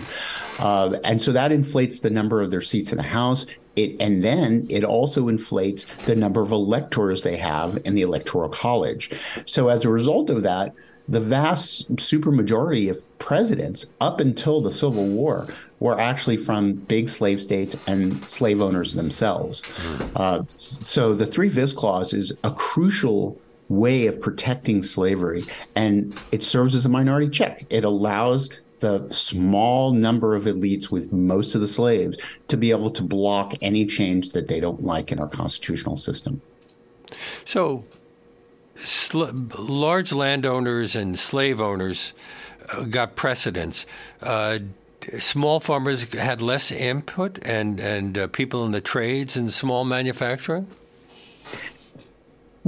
Uh, 0.58 0.98
and 1.04 1.20
so 1.20 1.32
that 1.32 1.52
inflates 1.52 2.00
the 2.00 2.10
number 2.10 2.40
of 2.40 2.50
their 2.50 2.62
seats 2.62 2.92
in 2.92 2.98
the 2.98 3.04
House. 3.04 3.46
It, 3.78 3.96
and 4.00 4.24
then 4.24 4.66
it 4.68 4.84
also 4.84 5.28
inflates 5.28 5.84
the 6.06 6.16
number 6.16 6.40
of 6.40 6.50
electors 6.50 7.22
they 7.22 7.36
have 7.36 7.70
in 7.84 7.94
the 7.94 8.02
Electoral 8.02 8.48
College. 8.48 9.10
So 9.46 9.68
as 9.68 9.84
a 9.84 9.88
result 9.88 10.30
of 10.30 10.42
that, 10.42 10.74
the 11.08 11.20
vast 11.20 11.94
supermajority 11.96 12.90
of 12.90 12.96
presidents 13.18 13.94
up 14.00 14.20
until 14.20 14.60
the 14.60 14.72
Civil 14.72 15.06
War 15.06 15.46
were 15.80 15.98
actually 15.98 16.36
from 16.36 16.74
big 16.74 17.08
slave 17.08 17.40
states 17.40 17.76
and 17.86 18.20
slave 18.28 18.60
owners 18.60 18.92
themselves. 18.94 19.62
Mm. 19.62 20.10
Uh, 20.14 20.42
so 20.58 21.14
the 21.14 21.26
Three 21.26 21.48
Fifths 21.48 21.72
Clause 21.72 22.12
is 22.12 22.36
a 22.44 22.50
crucial 22.50 23.40
way 23.68 24.06
of 24.06 24.20
protecting 24.20 24.82
slavery, 24.82 25.44
and 25.74 26.18
it 26.32 26.42
serves 26.42 26.74
as 26.74 26.84
a 26.84 26.88
minority 26.88 27.30
check. 27.30 27.64
It 27.70 27.84
allows 27.84 28.50
the 28.80 29.08
small 29.10 29.92
number 29.92 30.34
of 30.34 30.44
elites 30.44 30.90
with 30.90 31.12
most 31.12 31.54
of 31.54 31.60
the 31.60 31.68
slaves 31.68 32.18
to 32.48 32.56
be 32.56 32.70
able 32.70 32.90
to 32.90 33.02
block 33.02 33.54
any 33.60 33.86
change 33.86 34.30
that 34.30 34.48
they 34.48 34.60
don't 34.60 34.84
like 34.84 35.12
in 35.12 35.18
our 35.18 35.28
constitutional 35.28 35.96
system. 35.96 36.40
So, 37.44 37.84
sl- 38.74 39.30
large 39.58 40.12
landowners 40.12 40.94
and 40.94 41.18
slave 41.18 41.60
owners 41.60 42.12
uh, 42.70 42.84
got 42.84 43.16
precedence. 43.16 43.86
Uh, 44.22 44.58
small 45.18 45.60
farmers 45.60 46.12
had 46.12 46.42
less 46.42 46.70
input, 46.70 47.38
and 47.42 47.80
and 47.80 48.18
uh, 48.18 48.26
people 48.28 48.64
in 48.64 48.72
the 48.72 48.80
trades 48.80 49.36
and 49.36 49.52
small 49.52 49.84
manufacturing. 49.84 50.66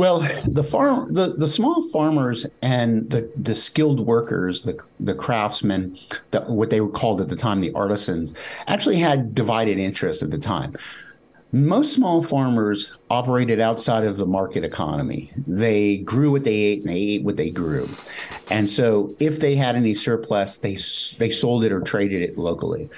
Well, 0.00 0.26
the 0.46 0.64
farm, 0.64 1.12
the, 1.12 1.34
the 1.36 1.46
small 1.46 1.86
farmers 1.90 2.46
and 2.62 3.10
the, 3.10 3.30
the 3.36 3.54
skilled 3.54 4.00
workers, 4.00 4.62
the 4.62 4.78
the 4.98 5.14
craftsmen, 5.14 5.98
the, 6.30 6.40
what 6.40 6.70
they 6.70 6.80
were 6.80 6.88
called 6.88 7.20
at 7.20 7.28
the 7.28 7.36
time, 7.36 7.60
the 7.60 7.70
artisans, 7.74 8.32
actually 8.66 8.96
had 8.96 9.34
divided 9.34 9.78
interests 9.78 10.22
at 10.22 10.30
the 10.30 10.38
time 10.38 10.74
most 11.52 11.92
small 11.92 12.22
farmers 12.22 12.96
operated 13.10 13.58
outside 13.60 14.04
of 14.04 14.16
the 14.16 14.24
market 14.24 14.64
economy. 14.64 15.32
They 15.48 15.98
grew 15.98 16.30
what 16.30 16.44
they 16.44 16.54
ate 16.54 16.82
and 16.82 16.90
they 16.90 17.00
ate 17.14 17.24
what 17.24 17.36
they 17.36 17.50
grew. 17.50 17.88
And 18.50 18.70
so 18.70 19.16
if 19.18 19.40
they 19.40 19.56
had 19.56 19.74
any 19.74 19.94
surplus, 19.94 20.58
they 20.58 20.78
they 21.18 21.30
sold 21.30 21.64
it 21.64 21.72
or 21.72 21.80
traded 21.80 22.22
it 22.22 22.38
locally. 22.38 22.88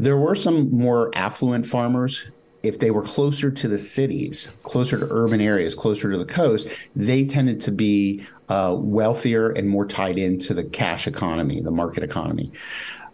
There 0.00 0.16
were 0.16 0.34
some 0.34 0.74
more 0.74 1.10
affluent 1.14 1.66
farmers 1.66 2.32
if 2.62 2.78
they 2.78 2.90
were 2.90 3.02
closer 3.02 3.50
to 3.50 3.68
the 3.68 3.78
cities, 3.78 4.54
closer 4.62 4.98
to 4.98 5.06
urban 5.10 5.40
areas, 5.40 5.74
closer 5.74 6.10
to 6.10 6.18
the 6.18 6.26
coast, 6.26 6.68
they 6.94 7.24
tended 7.24 7.60
to 7.62 7.72
be 7.72 8.24
uh, 8.48 8.74
wealthier 8.78 9.50
and 9.50 9.68
more 9.68 9.86
tied 9.86 10.18
into 10.18 10.52
the 10.52 10.64
cash 10.64 11.06
economy, 11.06 11.60
the 11.60 11.70
market 11.70 12.02
economy. 12.02 12.52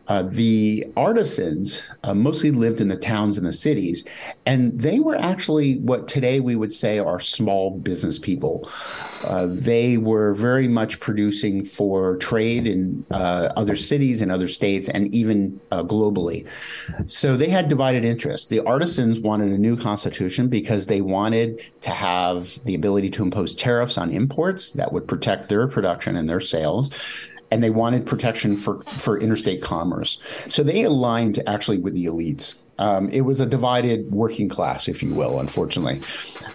Uh, 0.08 0.22
the 0.22 0.84
artisans 0.96 1.82
uh, 2.04 2.14
mostly 2.14 2.50
lived 2.50 2.80
in 2.80 2.88
the 2.88 2.96
towns 2.96 3.36
and 3.36 3.46
the 3.46 3.52
cities, 3.52 4.04
and 4.44 4.78
they 4.78 5.00
were 5.00 5.16
actually 5.16 5.78
what 5.78 6.06
today 6.06 6.40
we 6.40 6.56
would 6.56 6.72
say 6.72 6.98
are 6.98 7.20
small 7.20 7.70
business 7.70 8.18
people. 8.18 8.68
Uh, 9.24 9.46
they 9.50 9.96
were 9.96 10.34
very 10.34 10.68
much 10.68 11.00
producing 11.00 11.64
for 11.64 12.16
trade 12.18 12.66
in 12.66 13.04
uh, 13.10 13.52
other 13.56 13.74
cities 13.74 14.20
and 14.20 14.30
other 14.30 14.48
states 14.48 14.88
and 14.88 15.12
even 15.14 15.60
uh, 15.72 15.82
globally. 15.82 16.46
So 17.06 17.36
they 17.36 17.48
had 17.48 17.68
divided 17.68 18.04
interests. 18.04 18.46
The 18.46 18.60
artisans 18.60 19.20
wanted 19.20 19.50
a 19.52 19.58
new 19.58 19.76
constitution 19.76 20.48
because 20.48 20.86
they 20.86 21.00
wanted 21.00 21.60
to 21.80 21.90
have 21.90 22.62
the 22.64 22.74
ability 22.74 23.10
to 23.10 23.22
impose 23.22 23.54
tariffs 23.54 23.98
on 23.98 24.10
imports 24.10 24.70
that 24.72 24.92
would 24.92 25.08
protect 25.08 25.48
their 25.48 25.66
production 25.66 26.16
and 26.16 26.28
their 26.28 26.40
sales 26.40 26.90
and 27.50 27.62
they 27.62 27.70
wanted 27.70 28.06
protection 28.06 28.56
for, 28.56 28.82
for 28.98 29.18
interstate 29.18 29.62
commerce. 29.62 30.18
So 30.48 30.62
they 30.62 30.84
aligned 30.84 31.42
actually 31.46 31.78
with 31.78 31.94
the 31.94 32.06
elites. 32.06 32.60
Um, 32.78 33.08
it 33.08 33.22
was 33.22 33.40
a 33.40 33.46
divided 33.46 34.10
working 34.12 34.48
class, 34.48 34.88
if 34.88 35.02
you 35.02 35.14
will, 35.14 35.40
unfortunately. 35.40 36.02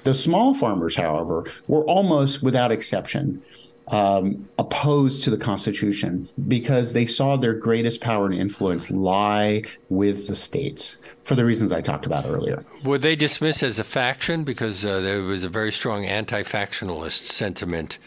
The 0.03 0.13
small 0.13 0.53
farmers, 0.53 0.95
however, 0.95 1.45
were 1.67 1.83
almost 1.85 2.43
without 2.43 2.71
exception 2.71 3.41
um, 3.87 4.47
opposed 4.57 5.23
to 5.23 5.29
the 5.29 5.37
Constitution 5.37 6.27
because 6.47 6.93
they 6.93 7.05
saw 7.05 7.35
their 7.35 7.53
greatest 7.53 8.01
power 8.01 8.25
and 8.25 8.35
influence 8.35 8.89
lie 8.89 9.63
with 9.89 10.27
the 10.27 10.35
states 10.35 10.97
for 11.23 11.35
the 11.35 11.45
reasons 11.45 11.71
I 11.71 11.81
talked 11.81 12.05
about 12.05 12.25
earlier. 12.25 12.63
Were 12.83 12.97
they 12.97 13.15
dismissed 13.15 13.63
as 13.63 13.79
a 13.79 13.83
faction 13.83 14.43
because 14.43 14.85
uh, 14.85 15.01
there 15.01 15.21
was 15.23 15.43
a 15.43 15.49
very 15.49 15.71
strong 15.71 16.05
anti 16.05 16.41
factionalist 16.43 17.25
sentiment 17.25 17.97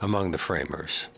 among 0.00 0.32
the 0.32 0.38
framers? 0.38 1.08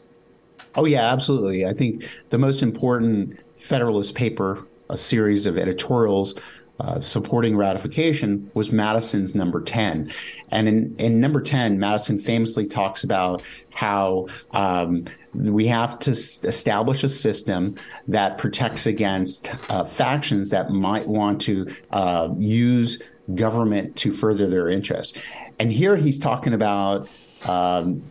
Oh, 0.74 0.86
yeah, 0.86 1.12
absolutely. 1.12 1.66
I 1.66 1.72
think 1.72 2.08
the 2.30 2.38
most 2.38 2.62
important 2.62 3.38
Federalist 3.56 4.14
paper, 4.14 4.66
a 4.90 4.98
series 4.98 5.46
of 5.46 5.56
editorials 5.56 6.34
uh, 6.80 6.98
supporting 6.98 7.56
ratification 7.56 8.50
was 8.54 8.72
Madison's 8.72 9.36
number 9.36 9.60
10. 9.60 10.10
And 10.50 10.68
in, 10.68 10.96
in 10.98 11.20
number 11.20 11.40
10, 11.40 11.78
Madison 11.78 12.18
famously 12.18 12.66
talks 12.66 13.04
about 13.04 13.42
how 13.72 14.26
um, 14.50 15.04
we 15.32 15.66
have 15.66 15.98
to 16.00 16.10
s- 16.10 16.42
establish 16.42 17.04
a 17.04 17.08
system 17.08 17.76
that 18.08 18.36
protects 18.36 18.86
against 18.86 19.54
uh, 19.70 19.84
factions 19.84 20.50
that 20.50 20.70
might 20.70 21.06
want 21.06 21.40
to 21.42 21.72
uh, 21.92 22.30
use 22.38 23.00
government 23.34 23.94
to 23.96 24.12
further 24.12 24.48
their 24.48 24.68
interests. 24.68 25.16
And 25.60 25.72
here 25.72 25.94
he's 25.94 26.18
talking 26.18 26.52
about 26.52 27.08
um, 27.44 28.02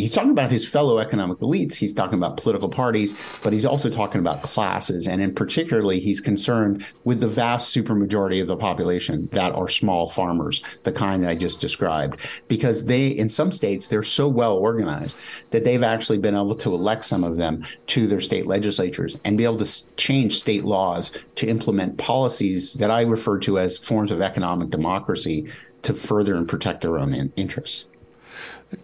he's 0.00 0.12
talking 0.12 0.30
about 0.30 0.50
his 0.50 0.68
fellow 0.68 0.98
economic 0.98 1.38
elites. 1.38 1.76
He's 1.76 1.94
talking 1.94 2.18
about 2.18 2.36
political 2.36 2.68
parties, 2.68 3.14
but 3.42 3.52
he's 3.52 3.66
also 3.66 3.90
talking 3.90 4.20
about 4.20 4.42
classes. 4.42 5.06
And 5.06 5.20
in 5.20 5.34
particularly, 5.34 6.00
he's 6.00 6.20
concerned 6.20 6.86
with 7.04 7.20
the 7.20 7.28
vast 7.28 7.74
supermajority 7.74 8.40
of 8.40 8.46
the 8.46 8.56
population 8.56 9.28
that 9.32 9.52
are 9.52 9.68
small 9.68 10.08
farmers, 10.08 10.62
the 10.84 10.92
kind 10.92 11.22
that 11.22 11.30
I 11.30 11.34
just 11.34 11.60
described, 11.60 12.20
because 12.48 12.86
they, 12.86 13.08
in 13.08 13.28
some 13.28 13.52
states, 13.52 13.88
they're 13.88 14.02
so 14.02 14.28
well 14.28 14.56
organized 14.56 15.16
that 15.50 15.64
they've 15.64 15.82
actually 15.82 16.18
been 16.18 16.34
able 16.34 16.56
to 16.56 16.74
elect 16.74 17.04
some 17.04 17.24
of 17.24 17.36
them 17.36 17.64
to 17.88 18.06
their 18.06 18.20
state 18.20 18.46
legislatures 18.46 19.16
and 19.24 19.36
be 19.36 19.44
able 19.44 19.58
to 19.58 19.96
change 19.96 20.38
state 20.38 20.64
laws 20.64 21.12
to 21.36 21.46
implement 21.46 21.98
policies 21.98 22.74
that 22.74 22.90
I 22.90 23.02
refer 23.02 23.38
to 23.40 23.58
as 23.58 23.78
forms 23.78 24.10
of 24.10 24.20
economic 24.20 24.70
democracy 24.70 25.48
to 25.82 25.94
further 25.94 26.34
and 26.34 26.48
protect 26.48 26.82
their 26.82 26.98
own 26.98 27.32
interests. 27.36 27.86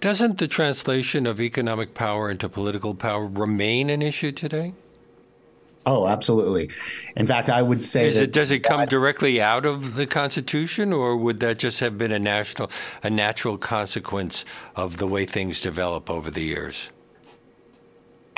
Doesn't 0.00 0.38
the 0.38 0.48
translation 0.48 1.26
of 1.26 1.40
economic 1.40 1.94
power 1.94 2.30
into 2.30 2.48
political 2.48 2.94
power 2.94 3.26
remain 3.26 3.88
an 3.88 4.02
issue 4.02 4.32
today? 4.32 4.74
Oh, 5.86 6.08
absolutely. 6.08 6.70
In 7.16 7.28
fact, 7.28 7.48
I 7.48 7.62
would 7.62 7.84
say 7.84 8.10
that, 8.10 8.22
it, 8.24 8.32
does 8.32 8.50
it 8.50 8.60
come 8.60 8.84
directly 8.86 9.40
out 9.40 9.64
of 9.64 9.94
the 9.94 10.06
Constitution, 10.06 10.92
or 10.92 11.16
would 11.16 11.38
that 11.38 11.58
just 11.58 11.78
have 11.78 11.96
been 11.96 12.10
a 12.10 12.18
national, 12.18 12.70
a 13.04 13.10
natural 13.10 13.56
consequence 13.56 14.44
of 14.74 14.96
the 14.96 15.06
way 15.06 15.24
things 15.24 15.60
develop 15.60 16.10
over 16.10 16.28
the 16.28 16.42
years? 16.42 16.90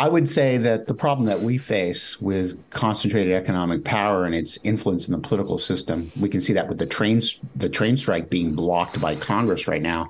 I 0.01 0.09
would 0.09 0.29
say 0.29 0.59
that 0.59 0.87
the 0.87 0.95
problem 0.95 1.27
that 1.27 1.43
we 1.43 1.59
face 1.59 2.21
with 2.21 2.63
concentrated 2.71 3.33
economic 3.33 3.83
power 3.83 4.27
and 4.27 4.35
its 4.35 4.57
influence 4.63 5.09
in 5.09 5.13
the 5.13 5.19
political 5.19 5.59
system, 5.59 6.13
we 6.21 6.29
can 6.29 6.41
see 6.41 6.53
that 6.53 6.69
with 6.69 6.79
the 6.79 6.87
train 6.87 7.21
the 7.57 7.69
train 7.69 7.97
strike 7.97 8.31
being 8.31 8.53
blocked 8.53 9.01
by 9.01 9.17
Congress 9.17 9.67
right 9.67 9.83
now. 9.83 10.09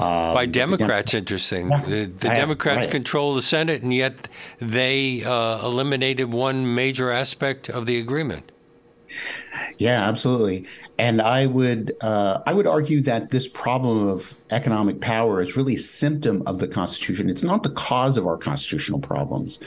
Um, 0.00 0.34
by 0.34 0.46
Democrats, 0.46 1.12
Dem- 1.12 1.18
interesting. 1.18 1.70
Yeah, 1.70 1.84
the, 1.84 2.04
the 2.06 2.28
Democrats 2.28 2.86
right. 2.86 2.90
control 2.90 3.34
the 3.34 3.42
Senate, 3.42 3.82
and 3.82 3.92
yet 3.92 4.28
they 4.58 5.22
uh, 5.24 5.64
eliminated 5.64 6.32
one 6.32 6.74
major 6.74 7.10
aspect 7.10 7.68
of 7.68 7.86
the 7.86 7.98
agreement. 7.98 8.50
Yeah, 9.78 10.06
absolutely. 10.08 10.66
And 10.98 11.22
I 11.22 11.46
would 11.46 11.96
uh, 12.00 12.40
I 12.46 12.52
would 12.52 12.66
argue 12.66 13.00
that 13.02 13.30
this 13.30 13.48
problem 13.48 14.08
of 14.08 14.36
economic 14.50 15.00
power 15.00 15.40
is 15.40 15.56
really 15.56 15.76
a 15.76 15.78
symptom 15.78 16.42
of 16.46 16.58
the 16.58 16.68
Constitution. 16.68 17.28
It's 17.28 17.42
not 17.42 17.62
the 17.62 17.70
cause 17.70 18.18
of 18.18 18.26
our 18.26 18.36
constitutional 18.36 19.00
problems. 19.00 19.58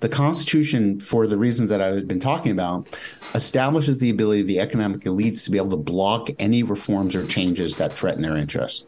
The 0.00 0.08
Constitution, 0.08 1.00
for 1.00 1.26
the 1.26 1.36
reasons 1.36 1.70
that 1.70 1.82
I've 1.82 2.06
been 2.06 2.20
talking 2.20 2.52
about, 2.52 2.86
establishes 3.34 3.98
the 3.98 4.10
ability 4.10 4.42
of 4.42 4.46
the 4.46 4.60
economic 4.60 5.00
elites 5.00 5.44
to 5.44 5.50
be 5.50 5.58
able 5.58 5.70
to 5.70 5.76
block 5.76 6.28
any 6.38 6.62
reforms 6.62 7.16
or 7.16 7.26
changes 7.26 7.76
that 7.76 7.92
threaten 7.92 8.22
their 8.22 8.36
interests. 8.36 8.84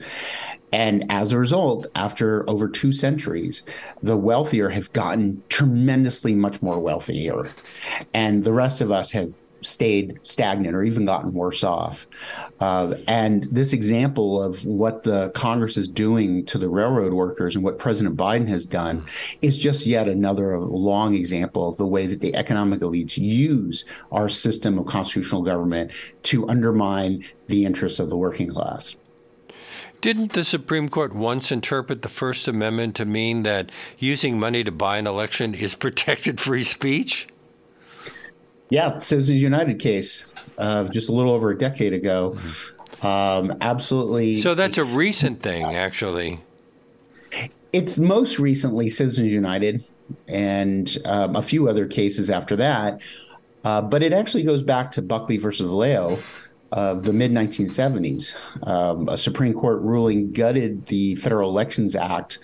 And 0.72 1.10
as 1.10 1.32
a 1.32 1.38
result, 1.38 1.86
after 1.94 2.48
over 2.48 2.68
two 2.68 2.92
centuries, 2.92 3.62
the 4.02 4.16
wealthier 4.16 4.68
have 4.68 4.92
gotten 4.92 5.42
tremendously 5.48 6.34
much 6.34 6.62
more 6.62 6.78
wealthier. 6.78 7.48
And 8.12 8.44
the 8.44 8.52
rest 8.52 8.80
of 8.80 8.90
us 8.90 9.10
have 9.12 9.32
stayed 9.60 10.18
stagnant 10.22 10.74
or 10.74 10.82
even 10.82 11.06
gotten 11.06 11.32
worse 11.32 11.64
off. 11.64 12.06
Uh, 12.60 12.94
and 13.06 13.44
this 13.50 13.72
example 13.72 14.42
of 14.42 14.64
what 14.64 15.02
the 15.02 15.30
Congress 15.30 15.76
is 15.76 15.88
doing 15.88 16.44
to 16.46 16.58
the 16.58 16.68
railroad 16.68 17.12
workers 17.12 17.54
and 17.54 17.64
what 17.64 17.78
President 17.78 18.16
Biden 18.16 18.48
has 18.48 18.64
done 18.64 19.04
is 19.42 19.58
just 19.58 19.86
yet 19.86 20.08
another 20.08 20.58
long 20.60 21.14
example 21.14 21.68
of 21.68 21.76
the 21.76 21.86
way 21.86 22.06
that 22.06 22.20
the 22.20 22.34
economic 22.34 22.80
elites 22.80 23.18
use 23.18 23.84
our 24.12 24.28
system 24.28 24.78
of 24.78 24.86
constitutional 24.86 25.42
government 25.42 25.90
to 26.24 26.48
undermine 26.48 27.24
the 27.46 27.64
interests 27.64 27.98
of 27.98 28.10
the 28.10 28.16
working 28.16 28.48
class. 28.48 28.96
Didn't 30.00 30.32
the 30.32 30.44
Supreme 30.44 30.88
Court 30.88 31.12
once 31.12 31.50
interpret 31.50 32.02
the 32.02 32.08
First 32.08 32.46
Amendment 32.46 32.94
to 32.96 33.04
mean 33.04 33.42
that 33.42 33.72
using 33.98 34.38
money 34.38 34.62
to 34.62 34.70
buy 34.70 34.98
an 34.98 35.08
election 35.08 35.54
is 35.54 35.74
protected 35.76 36.40
free 36.40 36.64
speech? 36.64 37.26
Yeah, 38.70 38.94
so 38.94 38.98
Citizens 38.98 39.40
United 39.40 39.78
case 39.78 40.32
uh, 40.58 40.84
just 40.88 41.08
a 41.08 41.12
little 41.12 41.32
over 41.32 41.50
a 41.50 41.58
decade 41.58 41.92
ago. 41.92 42.36
Um, 43.02 43.56
absolutely. 43.60 44.40
So 44.40 44.54
that's 44.54 44.76
a 44.76 44.96
recent 44.96 45.40
thing, 45.40 45.64
actually. 45.64 46.40
It's 47.72 47.98
most 47.98 48.38
recently 48.38 48.88
Citizens 48.88 49.32
United 49.32 49.84
and 50.26 50.96
um, 51.04 51.36
a 51.36 51.42
few 51.42 51.68
other 51.68 51.86
cases 51.86 52.30
after 52.30 52.56
that. 52.56 53.00
Uh, 53.64 53.82
but 53.82 54.02
it 54.02 54.12
actually 54.12 54.42
goes 54.42 54.62
back 54.62 54.92
to 54.92 55.02
Buckley 55.02 55.36
versus 55.36 55.70
Valeo 55.70 56.20
of 56.72 57.04
the 57.04 57.12
mid 57.12 57.30
1970s. 57.30 58.34
Um, 58.66 59.08
a 59.08 59.18
Supreme 59.18 59.54
Court 59.54 59.80
ruling 59.80 60.32
gutted 60.32 60.86
the 60.86 61.14
Federal 61.16 61.50
Elections 61.50 61.94
Act 61.96 62.38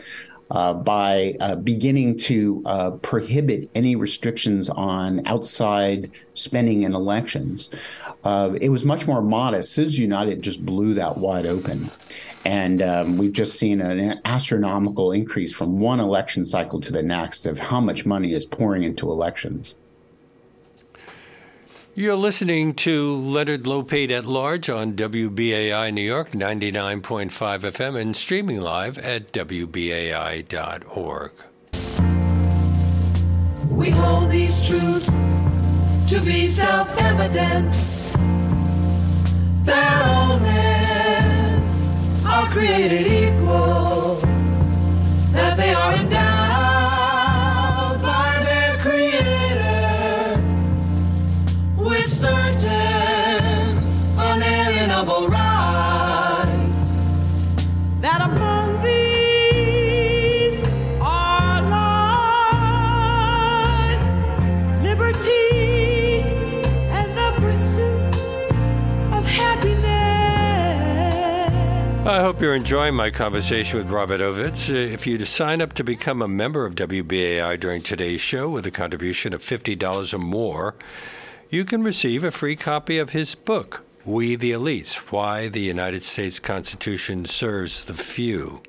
uh, 0.55 0.73
by 0.73 1.37
uh, 1.41 1.57
beginning 1.57 2.17
to 2.17 2.63
uh, 2.65 2.93
prohibit 2.93 3.69
any 3.75 3.97
restrictions 3.97 4.71
on 4.71 5.21
outside 5.27 6.11
spending 6.35 6.85
in 6.85 6.95
elections. 6.95 7.71
Uh, 8.23 8.57
it 8.61 8.69
was 8.69 8.85
much 8.85 9.07
more 9.09 9.21
modest. 9.21 9.75
Citizens 9.75 9.99
United 9.99 10.43
just 10.43 10.65
blew 10.65 10.95
that 10.95 11.19
wide 11.19 11.45
open. 11.45 11.91
And 12.45 12.83
um, 12.83 13.19
we've 13.19 13.33
just 13.33 13.59
seen 13.59 13.81
an 13.81 14.21
astronomical 14.25 15.11
increase 15.11 15.53
from 15.53 15.81
one 15.81 15.99
election 15.99 16.47
cycle 16.47 16.81
to 16.83 16.93
the 16.93 17.03
next 17.03 17.47
of 17.47 17.59
how 17.59 17.81
much 17.81 18.07
money 18.07 18.33
is 18.33 18.47
pouring 18.47 18.85
into 18.85 19.11
elections. 19.11 19.75
You're 21.97 22.17
listening 22.17 22.75
to 22.75 23.15
Leonard 23.15 23.63
Lopate 23.69 24.11
at 24.11 24.27
Large 24.27 24.69
on 24.69 24.95
WBAI 24.95 25.95
New 25.95 26.03
York 26.03 26.33
99.5 26.33 27.31
FM 27.31 28.01
and 28.01 28.17
streaming 28.17 28.61
live 28.61 28.99
at 28.99 29.33
WBAI.org. 29.33 31.31
We 33.71 33.91
hold 33.91 34.33
these 34.33 34.67
truths 34.67 35.07
to 36.09 36.21
be 36.25 36.49
self 36.49 36.89
evident 37.01 37.73
that 39.65 40.03
all 40.05 40.41
men 40.41 41.63
are 42.27 42.51
created 42.51 43.07
equal, 43.07 44.17
that 45.31 45.57
they 45.57 45.73
are 45.73 45.95
endowed 45.95 46.34
hope 72.25 72.41
you're 72.41 72.55
enjoying 72.55 72.95
my 72.95 73.11
conversation 73.11 73.79
with 73.79 73.91
Robert 73.91 74.19
Ovetz. 74.19 74.71
Uh, 74.71 74.75
if 74.75 75.07
you 75.07 75.23
sign 75.27 75.61
up 75.61 75.75
to 75.75 75.85
become 75.85 76.23
a 76.23 76.27
member 76.27 76.65
of 76.65 76.75
WBAI 76.75 77.61
during 77.61 77.83
today's 77.83 78.23
show 78.23 78.49
with 78.49 78.67
a 78.67 78.71
contribution 78.71 79.35
of 79.35 79.43
$50 79.43 80.15
or 80.15 80.19
more, 80.19 80.75
you 81.51 81.67
can 81.67 81.83
receive 81.83 82.25
a 82.25 82.31
free 82.31 82.57
copy 82.57 82.97
of 82.97 83.11
his 83.11 83.35
book, 83.35 83.85
We 84.07 84.37
the 84.37 84.53
Elites 84.53 84.95
Why 85.13 85.49
the 85.49 85.61
United 85.61 86.03
States 86.03 86.41
Constitution 86.41 87.27
Serves 87.27 87.85
the 87.85 87.93
Few. 87.93 88.63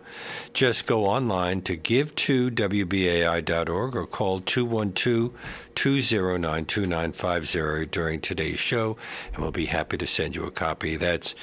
Just 0.52 0.86
go 0.86 1.06
online 1.06 1.62
to 1.62 1.78
give2wbai.org 1.78 3.96
or 3.96 4.06
call 4.06 4.42
212 4.42 5.32
209 5.76 6.66
2950 6.66 7.86
during 7.86 8.20
today's 8.20 8.60
show, 8.60 8.98
and 9.34 9.42
we'll 9.42 9.52
be 9.52 9.68
happy 9.68 9.96
to 9.96 10.08
send 10.08 10.36
you 10.36 10.44
a 10.44 10.52
copy. 10.52 10.98
That's 10.98 11.36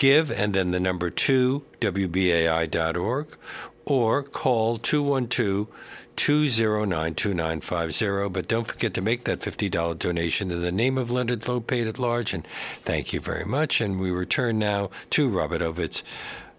give 0.00 0.30
and 0.30 0.54
then 0.54 0.70
the 0.70 0.80
number 0.80 1.10
2 1.10 1.62
wbai.org 1.80 3.36
or 3.84 4.22
call 4.22 4.78
212 4.78 5.68
209 6.16 7.14
2950. 7.14 8.28
But 8.30 8.48
don't 8.48 8.66
forget 8.66 8.94
to 8.94 9.02
make 9.02 9.24
that 9.24 9.40
$50 9.40 9.98
donation 9.98 10.50
in 10.50 10.62
the 10.62 10.72
name 10.72 10.96
of 10.98 11.10
Leonard 11.10 11.42
Lopate 11.42 11.88
at 11.88 11.98
large. 11.98 12.32
And 12.32 12.46
thank 12.82 13.12
you 13.12 13.20
very 13.20 13.44
much. 13.44 13.80
And 13.80 14.00
we 14.00 14.10
return 14.10 14.58
now 14.58 14.90
to 15.10 15.28
Robert 15.28 15.60
Ovetz. 15.60 16.02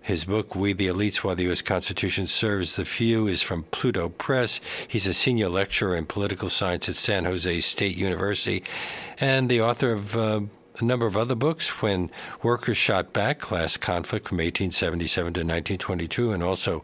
His 0.03 0.25
book, 0.25 0.55
We 0.55 0.73
the 0.73 0.87
Elites 0.87 1.17
Why 1.17 1.35
the 1.35 1.43
U.S. 1.43 1.61
Constitution 1.61 2.25
Serves 2.25 2.75
the 2.75 2.85
Few, 2.85 3.27
is 3.27 3.43
from 3.43 3.63
Pluto 3.69 4.09
Press. 4.09 4.59
He's 4.87 5.05
a 5.05 5.13
senior 5.13 5.47
lecturer 5.47 5.95
in 5.95 6.07
political 6.07 6.49
science 6.49 6.89
at 6.89 6.95
San 6.95 7.25
Jose 7.25 7.61
State 7.61 7.95
University 7.95 8.63
and 9.19 9.47
the 9.47 9.61
author 9.61 9.91
of 9.91 10.17
uh, 10.17 10.41
a 10.79 10.83
number 10.83 11.05
of 11.05 11.17
other 11.17 11.35
books 11.35 11.81
when 11.81 12.09
workers 12.41 12.77
shot 12.77 13.13
back 13.13 13.39
class 13.39 13.77
conflict 13.77 14.27
from 14.27 14.37
1877 14.37 15.33
to 15.33 15.39
1922 15.39 16.31
and 16.31 16.43
also 16.43 16.83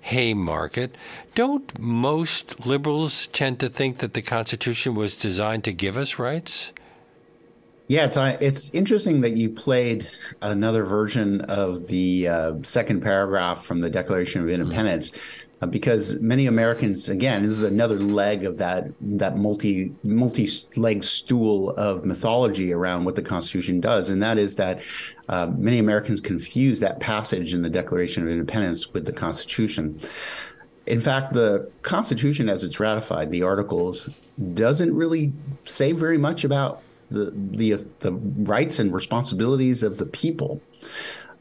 haymarket 0.00 0.96
don't 1.34 1.78
most 1.78 2.66
liberals 2.66 3.28
tend 3.28 3.58
to 3.60 3.68
think 3.68 3.98
that 3.98 4.14
the 4.14 4.22
constitution 4.22 4.94
was 4.94 5.16
designed 5.16 5.64
to 5.64 5.72
give 5.72 5.96
us 5.96 6.18
rights 6.18 6.72
yeah, 7.88 8.06
it's 8.06 8.16
uh, 8.16 8.38
it's 8.40 8.72
interesting 8.72 9.20
that 9.20 9.32
you 9.32 9.50
played 9.50 10.08
another 10.40 10.84
version 10.84 11.42
of 11.42 11.88
the 11.88 12.26
uh, 12.26 12.54
second 12.62 13.02
paragraph 13.02 13.66
from 13.66 13.82
the 13.82 13.90
Declaration 13.90 14.40
of 14.40 14.48
Independence. 14.48 15.10
Mm-hmm 15.10 15.41
because 15.66 16.20
many 16.20 16.46
Americans, 16.46 17.08
again, 17.08 17.42
this 17.42 17.52
is 17.52 17.62
another 17.62 17.98
leg 17.98 18.44
of 18.44 18.58
that 18.58 18.88
that 19.00 19.36
multi 19.36 19.94
multi 20.02 20.48
leg 20.76 21.04
stool 21.04 21.70
of 21.70 22.04
mythology 22.04 22.72
around 22.72 23.04
what 23.04 23.14
the 23.14 23.22
Constitution 23.22 23.80
does, 23.80 24.10
and 24.10 24.22
that 24.22 24.38
is 24.38 24.56
that 24.56 24.80
uh, 25.28 25.50
many 25.56 25.78
Americans 25.78 26.20
confuse 26.20 26.80
that 26.80 27.00
passage 27.00 27.54
in 27.54 27.62
the 27.62 27.70
Declaration 27.70 28.22
of 28.22 28.28
Independence 28.28 28.92
with 28.92 29.06
the 29.06 29.12
Constitution. 29.12 30.00
In 30.86 31.00
fact, 31.00 31.32
the 31.32 31.70
Constitution, 31.82 32.48
as 32.48 32.64
it's 32.64 32.80
ratified, 32.80 33.30
the 33.30 33.42
Articles, 33.42 34.10
doesn't 34.54 34.94
really 34.94 35.32
say 35.64 35.92
very 35.92 36.18
much 36.18 36.44
about 36.44 36.82
the 37.08 37.32
the 37.36 37.86
the 38.00 38.12
rights 38.12 38.78
and 38.78 38.92
responsibilities 38.92 39.82
of 39.82 39.98
the 39.98 40.06
people. 40.06 40.60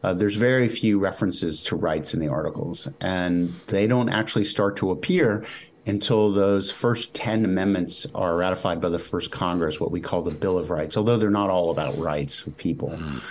Uh, 0.03 0.13
there's 0.13 0.35
very 0.35 0.67
few 0.67 0.99
references 0.99 1.61
to 1.61 1.75
rights 1.75 2.13
in 2.13 2.19
the 2.19 2.27
articles, 2.27 2.87
and 2.99 3.53
they 3.67 3.87
don't 3.87 4.09
actually 4.09 4.45
start 4.45 4.75
to 4.77 4.91
appear 4.91 5.45
until 5.85 6.31
those 6.31 6.71
first 6.71 7.15
10 7.15 7.45
amendments 7.45 8.05
are 8.13 8.35
ratified 8.35 8.81
by 8.81 8.89
the 8.89 8.99
first 8.99 9.31
Congress, 9.31 9.79
what 9.79 9.91
we 9.91 9.99
call 9.99 10.21
the 10.21 10.31
Bill 10.31 10.57
of 10.57 10.69
Rights, 10.69 10.95
although 10.95 11.17
they're 11.17 11.29
not 11.29 11.49
all 11.49 11.71
about 11.71 11.97
rights 11.97 12.45
of 12.45 12.55
people. 12.57 12.89
Mm. 12.89 13.21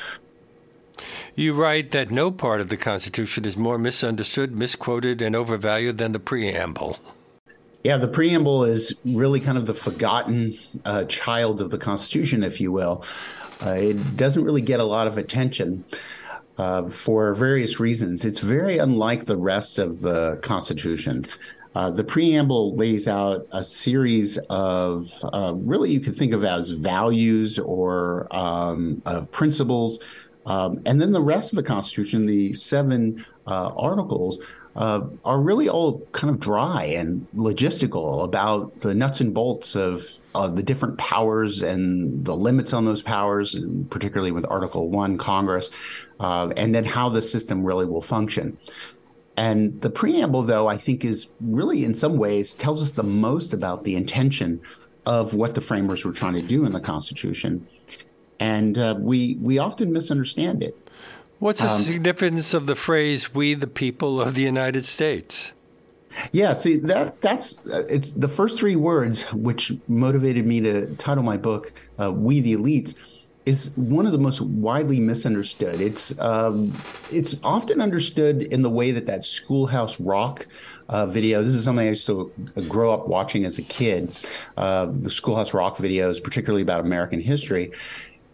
You 1.35 1.55
write 1.55 1.93
that 1.93 2.11
no 2.11 2.31
part 2.31 2.61
of 2.61 2.69
the 2.69 2.77
Constitution 2.77 3.45
is 3.45 3.57
more 3.57 3.79
misunderstood, 3.79 4.55
misquoted, 4.55 5.23
and 5.23 5.35
overvalued 5.35 5.99
than 5.99 6.13
the 6.13 6.19
preamble. 6.19 6.99
Yeah, 7.85 7.97
the 7.97 8.09
preamble 8.09 8.65
is 8.65 9.01
really 9.05 9.41
kind 9.41 9.57
of 9.57 9.67
the 9.67 9.73
forgotten 9.73 10.59
uh, 10.85 11.05
child 11.05 11.63
of 11.63 11.71
the 11.71 11.79
Constitution, 11.79 12.43
if 12.43 12.61
you 12.61 12.73
will. 12.73 13.05
Uh, 13.65 13.71
it 13.71 14.17
doesn't 14.17 14.45
really 14.45 14.61
get 14.61 14.81
a 14.81 14.85
lot 14.85 15.07
of 15.07 15.17
attention 15.17 15.85
uh, 16.61 16.91
for 16.91 17.35
various 17.35 17.81
reasons. 17.81 18.27
It's 18.27 18.41
very 18.41 18.77
unlike 18.77 19.25
the 19.25 19.37
rest 19.39 19.79
of 19.79 20.03
the 20.03 20.39
Constitution. 20.43 21.25
Uh, 21.75 21.91
the 21.91 22.05
preamble 22.05 22.77
lays 22.77 23.09
out 23.09 23.47
a 23.53 23.65
series 23.65 24.37
of 24.51 25.11
uh, 25.33 25.55
really 25.57 25.91
you 25.91 26.01
could 26.01 26.15
think 26.15 26.35
of 26.35 26.45
as 26.45 26.71
values 26.73 27.59
or 27.59 28.29
um, 28.31 29.01
principles. 29.31 30.01
Um, 30.45 30.81
and 30.85 31.01
then 31.01 31.13
the 31.13 31.23
rest 31.23 31.53
of 31.53 31.57
the 31.57 31.63
Constitution, 31.63 32.27
the 32.27 32.53
seven 32.53 33.25
uh, 33.47 33.71
articles, 33.75 34.39
uh, 34.77 35.01
are 35.25 35.41
really 35.41 35.69
all 35.69 36.07
kind 36.13 36.33
of 36.33 36.41
dry 36.41 36.85
and 36.85 37.27
logistical 37.35 38.25
about 38.25 38.81
the 38.81 38.95
nuts 38.95 39.21
and 39.21 39.35
bolts 39.35 39.75
of 39.75 40.05
the 40.35 40.63
different 40.63 40.97
powers 40.99 41.63
and 41.63 42.25
the 42.25 42.37
limits 42.37 42.73
on 42.73 42.85
those 42.85 43.03
powers, 43.03 43.59
particularly 43.91 44.33
with 44.33 44.47
Article 44.49 44.89
1, 44.89 45.19
Congress, 45.19 45.71
uh, 46.21 46.53
and 46.57 46.75
then 46.75 46.85
how 46.85 47.09
the 47.09 47.23
system 47.23 47.65
really 47.65 47.87
will 47.87 48.03
function. 48.03 48.57
And 49.37 49.81
the 49.81 49.91
preamble, 49.91 50.43
though, 50.43 50.69
I 50.69 50.77
think 50.77 51.05
is 51.05 51.33
really 51.41 51.85
in 51.85 51.95
some 51.95 52.17
ways 52.17 52.53
tells 52.53 52.83
us 52.83 52.93
the 52.93 53.03
most 53.03 53.53
about 53.53 53.85
the 53.85 53.97
intention 53.97 54.61
of 55.07 55.35
what 55.35 55.55
the 55.55 55.61
framers 55.61 56.05
were 56.05 56.13
trying 56.13 56.35
to 56.35 56.43
do 56.43 56.65
in 56.65 56.73
the 56.73 56.81
Constitution. 56.81 57.67
And 58.39 58.77
uh, 58.79 58.97
we, 58.99 59.37
we 59.41 59.59
often 59.59 59.93
misunderstand 59.93 60.63
it. 60.63 60.77
What's 61.41 61.63
the 61.63 61.71
um, 61.71 61.81
significance 61.81 62.53
of 62.53 62.67
the 62.67 62.77
phrase 62.77 63.35
"We 63.35 63.55
the 63.55 63.67
people 63.67 64.21
of 64.21 64.35
the 64.35 64.43
United 64.43 64.85
States"? 64.85 65.55
Yeah, 66.33 66.53
see 66.53 66.77
that 66.77 67.23
that's 67.23 67.67
uh, 67.67 67.85
it's 67.89 68.13
the 68.13 68.29
first 68.29 68.59
three 68.59 68.77
words 68.77 69.23
which 69.33 69.73
motivated 69.89 70.47
me 70.47 70.61
to 70.61 70.95
title 70.97 71.25
my 71.25 71.39
book 71.39 71.73
uh, 71.99 72.13
"We 72.13 72.41
the 72.41 72.55
Elites." 72.55 72.95
Is 73.47 73.75
one 73.75 74.05
of 74.05 74.13
the 74.13 74.19
most 74.19 74.43
widely 74.43 75.01
misunderstood. 75.01 75.81
It's 75.81 76.17
um, 76.21 76.79
it's 77.11 77.43
often 77.43 77.81
understood 77.81 78.43
in 78.43 78.61
the 78.61 78.69
way 78.69 78.93
that 78.93 79.07
that 79.07 79.25
Schoolhouse 79.25 79.99
Rock 79.99 80.47
uh, 80.91 81.07
video. 81.07 81.43
This 81.43 81.55
is 81.55 81.65
something 81.65 81.87
I 81.87 81.89
used 81.89 82.07
to 82.07 82.31
grow 82.69 82.93
up 82.93 83.09
watching 83.09 83.47
as 83.47 83.59
a 83.59 83.63
kid. 83.63 84.15
Uh, 84.59 84.89
the 84.93 85.11
Schoolhouse 85.11 85.55
Rock 85.55 85.79
videos, 85.79 86.23
particularly 86.23 86.61
about 86.61 86.81
American 86.81 87.19
history, 87.19 87.73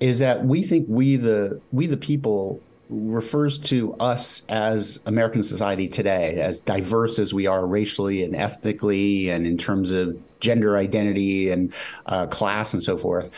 is 0.01 0.19
that 0.19 0.45
we 0.45 0.65
think 0.65 0.87
we 0.89 1.15
the 1.15 1.61
we 1.71 1.87
the 1.87 1.97
people 1.97 2.61
refers 2.89 3.59
to 3.59 3.95
us 3.95 4.47
as 4.49 5.01
American 5.07 5.43
society 5.43 5.89
today, 5.89 6.41
as 6.41 6.61
diverse 6.61 7.19
as 7.19 7.35
we 7.35 7.47
are 7.47 7.67
racially 7.67 8.23
and 8.23 8.37
ethnically, 8.37 9.29
and 9.31 9.47
in 9.47 9.59
terms 9.59 9.91
of 9.91 10.17
gender 10.41 10.77
identity 10.77 11.51
and 11.51 11.73
uh, 12.07 12.27
class 12.27 12.75
and 12.75 12.83
so 12.83 12.97
forth. 12.97 13.31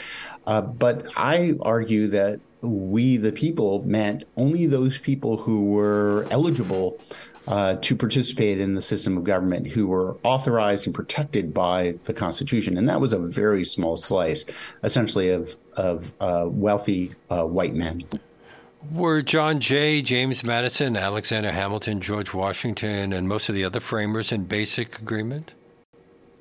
Uh, 0.46 0.60
but 0.60 1.06
I 1.16 1.54
argue 1.62 2.08
that 2.08 2.40
we, 2.60 3.16
the 3.16 3.32
people, 3.32 3.82
meant 3.84 4.24
only 4.36 4.66
those 4.66 4.98
people 4.98 5.36
who 5.36 5.66
were 5.66 6.26
eligible 6.30 6.98
uh, 7.46 7.76
to 7.76 7.96
participate 7.96 8.60
in 8.60 8.74
the 8.74 8.82
system 8.82 9.16
of 9.16 9.24
government 9.24 9.66
who 9.66 9.86
were 9.86 10.18
authorized 10.22 10.86
and 10.86 10.94
protected 10.94 11.54
by 11.54 11.94
the 12.04 12.12
Constitution. 12.12 12.76
And 12.76 12.88
that 12.88 13.00
was 13.00 13.14
a 13.14 13.18
very 13.18 13.64
small 13.64 13.96
slice, 13.96 14.44
essentially, 14.82 15.30
of, 15.30 15.56
of 15.74 16.12
uh, 16.20 16.44
wealthy 16.46 17.14
uh, 17.30 17.44
white 17.44 17.74
men. 17.74 18.02
Were 18.92 19.22
John 19.22 19.60
Jay, 19.60 20.02
James 20.02 20.44
Madison, 20.44 20.96
Alexander 20.96 21.52
Hamilton, 21.52 22.00
George 22.00 22.32
Washington, 22.32 23.12
and 23.12 23.28
most 23.28 23.48
of 23.48 23.54
the 23.54 23.64
other 23.64 23.80
framers 23.80 24.32
in 24.32 24.44
basic 24.44 24.98
agreement? 24.98 25.52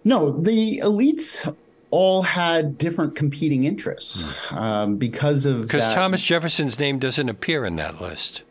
No, 0.03 0.31
the 0.31 0.79
elites 0.83 1.53
all 1.89 2.21
had 2.21 2.77
different 2.77 3.15
competing 3.15 3.63
interests 3.63 4.23
hmm. 4.23 4.55
um, 4.55 4.95
because 4.97 5.45
of 5.45 5.63
because 5.63 5.93
Thomas 5.93 6.21
Jefferson's 6.21 6.79
name 6.79 6.99
doesn't 6.99 7.27
appear 7.29 7.65
in 7.65 7.75
that 7.77 7.99
list. 8.01 8.43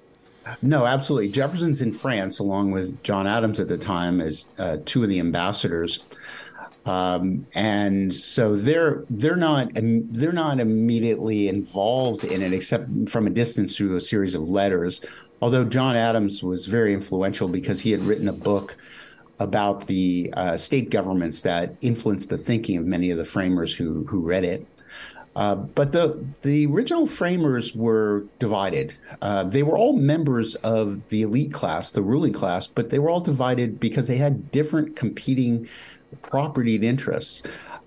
No, 0.62 0.87
absolutely. 0.87 1.29
Jefferson's 1.29 1.83
in 1.83 1.92
France, 1.92 2.38
along 2.38 2.70
with 2.70 3.03
John 3.03 3.27
Adams 3.27 3.59
at 3.59 3.68
the 3.68 3.79
time, 3.79 4.20
as 4.20 4.49
uh, 4.59 4.77
two 4.85 5.03
of 5.03 5.09
the 5.09 5.18
ambassadors. 5.18 6.05
Um, 6.87 7.46
and 7.53 8.14
so 8.14 8.57
they're 8.57 9.05
they're 9.11 9.37
not 9.37 9.70
they're 9.75 10.33
not 10.33 10.61
immediately 10.61 11.49
involved 11.49 12.22
in 12.22 12.42
it, 12.42 12.53
except 12.53 12.88
from 13.09 13.27
a 13.27 13.31
distance 13.31 13.77
through 13.77 13.96
a 13.96 14.01
series 14.01 14.37
of 14.37 14.42
letters. 14.42 15.01
Although 15.42 15.64
John 15.64 15.96
Adams 15.96 16.42
was 16.42 16.66
very 16.66 16.94
influential 16.94 17.49
because 17.49 17.81
he 17.81 17.90
had 17.90 18.03
written 18.05 18.29
a 18.29 18.33
book 18.33 18.77
about 19.38 19.87
the 19.88 20.33
uh, 20.35 20.57
state 20.57 20.88
governments 20.90 21.42
that 21.42 21.75
influenced 21.83 22.31
the 22.31 22.38
thinking 22.38 22.79
of 22.79 22.87
many 22.87 23.11
of 23.11 23.18
the 23.18 23.25
framers 23.25 23.75
who 23.75 24.05
who 24.05 24.22
read 24.22 24.44
it. 24.44 24.64
Uh, 25.35 25.55
but 25.55 25.92
the 25.92 26.25
the 26.42 26.66
original 26.66 27.07
framers 27.07 27.75
were 27.75 28.25
divided. 28.38 28.94
Uh, 29.20 29.44
they 29.44 29.62
were 29.62 29.77
all 29.77 29.94
members 29.94 30.55
of 30.57 31.07
the 31.09 31.22
elite 31.22 31.53
class, 31.53 31.90
the 31.90 32.01
ruling 32.01 32.33
class, 32.33 32.66
but 32.66 32.88
they 32.88 32.99
were 32.99 33.11
all 33.11 33.20
divided 33.20 33.79
because 33.79 34.07
they 34.07 34.16
had 34.16 34.51
different 34.51 34.96
competing 34.96 35.68
property 36.22 36.76
and 36.76 36.85
interests. 36.85 37.42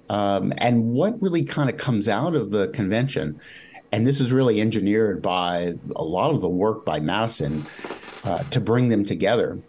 Um, 0.09 0.53
and 0.57 0.91
what 0.91 1.21
really 1.21 1.43
kind 1.43 1.69
of 1.69 1.77
comes 1.77 2.07
out 2.07 2.35
of 2.35 2.49
the 2.49 2.69
convention, 2.69 3.39
and 3.91 4.05
this 4.05 4.19
is 4.19 4.31
really 4.31 4.59
engineered 4.59 5.21
by 5.21 5.75
a 5.95 6.03
lot 6.03 6.31
of 6.31 6.41
the 6.41 6.49
work 6.49 6.85
by 6.85 6.99
Madison 6.99 7.65
uh, 8.23 8.43
to 8.49 8.59
bring 8.59 8.89
them 8.89 9.05
together, 9.05 9.59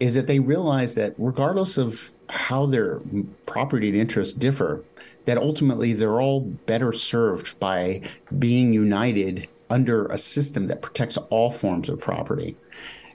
is 0.00 0.14
that 0.14 0.26
they 0.26 0.38
realize 0.38 0.94
that 0.94 1.14
regardless 1.16 1.78
of 1.78 2.12
how 2.28 2.66
their 2.66 3.00
property 3.46 3.88
and 3.88 3.96
interests 3.96 4.34
differ, 4.34 4.84
that 5.24 5.38
ultimately 5.38 5.92
they're 5.92 6.20
all 6.20 6.40
better 6.40 6.92
served 6.92 7.58
by 7.58 8.00
being 8.38 8.72
united 8.72 9.48
under 9.70 10.06
a 10.06 10.18
system 10.18 10.66
that 10.68 10.82
protects 10.82 11.16
all 11.30 11.50
forms 11.50 11.88
of 11.88 11.98
property. 11.98 12.56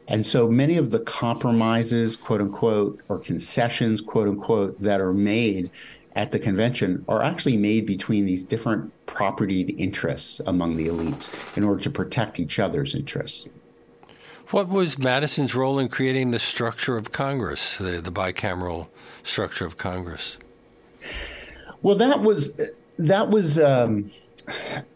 And 0.08 0.26
so 0.26 0.50
many 0.50 0.78
of 0.78 0.92
the 0.92 1.00
compromises, 1.00 2.16
quote 2.16 2.42
unquote, 2.42 3.00
or 3.08 3.20
concessions, 3.20 4.02
quote 4.02 4.28
unquote, 4.28 4.80
that 4.82 5.00
are 5.00 5.14
made 5.14 5.72
at 6.16 6.32
the 6.32 6.40
convention 6.40 7.06
are 7.08 7.24
actually 7.24 7.58
made 7.58 7.86
between 7.86 8.26
these 8.26 8.44
different 8.44 8.92
propertied 9.06 9.76
interests 9.78 10.42
among 10.46 10.76
the 10.76 10.88
elites 10.88 11.30
in 11.56 11.64
order 11.64 11.82
to 11.82 11.90
protect 11.90 12.40
each 12.40 12.60
other's 12.60 12.94
interests. 12.94 13.48
What 14.50 14.68
was 14.68 14.98
Madison's 14.98 15.56
role 15.56 15.80
in 15.80 15.88
creating 15.88 16.32
the 16.32 16.40
structure 16.40 16.98
of 16.98 17.14
Congress, 17.14 17.78
the, 17.78 18.02
the 18.02 18.12
bicameral 18.12 18.90
structure 19.24 19.66
of 19.66 19.78
Congress? 19.78 20.38
Well, 21.82 21.96
that 21.96 22.22
was 22.22 22.60
that 22.98 23.30
was 23.30 23.58
um, 23.58 24.12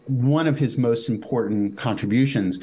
one 0.06 0.46
of 0.46 0.58
his 0.58 0.76
most 0.76 1.08
important 1.08 1.76
contributions. 1.76 2.58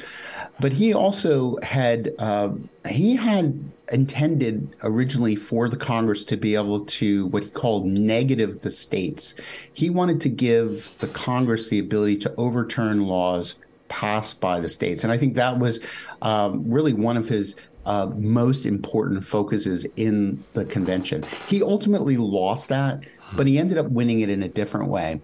But 0.60 0.72
he 0.72 0.94
also 0.94 1.58
had 1.62 2.12
uh, 2.18 2.50
he 2.88 3.16
had 3.16 3.58
intended 3.92 4.74
originally 4.82 5.36
for 5.36 5.68
the 5.68 5.76
Congress 5.76 6.24
to 6.24 6.36
be 6.36 6.54
able 6.54 6.84
to 6.86 7.26
what 7.26 7.42
he 7.42 7.50
called 7.50 7.86
negative 7.86 8.60
the 8.60 8.70
states. 8.70 9.34
He 9.72 9.90
wanted 9.90 10.20
to 10.22 10.28
give 10.28 10.92
the 10.98 11.08
Congress 11.08 11.68
the 11.68 11.78
ability 11.78 12.18
to 12.18 12.34
overturn 12.36 13.06
laws 13.06 13.56
passed 13.88 14.40
by 14.40 14.60
the 14.60 14.68
states, 14.68 15.04
and 15.04 15.12
I 15.12 15.18
think 15.18 15.34
that 15.34 15.58
was 15.58 15.80
um, 16.22 16.64
really 16.70 16.92
one 16.92 17.16
of 17.16 17.28
his 17.28 17.56
uh, 17.86 18.06
most 18.16 18.64
important 18.64 19.24
focuses 19.24 19.84
in 19.96 20.42
the 20.54 20.64
convention. 20.64 21.24
He 21.48 21.62
ultimately 21.62 22.16
lost 22.16 22.68
that, 22.70 23.00
but 23.36 23.46
he 23.46 23.58
ended 23.58 23.78
up 23.78 23.86
winning 23.90 24.20
it 24.20 24.30
in 24.30 24.42
a 24.42 24.48
different 24.48 24.88
way. 24.88 25.20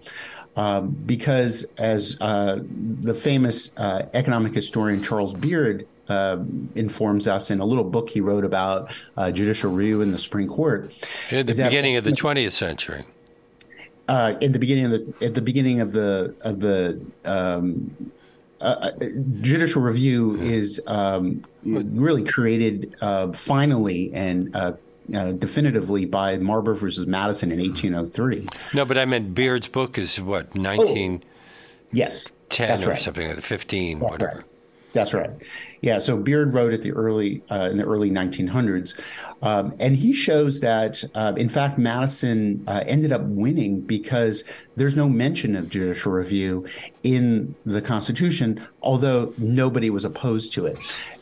Uh, 0.55 0.81
because, 0.81 1.63
as 1.77 2.17
uh, 2.19 2.59
the 3.01 3.13
famous 3.13 3.77
uh, 3.77 4.07
economic 4.13 4.53
historian 4.53 5.01
Charles 5.01 5.33
Beard 5.33 5.87
uh, 6.09 6.39
informs 6.75 7.25
us 7.25 7.51
in 7.51 7.61
a 7.61 7.65
little 7.65 7.85
book 7.85 8.09
he 8.09 8.19
wrote 8.19 8.43
about 8.43 8.91
uh, 9.15 9.31
judicial 9.31 9.71
review 9.71 10.01
in 10.01 10.11
the 10.11 10.17
Supreme 10.17 10.49
Court, 10.49 10.91
at 11.31 11.47
the 11.47 11.53
beginning 11.53 11.93
that, 11.93 11.99
of 11.99 12.03
the 12.03 12.11
20th 12.21 12.51
century. 12.51 13.05
in 14.41 14.51
the 14.51 14.59
beginning 14.59 14.85
of 14.85 14.91
the 14.91 15.25
at 15.25 15.35
the 15.35 15.41
beginning 15.41 15.79
of 15.79 15.93
the 15.93 16.35
of 16.41 16.59
the 16.59 16.99
um, 17.23 18.11
uh, 18.59 18.91
judicial 19.39 19.81
review 19.81 20.35
is 20.35 20.81
um, 20.87 21.43
really 21.63 22.23
created 22.23 22.95
uh, 22.99 23.31
finally 23.31 24.13
and 24.13 24.53
uh, 25.15 25.31
definitively 25.33 26.05
by 26.05 26.37
Marbury 26.37 26.77
versus 26.77 27.07
Madison 27.07 27.51
in 27.51 27.59
1803. 27.59 28.47
No, 28.73 28.85
but 28.85 28.97
I 28.97 29.05
meant 29.05 29.33
Beard's 29.33 29.67
book 29.67 29.97
is 29.97 30.19
what 30.21 30.55
19. 30.55 31.21
Oh, 31.23 31.27
yes, 31.91 32.27
10 32.49 32.83
or 32.83 32.87
right. 32.89 32.97
something 32.97 33.27
like 33.27 33.35
that, 33.37 33.43
15, 33.43 33.99
That's 33.99 34.11
whatever. 34.11 34.35
Right. 34.37 34.45
That's 34.93 35.13
right. 35.13 35.29
Yeah. 35.81 35.99
So 35.99 36.17
Beard 36.17 36.53
wrote 36.53 36.73
at 36.73 36.81
the 36.81 36.91
early 36.91 37.43
uh, 37.49 37.69
in 37.71 37.77
the 37.77 37.85
early 37.85 38.09
1900s, 38.09 38.99
um, 39.41 39.73
and 39.79 39.95
he 39.95 40.13
shows 40.13 40.59
that 40.59 41.03
uh, 41.15 41.33
in 41.37 41.47
fact 41.47 41.77
Madison 41.77 42.63
uh, 42.67 42.83
ended 42.85 43.13
up 43.13 43.21
winning 43.23 43.79
because 43.81 44.43
there's 44.75 44.95
no 44.95 45.07
mention 45.07 45.55
of 45.55 45.69
judicial 45.69 46.11
review 46.11 46.65
in 47.03 47.55
the 47.65 47.81
Constitution, 47.81 48.65
although 48.81 49.33
nobody 49.37 49.89
was 49.89 50.05
opposed 50.05 50.53
to 50.53 50.65
it. 50.65 50.77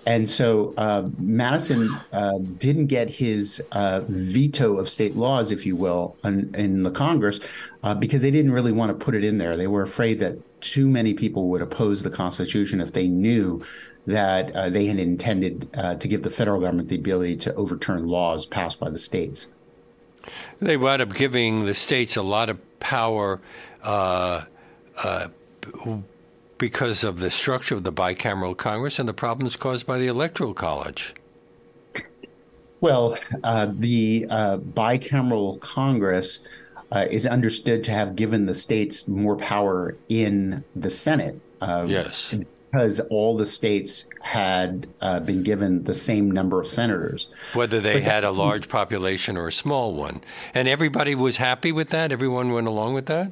And 0.05 0.30
so 0.30 0.74
uh, 0.78 1.07
Madison 1.18 1.89
uh, 2.14 2.39
didn't 2.57 2.88
get 2.88 3.10
his 3.10 3.62
uh, 3.72 4.01
veto 4.07 4.78
of 4.78 4.89
state 4.89 5.16
laws, 5.16 5.51
if 5.51 5.66
you 5.66 5.76
will, 5.76 6.16
in, 6.24 6.53
in 6.55 6.84
the 6.84 6.91
Congress 6.91 7.39
because 7.99 8.22
they 8.22 8.32
didn't 8.32 8.51
really 8.51 8.72
want 8.72 8.97
to 8.97 9.05
put 9.05 9.16
it 9.16 9.24
in 9.24 9.38
there. 9.38 9.55
They 9.55 9.68
were 9.68 9.82
afraid 9.82 10.20
that 10.20 10.38
too 10.62 10.88
many 10.88 11.14
people 11.14 11.49
would 11.49 11.62
oppose 11.62 12.03
the 12.03 12.10
Constitution 12.10 12.82
if 12.82 12.93
they 12.93 13.07
knew 13.07 13.64
that 14.05 14.51
uh, 14.55 14.70
they 14.70 14.88
had 14.88 14.99
intended 14.99 15.70
uh, 15.76 15.95
to 15.95 16.07
give 16.07 16.24
the 16.24 16.30
federal 16.30 16.60
government 16.60 16.89
the 16.89 16.95
ability 16.95 17.36
to 17.38 17.53
overturn 17.55 18.07
laws 18.07 18.45
passed 18.45 18.80
by 18.80 18.89
the 18.89 18.99
states. 18.99 19.47
They 20.60 20.78
wound 20.78 21.01
up 21.01 21.14
giving 21.14 21.66
the 21.66 21.74
states 21.74 22.16
a 22.16 22.22
lot 22.22 22.49
of 22.49 22.80
power 22.80 23.39
uh, 23.84 24.45
uh 25.03 25.30
because 26.60 27.03
of 27.03 27.20
the 27.20 27.32
structure 27.32 27.74
of 27.74 27.84
the 27.84 27.91
bicameral 27.91 28.55
Congress 28.55 28.99
and 28.99 29.10
the 29.10 29.14
problems 29.14 29.55
caused 29.55 29.88
by 29.88 29.97
the 29.97 30.05
Electoral 30.05 30.53
College. 30.53 31.16
Well, 32.82 33.18
uh, 33.43 33.72
the 33.74 34.28
uh, 34.30 34.57
bicameral 34.57 35.60
Congress 35.60 36.45
uh, 36.91 37.05
is 37.10 37.26
understood 37.26 37.84
to 37.86 37.91
have 37.91 38.16
given 38.16 38.45
the 38.45 38.55
states 38.55 39.07
more 39.07 39.36
power 39.36 39.97
in 40.07 40.64
the 40.76 40.89
Senate. 40.89 41.39
Uh, 41.62 41.86
yes. 41.88 42.34
Because 42.72 42.99
all 43.10 43.36
the 43.36 43.47
states 43.47 44.05
had 44.22 44.88
uh, 45.01 45.20
been 45.20 45.43
given 45.43 45.84
the 45.86 45.93
same 45.93 46.30
number 46.30 46.62
of 46.62 46.68
senators. 46.68 47.30
Whether 47.53 47.80
they 47.80 47.93
but 47.93 48.03
had 48.03 48.24
that, 48.24 48.30
a 48.30 48.32
large 48.32 48.70
population 48.70 49.38
or 49.38 49.47
a 49.47 49.51
small 49.51 49.93
one. 49.93 50.22
And 50.53 50.68
everybody 50.68 51.16
was 51.16 51.38
happy 51.38 51.72
with 51.72 51.89
that? 51.89 52.12
Everyone 52.12 52.51
went 52.51 52.68
along 52.68 52.93
with 52.93 53.07
that? 53.07 53.32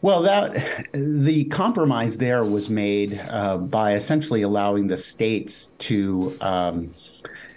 Well, 0.00 0.22
that 0.22 0.88
the 0.92 1.44
compromise 1.44 2.18
there 2.18 2.44
was 2.44 2.68
made 2.68 3.20
uh, 3.28 3.58
by 3.58 3.92
essentially 3.94 4.42
allowing 4.42 4.88
the 4.88 4.98
states 4.98 5.72
to 5.78 6.36
um, 6.40 6.94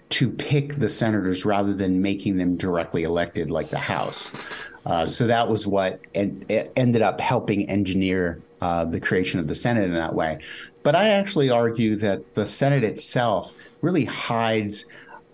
to 0.09 0.29
pick 0.29 0.75
the 0.75 0.89
senators 0.89 1.45
rather 1.45 1.73
than 1.73 2.01
making 2.01 2.37
them 2.37 2.55
directly 2.55 3.03
elected 3.03 3.49
like 3.49 3.69
the 3.69 3.79
House. 3.79 4.31
Uh, 4.85 5.05
so 5.05 5.25
that 5.25 5.49
was 5.49 5.65
what 5.65 5.99
en- 6.13 6.45
ended 6.75 7.01
up 7.01 7.19
helping 7.19 7.67
engineer 7.69 8.39
uh, 8.61 8.85
the 8.85 8.99
creation 8.99 9.39
of 9.39 9.47
the 9.47 9.55
Senate 9.55 9.83
in 9.83 9.93
that 9.93 10.13
way. 10.13 10.39
But 10.83 10.95
I 10.95 11.09
actually 11.09 11.49
argue 11.49 11.95
that 11.97 12.35
the 12.35 12.45
Senate 12.45 12.83
itself 12.83 13.55
really 13.81 14.05
hides 14.05 14.85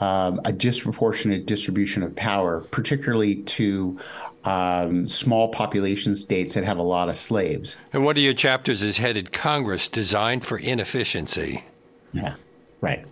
um, 0.01 0.41
a 0.43 0.51
disproportionate 0.51 1.45
distribution 1.45 2.03
of 2.03 2.15
power, 2.15 2.61
particularly 2.71 3.37
to 3.43 3.99
um, 4.43 5.07
small 5.07 5.49
population 5.49 6.15
states 6.15 6.55
that 6.55 6.63
have 6.63 6.77
a 6.77 6.83
lot 6.83 7.07
of 7.07 7.15
slaves. 7.15 7.77
And 7.93 8.03
one 8.03 8.17
of 8.17 8.23
your 8.23 8.33
chapters 8.33 8.81
is 8.83 8.97
headed 8.97 9.31
Congress 9.31 9.87
designed 9.87 10.43
for 10.43 10.57
inefficiency. 10.57 11.63
Yeah, 12.11 12.35
right 12.81 13.05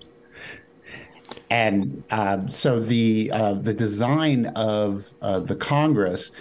and 1.49 2.03
uh, 2.11 2.45
so 2.47 2.79
the 2.79 3.31
uh, 3.33 3.53
the 3.53 3.73
design 3.73 4.47
of 4.55 5.09
uh, 5.21 5.39
the 5.39 5.55
Congress 5.55 6.31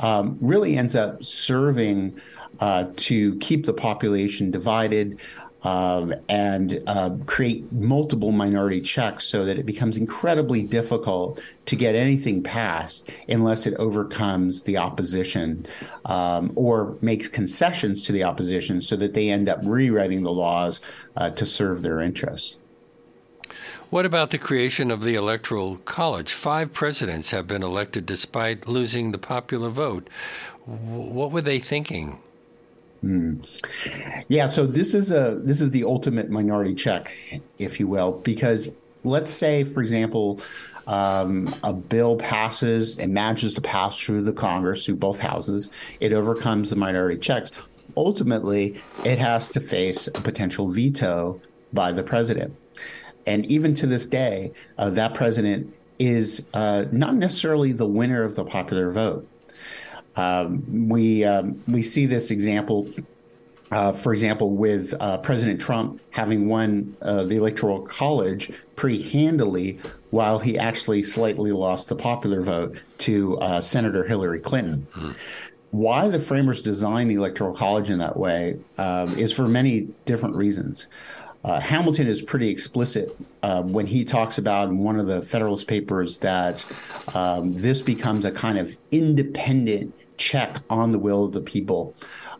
um, 0.00 0.36
really 0.40 0.76
ends 0.76 0.96
up 0.96 1.22
serving 1.24 2.20
uh, 2.60 2.86
to 2.96 3.36
keep 3.36 3.66
the 3.66 3.72
population 3.72 4.50
divided. 4.50 5.20
Um, 5.66 6.14
and 6.28 6.80
uh, 6.86 7.10
create 7.26 7.72
multiple 7.72 8.30
minority 8.30 8.80
checks 8.80 9.24
so 9.24 9.44
that 9.44 9.58
it 9.58 9.66
becomes 9.66 9.96
incredibly 9.96 10.62
difficult 10.62 11.40
to 11.64 11.74
get 11.74 11.96
anything 11.96 12.44
passed 12.44 13.10
unless 13.28 13.66
it 13.66 13.74
overcomes 13.74 14.62
the 14.62 14.76
opposition 14.76 15.66
um, 16.04 16.52
or 16.54 16.96
makes 17.00 17.26
concessions 17.26 18.04
to 18.04 18.12
the 18.12 18.22
opposition 18.22 18.80
so 18.80 18.94
that 18.94 19.14
they 19.14 19.28
end 19.28 19.48
up 19.48 19.58
rewriting 19.64 20.22
the 20.22 20.32
laws 20.32 20.80
uh, 21.16 21.30
to 21.30 21.44
serve 21.44 21.82
their 21.82 21.98
interests. 21.98 22.58
What 23.90 24.06
about 24.06 24.30
the 24.30 24.38
creation 24.38 24.92
of 24.92 25.02
the 25.02 25.16
Electoral 25.16 25.78
College? 25.78 26.32
Five 26.32 26.72
presidents 26.72 27.30
have 27.30 27.48
been 27.48 27.64
elected 27.64 28.06
despite 28.06 28.68
losing 28.68 29.10
the 29.10 29.18
popular 29.18 29.70
vote. 29.70 30.08
What 30.64 31.32
were 31.32 31.40
they 31.40 31.58
thinking? 31.58 32.18
Hmm. 33.06 33.34
Yeah, 34.26 34.48
so 34.48 34.66
this 34.66 34.92
is 34.92 35.12
a 35.12 35.38
this 35.44 35.60
is 35.60 35.70
the 35.70 35.84
ultimate 35.84 36.28
minority 36.28 36.74
check, 36.74 37.14
if 37.58 37.78
you 37.78 37.86
will, 37.86 38.18
because 38.18 38.76
let's 39.04 39.30
say, 39.30 39.62
for 39.62 39.80
example, 39.80 40.40
um, 40.88 41.54
a 41.62 41.72
bill 41.72 42.16
passes 42.16 42.98
and 42.98 43.14
manages 43.14 43.54
to 43.54 43.60
pass 43.60 43.96
through 43.96 44.22
the 44.22 44.32
Congress, 44.32 44.84
through 44.84 44.96
both 44.96 45.20
houses. 45.20 45.70
It 46.00 46.12
overcomes 46.12 46.68
the 46.68 46.74
minority 46.74 47.20
checks. 47.20 47.52
Ultimately, 47.96 48.82
it 49.04 49.20
has 49.20 49.50
to 49.50 49.60
face 49.60 50.08
a 50.08 50.20
potential 50.20 50.68
veto 50.68 51.40
by 51.72 51.92
the 51.92 52.02
president. 52.02 52.56
And 53.24 53.46
even 53.46 53.72
to 53.76 53.86
this 53.86 54.06
day, 54.06 54.52
uh, 54.78 54.90
that 54.90 55.14
president 55.14 55.72
is 56.00 56.48
uh, 56.54 56.86
not 56.90 57.14
necessarily 57.14 57.70
the 57.70 57.86
winner 57.86 58.24
of 58.24 58.34
the 58.34 58.44
popular 58.44 58.90
vote. 58.90 59.28
Um, 60.16 60.88
we 60.88 61.24
um, 61.24 61.62
we 61.68 61.82
see 61.82 62.06
this 62.06 62.30
example, 62.30 62.88
uh, 63.70 63.92
for 63.92 64.12
example, 64.12 64.50
with 64.50 64.94
uh, 65.00 65.18
President 65.18 65.60
Trump 65.60 66.00
having 66.10 66.48
won 66.48 66.96
uh, 67.02 67.24
the 67.24 67.36
Electoral 67.36 67.82
College 67.82 68.50
pretty 68.76 69.02
handily, 69.02 69.78
while 70.10 70.38
he 70.38 70.58
actually 70.58 71.02
slightly 71.02 71.52
lost 71.52 71.88
the 71.88 71.96
popular 71.96 72.40
vote 72.42 72.80
to 72.98 73.38
uh, 73.38 73.60
Senator 73.60 74.04
Hillary 74.04 74.40
Clinton. 74.40 74.86
Mm-hmm 74.94 75.12
why 75.72 76.08
the 76.08 76.18
framers 76.18 76.62
designed 76.62 77.10
the 77.10 77.14
electoral 77.14 77.52
college 77.52 77.90
in 77.90 77.98
that 77.98 78.16
way 78.16 78.58
um, 78.78 79.16
is 79.18 79.32
for 79.32 79.46
many 79.46 79.88
different 80.06 80.34
reasons. 80.34 80.86
Uh, 81.44 81.60
Hamilton 81.60 82.08
is 82.08 82.22
pretty 82.22 82.48
explicit 82.48 83.16
uh, 83.42 83.62
when 83.62 83.86
he 83.86 84.04
talks 84.04 84.38
about 84.38 84.68
in 84.68 84.78
one 84.78 84.98
of 84.98 85.06
the 85.06 85.22
Federalist 85.22 85.68
Papers 85.68 86.18
that 86.18 86.64
um, 87.14 87.56
this 87.56 87.82
becomes 87.82 88.24
a 88.24 88.32
kind 88.32 88.58
of 88.58 88.76
independent 88.90 89.94
check 90.16 90.58
on 90.70 90.92
the 90.92 90.98
will 90.98 91.24
of 91.24 91.32
the 91.32 91.40
people. 91.40 91.94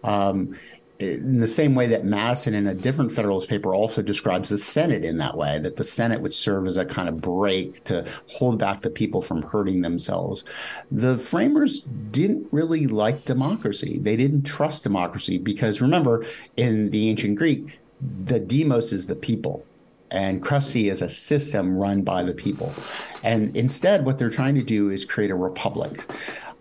Um, 0.05 0.57
in 0.99 1.41
the 1.41 1.49
same 1.49 1.75
way 1.75 1.87
that 1.89 2.05
Madison, 2.05 2.55
in 2.55 2.67
a 2.67 2.75
different 2.75 3.13
Federalist 3.13 3.49
paper, 3.49 3.75
also 3.75 4.01
describes 4.01 4.49
the 4.49 4.59
Senate 4.59 5.05
in 5.05 5.19
that 5.19 5.37
way, 5.37 5.59
that 5.59 5.77
the 5.77 5.85
Senate 5.85 6.21
would 6.23 6.33
serve 6.33 6.67
as 6.67 6.77
a 6.77 6.87
kind 6.87 7.09
of 7.09 7.21
brake 7.21 7.85
to 7.85 8.07
hold 8.29 8.59
back 8.59 8.81
the 8.81 8.91
people 8.91 9.21
from 9.21 9.43
hurting 9.43 9.83
themselves. 9.83 10.45
The 10.91 11.19
framers 11.19 11.83
didn't 11.83 12.49
really 12.51 12.87
like 12.87 13.27
democracy. 13.27 13.99
They 13.99 14.17
didn't 14.17 14.45
trust 14.45 14.85
democracy 14.85 15.39
because 15.39 15.81
remember, 15.83 16.25
in 16.57 16.91
the 16.91 17.11
ancient 17.11 17.37
Greek, 17.37 17.79
the 18.25 18.41
demos 18.41 18.93
is 18.93 19.07
the 19.07 19.17
people 19.17 19.67
and 20.11 20.43
cracy 20.43 20.89
is 20.89 21.03
a 21.03 21.11
system 21.11 21.77
run 21.77 22.03
by 22.03 22.23
the 22.23 22.33
people. 22.33 22.73
And 23.23 23.57
instead, 23.57 24.05
what 24.05 24.19
they're 24.19 24.31
trying 24.31 24.55
to 24.55 24.63
do 24.63 24.89
is 24.91 25.05
create 25.05 25.31
a 25.31 25.35
republic 25.35 26.09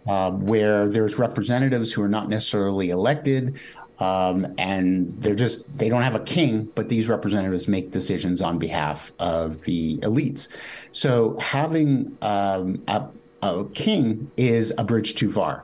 uh, 0.08 0.32
where 0.32 0.88
there's 0.88 1.18
representatives 1.18 1.91
who 1.91 2.01
are 2.01 2.10
not 2.10 2.30
necessarily 2.30 2.89
elected. 2.89 3.60
Um, 3.99 4.53
and 4.58 5.16
they're 5.22 5.36
just 5.36 5.66
they 5.78 5.88
don't 5.88 6.01
have 6.01 6.16
a 6.16 6.20
king, 6.20 6.70
but 6.76 6.89
these 6.89 7.08
representatives 7.08 7.68
make 7.68 7.91
decisions 7.91 8.41
on 8.41 8.60
behalf 8.60 9.14
of 9.20 9.62
the 9.64 9.97
elites. 9.99 10.49
So 10.91 11.38
having 11.39 12.18
um, 12.22 12.84
a, 12.89 13.06
a 13.41 13.66
king 13.74 14.30
is 14.36 14.74
a 14.78 14.84
bridge 14.84 15.16
too 15.16 15.32
far. 15.32 15.64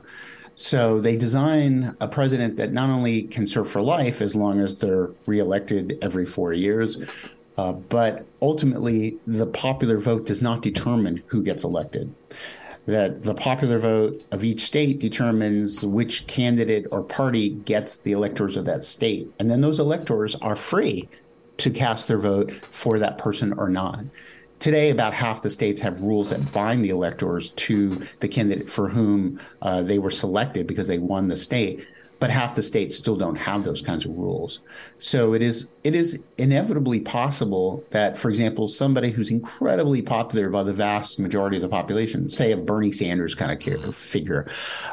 So 0.54 1.00
they 1.00 1.16
design 1.16 1.96
a 2.00 2.08
president 2.08 2.56
that 2.56 2.72
not 2.72 2.88
only 2.88 3.24
can 3.24 3.46
serve 3.46 3.70
for 3.70 3.82
life 3.82 4.22
as 4.22 4.34
long 4.36 4.60
as 4.60 4.76
they're 4.76 5.10
reelected 5.26 5.98
every 6.02 6.24
four 6.24 6.52
years, 6.52 6.98
uh, 7.58 7.72
but 7.72 8.24
ultimately 8.40 9.18
the 9.26 9.46
popular 9.46 9.98
vote 9.98 10.26
does 10.26 10.40
not 10.40 10.62
determine 10.62 11.22
who 11.26 11.42
gets 11.42 11.64
elected 11.64 12.14
that 12.86 13.22
the 13.22 13.34
popular 13.34 13.78
vote 13.78 14.24
of 14.32 14.42
each 14.42 14.62
state 14.62 14.98
determines 14.98 15.84
which 15.84 16.26
candidate 16.26 16.86
or 16.90 17.02
party 17.02 17.50
gets 17.50 17.98
the 17.98 18.12
electors 18.12 18.56
of 18.56 18.64
that 18.64 18.84
state. 18.84 19.30
And 19.38 19.50
then 19.50 19.60
those 19.60 19.78
electors 19.78 20.34
are 20.36 20.56
free 20.56 21.08
to 21.58 21.70
cast 21.70 22.08
their 22.08 22.18
vote 22.18 22.52
for 22.70 22.98
that 22.98 23.18
person 23.18 23.52
or 23.52 23.68
not. 23.68 24.04
Today, 24.58 24.90
about 24.90 25.12
half 25.12 25.42
the 25.42 25.50
states 25.50 25.80
have 25.80 26.00
rules 26.02 26.30
that 26.30 26.52
bind 26.52 26.84
the 26.84 26.90
electors 26.90 27.50
to 27.50 28.00
the 28.20 28.28
candidate 28.28 28.70
for 28.70 28.88
whom 28.88 29.40
uh, 29.60 29.82
they 29.82 29.98
were 29.98 30.10
selected 30.10 30.66
because 30.66 30.86
they 30.86 30.98
won 30.98 31.28
the 31.28 31.36
state 31.36 31.86
but 32.22 32.30
half 32.30 32.54
the 32.54 32.62
states 32.62 32.94
still 32.94 33.16
don't 33.16 33.34
have 33.34 33.64
those 33.64 33.82
kinds 33.82 34.04
of 34.04 34.12
rules. 34.12 34.60
So 35.00 35.34
it 35.34 35.42
is 35.42 35.72
it 35.82 35.96
is 35.96 36.22
inevitably 36.38 37.00
possible 37.00 37.82
that, 37.90 38.16
for 38.16 38.30
example, 38.30 38.68
somebody 38.68 39.10
who's 39.10 39.28
incredibly 39.28 40.02
popular 40.02 40.48
by 40.48 40.62
the 40.62 40.72
vast 40.72 41.18
majority 41.18 41.56
of 41.56 41.62
the 41.62 41.68
population, 41.68 42.30
say 42.30 42.52
a 42.52 42.56
Bernie 42.56 42.92
Sanders 42.92 43.34
kind 43.34 43.50
of 43.50 43.96
figure, 43.96 44.46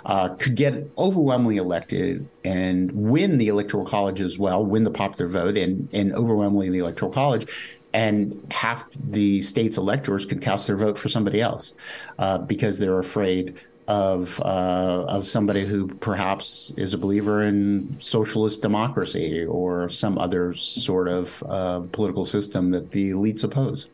uh, 0.06 0.30
could 0.30 0.56
get 0.56 0.90
overwhelmingly 0.98 1.58
elected 1.58 2.28
and 2.44 2.92
win 2.94 3.38
the 3.38 3.50
electoral 3.50 3.86
college 3.86 4.22
as 4.22 4.40
well, 4.40 4.66
win 4.66 4.84
the 4.84 4.90
popular 4.90 5.30
vote, 5.30 5.56
and 5.56 5.88
and 5.94 6.16
overwhelmingly 6.16 6.72
the 6.72 6.80
electoral 6.80 7.12
college 7.12 7.46
and 7.94 8.46
half 8.52 8.88
the 9.04 9.42
state's 9.42 9.78
electors 9.78 10.26
could 10.26 10.42
cast 10.42 10.68
their 10.68 10.78
vote 10.78 10.98
for 10.98 11.10
somebody 11.10 11.42
else 11.42 11.74
uh, 12.20 12.38
because 12.38 12.78
they're 12.78 13.00
afraid 13.00 13.56
of 13.90 14.40
uh, 14.46 15.06
of 15.08 15.28
somebody 15.28 15.66
who 15.66 15.88
perhaps 15.88 16.72
is 16.78 16.94
a 16.94 16.98
believer 16.98 17.42
in 17.42 18.00
socialist 18.00 18.62
democracy 18.62 19.44
or 19.44 19.90
some 19.90 20.18
other 20.20 20.54
sort 20.54 21.08
of 21.08 21.44
uh, 21.50 21.82
political 21.92 22.26
system 22.26 22.70
that 22.72 22.92
the 22.92 23.10
elites 23.10 23.44
oppose. 23.44 23.88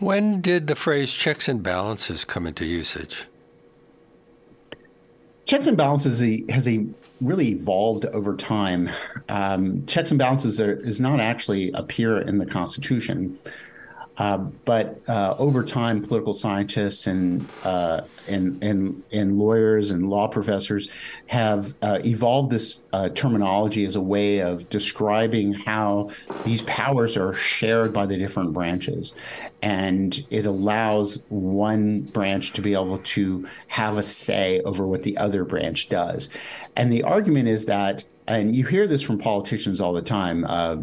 When 0.00 0.40
did 0.40 0.66
the 0.66 0.74
phrase 0.74 1.14
checks 1.14 1.48
and 1.48 1.62
balances 1.62 2.24
come 2.24 2.46
into 2.46 2.66
usage? 2.66 3.26
Checks 5.44 5.66
and 5.66 5.76
balances 5.76 6.20
has 6.50 6.66
a 6.66 6.86
really 7.20 7.48
evolved 7.50 8.06
over 8.06 8.34
time. 8.34 8.90
Um, 9.28 9.86
checks 9.86 10.10
and 10.10 10.18
balances 10.18 10.60
are, 10.60 10.74
is 10.80 11.00
not 11.00 11.20
actually 11.20 11.70
appear 11.72 12.20
in 12.20 12.38
the 12.38 12.46
Constitution. 12.46 13.38
Uh, 14.16 14.38
but 14.64 15.00
uh, 15.08 15.34
over 15.38 15.64
time, 15.64 16.02
political 16.02 16.34
scientists 16.34 17.06
and, 17.06 17.48
uh, 17.64 18.02
and, 18.28 18.62
and 18.62 19.02
and 19.12 19.38
lawyers 19.38 19.90
and 19.90 20.08
law 20.08 20.28
professors 20.28 20.88
have 21.26 21.74
uh, 21.82 21.98
evolved 22.04 22.50
this 22.50 22.82
uh, 22.92 23.08
terminology 23.10 23.84
as 23.84 23.96
a 23.96 24.00
way 24.00 24.40
of 24.40 24.68
describing 24.68 25.52
how 25.52 26.10
these 26.44 26.62
powers 26.62 27.16
are 27.16 27.32
shared 27.34 27.92
by 27.92 28.04
the 28.04 28.16
different 28.16 28.52
branches, 28.52 29.14
and 29.62 30.26
it 30.30 30.44
allows 30.44 31.24
one 31.28 32.02
branch 32.02 32.52
to 32.52 32.60
be 32.60 32.74
able 32.74 32.98
to 32.98 33.46
have 33.68 33.96
a 33.96 34.02
say 34.02 34.60
over 34.60 34.86
what 34.86 35.02
the 35.02 35.16
other 35.16 35.44
branch 35.44 35.88
does. 35.88 36.28
And 36.76 36.92
the 36.92 37.02
argument 37.02 37.48
is 37.48 37.66
that 37.66 38.04
and 38.30 38.54
you 38.54 38.64
hear 38.64 38.86
this 38.86 39.02
from 39.02 39.18
politicians 39.18 39.80
all 39.80 39.92
the 39.92 40.00
time. 40.00 40.44
Uh, 40.46 40.76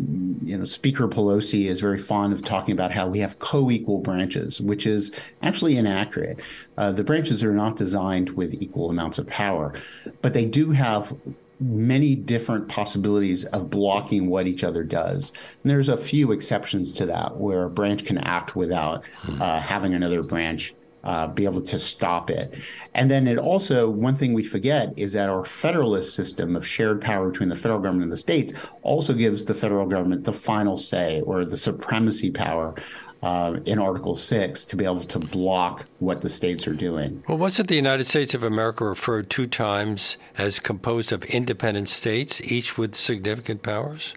you 0.43 0.57
know, 0.57 0.65
Speaker 0.65 1.07
Pelosi 1.07 1.65
is 1.65 1.79
very 1.79 1.97
fond 1.97 2.33
of 2.33 2.43
talking 2.43 2.73
about 2.73 2.91
how 2.91 3.07
we 3.07 3.19
have 3.19 3.39
co-equal 3.39 3.99
branches, 3.99 4.59
which 4.59 4.85
is 4.85 5.15
actually 5.41 5.77
inaccurate. 5.77 6.39
Uh, 6.77 6.91
the 6.91 7.05
branches 7.05 7.43
are 7.43 7.53
not 7.53 7.77
designed 7.77 8.31
with 8.31 8.61
equal 8.61 8.89
amounts 8.89 9.17
of 9.17 9.27
power, 9.27 9.73
but 10.21 10.33
they 10.33 10.43
do 10.43 10.71
have 10.71 11.15
many 11.61 12.15
different 12.15 12.67
possibilities 12.67 13.45
of 13.45 13.69
blocking 13.69 14.27
what 14.27 14.45
each 14.45 14.63
other 14.63 14.83
does. 14.83 15.31
And 15.63 15.71
there's 15.71 15.89
a 15.89 15.97
few 15.97 16.33
exceptions 16.33 16.91
to 16.93 17.05
that 17.05 17.37
where 17.37 17.63
a 17.63 17.69
branch 17.69 18.03
can 18.03 18.17
act 18.17 18.57
without 18.57 19.05
hmm. 19.21 19.41
uh, 19.41 19.61
having 19.61 19.93
another 19.93 20.21
branch 20.21 20.73
uh, 21.07 21.25
be 21.25 21.45
able 21.45 21.61
to 21.61 21.79
stop 21.79 22.29
it. 22.29 22.53
And 22.93 23.09
then 23.09 23.27
it 23.27 23.37
also, 23.37 23.89
one 23.89 24.17
thing 24.17 24.33
we 24.33 24.43
forget 24.43 24.93
is 24.97 25.13
that 25.13 25.29
our 25.29 25.45
federalist 25.45 26.13
system 26.13 26.55
of 26.55 26.67
shared 26.67 27.01
power 27.01 27.29
between 27.29 27.47
the 27.47 27.55
federal 27.55 27.79
government 27.79 28.03
and 28.03 28.11
the 28.11 28.17
states 28.17 28.53
also 28.81 29.13
gives 29.13 29.45
the 29.45 29.53
federal 29.53 29.87
government 29.87 30.25
the 30.25 30.33
final 30.33 30.75
say 30.75 31.21
or 31.21 31.45
the 31.45 31.55
supremacy 31.55 32.29
power 32.29 32.75
uh, 33.23 33.57
in 33.65 33.79
Article 33.79 34.17
6 34.17 34.65
to 34.65 34.75
be 34.75 34.83
able 34.83 34.99
to 34.99 35.17
block 35.17 35.85
what 35.99 36.21
the 36.21 36.29
states 36.29 36.67
are 36.67 36.73
doing. 36.73 37.23
Well, 37.27 37.37
wasn't 37.37 37.69
the 37.69 37.75
United 37.75 38.05
States 38.05 38.33
of 38.33 38.43
America 38.43 38.83
referred 38.83 39.29
two 39.29 39.47
times 39.47 40.17
as 40.37 40.59
composed 40.59 41.13
of 41.13 41.23
independent 41.23 41.87
states, 41.87 42.41
each 42.41 42.77
with 42.77 42.95
significant 42.95 43.63
powers? 43.63 44.13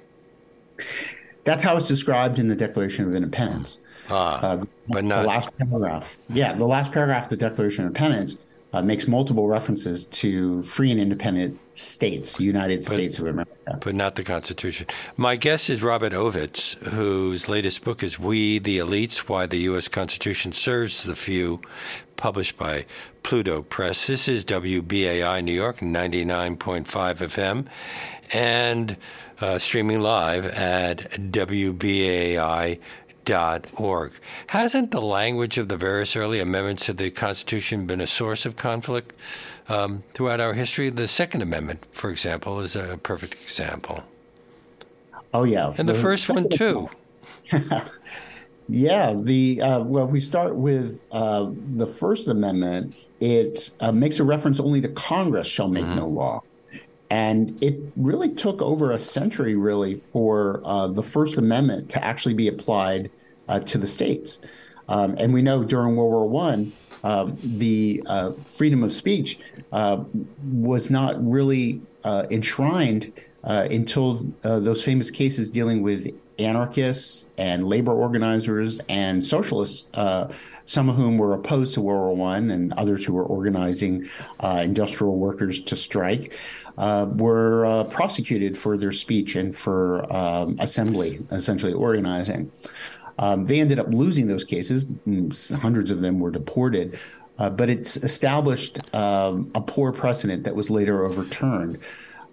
That's 1.45 1.63
how 1.63 1.77
it's 1.77 1.89
described 1.89 2.41
in 2.41 2.49
the 2.49 2.57
Declaration 2.57 3.07
of 3.07 3.15
Independence. 3.15 3.79
Ah, 4.11 4.41
uh, 4.43 4.65
but 4.89 5.05
not 5.05 5.23
the 5.23 5.29
last 5.29 5.59
paragraph. 5.59 6.19
Yeah, 6.29 6.55
the 6.55 6.67
last 6.67 6.93
paragraph 6.93 7.25
of 7.25 7.31
the 7.31 7.37
Declaration 7.37 7.85
of 7.85 7.89
Independence 7.89 8.39
uh, 8.73 8.83
makes 8.83 9.09
multiple 9.09 9.49
references 9.49 10.05
to 10.07 10.63
free 10.63 10.91
and 10.91 11.01
independent 11.01 11.59
states, 11.75 12.39
United 12.39 12.81
but, 12.81 12.87
States 12.87 13.19
of 13.19 13.27
America. 13.27 13.79
But 13.81 13.95
not 13.95 14.17
the 14.17 14.23
Constitution. 14.23 14.87
My 15.17 15.37
guest 15.37 15.69
is 15.69 15.83
Robert 15.83 16.13
Ovetz, 16.13 16.75
whose 16.89 17.49
latest 17.49 17.83
book 17.83 18.03
is 18.03 18.19
We 18.19 18.59
the 18.59 18.79
Elites 18.79 19.29
Why 19.29 19.47
the 19.47 19.59
U.S. 19.59 19.89
Constitution 19.89 20.53
Serves 20.53 21.03
the 21.03 21.17
Few, 21.17 21.61
published 22.17 22.57
by 22.57 22.87
Pluto 23.23 23.63
Press. 23.63 24.07
This 24.07 24.29
is 24.29 24.45
WBAI 24.45 25.43
New 25.43 25.53
York, 25.53 25.79
99.5 25.79 26.85
FM, 26.87 27.67
and 28.33 28.97
uh, 29.41 29.59
streaming 29.59 30.01
live 30.01 30.47
at 30.47 31.11
WBAI 31.11 32.79
org. 33.77 34.13
Hasn't 34.49 34.91
the 34.91 35.03
language 35.03 35.59
of 35.59 35.69
the 35.69 35.77
various 35.77 36.17
early 36.17 36.41
amendments 36.41 36.87
to 36.87 36.93
the 36.93 37.11
Constitution 37.11 37.87
been 37.87 38.01
a 38.01 38.07
source 38.07 38.47
of 38.47 38.57
conflict 38.57 39.13
um, 39.69 40.03
throughout 40.15 40.41
our 40.41 40.55
history? 40.55 40.91
The 40.91 41.09
Second 41.09 41.43
Amendment, 41.43 41.85
for 41.93 42.11
example, 42.11 42.61
is 42.61 42.75
a 42.77 42.99
perfect 43.03 43.35
example. 43.35 44.05
Oh 45.33 45.45
yeah, 45.45 45.75
and 45.79 45.89
the, 45.89 45.93
the 45.93 45.99
first 45.99 46.29
one 46.29 46.49
too. 46.49 46.91
yeah, 48.69 49.15
the 49.17 49.61
uh, 49.61 49.81
well, 49.81 50.07
we 50.07 50.21
start 50.21 50.57
with 50.57 51.05
uh, 51.13 51.51
the 51.77 51.87
First 51.87 52.27
Amendment, 52.27 52.97
it 53.21 53.71
uh, 53.81 53.93
makes 53.93 54.19
a 54.19 54.25
reference 54.25 54.59
only 54.59 54.81
to 54.81 54.89
Congress 54.89 55.47
shall 55.47 55.69
make 55.69 55.85
mm-hmm. 55.85 55.97
no 55.97 56.09
law. 56.09 56.43
And 57.11 57.61
it 57.63 57.81
really 57.97 58.29
took 58.29 58.63
over 58.63 58.93
a 58.93 59.01
century, 59.01 59.57
really, 59.57 59.97
for 59.97 60.63
uh, 60.65 60.87
the 60.87 61.03
First 61.03 61.37
Amendment 61.37 61.91
to 61.91 62.05
actually 62.05 62.35
be 62.35 62.47
applied 62.47 63.11
uh, 63.49 63.59
to 63.61 63.79
the 63.79 63.87
states. 63.87 64.41
Um, 64.89 65.17
and 65.19 65.35
we 65.35 65.43
know 65.43 65.65
during 65.65 65.97
World 65.97 66.13
War 66.13 66.29
One, 66.29 66.73
uh, 67.03 67.31
the 67.43 68.03
freedom 68.47 68.85
of 68.85 68.93
speech 68.93 69.39
uh, 69.73 70.05
was 70.53 70.91
not 70.91 71.17
really 71.19 71.81
uh, 72.05 72.27
enshrined 72.31 73.13
uh, 73.45 73.67
until 73.71 74.15
those 74.43 74.85
famous 74.85 75.11
cases 75.11 75.51
dealing 75.51 75.83
with 75.83 76.15
anarchists 76.41 77.29
and 77.39 77.65
labor 77.65 77.93
organizers 77.93 78.81
and 78.89 79.23
socialists, 79.23 79.91
some 80.65 80.89
of 80.89 80.97
whom 80.97 81.19
were 81.19 81.33
opposed 81.33 81.75
to 81.75 81.81
World 81.81 82.17
War 82.17 82.17
One, 82.17 82.51
and 82.51 82.73
others 82.75 83.05
who 83.05 83.13
were 83.13 83.25
organizing 83.25 84.07
industrial 84.43 85.17
workers 85.17 85.61
to 85.65 85.77
strike. 85.77 86.37
were 86.77 87.87
prosecuted 87.91 88.57
for 88.59 88.77
their 88.77 88.93
speech 88.93 89.37
and 89.37 89.55
for 89.55 90.11
um, 90.13 90.57
assembly, 90.61 91.21
essentially 91.31 91.73
organizing. 91.73 92.51
Um, 93.19 93.45
they 93.45 93.61
ended 93.61 93.79
up 93.79 93.89
losing 93.91 94.27
those 94.27 94.45
cases. 94.45 94.87
Hundreds 95.53 95.91
of 95.91 96.01
them 96.01 96.19
were 96.19 96.31
deported. 96.31 96.99
Uh, 97.39 97.49
but 97.49 97.71
it's 97.71 97.97
established 97.97 98.79
um, 98.95 99.51
a 99.55 99.61
poor 99.63 99.93
precedent 99.93 100.45
that 100.45 100.55
was 100.55 100.69
later 100.69 101.05
overturned. 101.05 101.79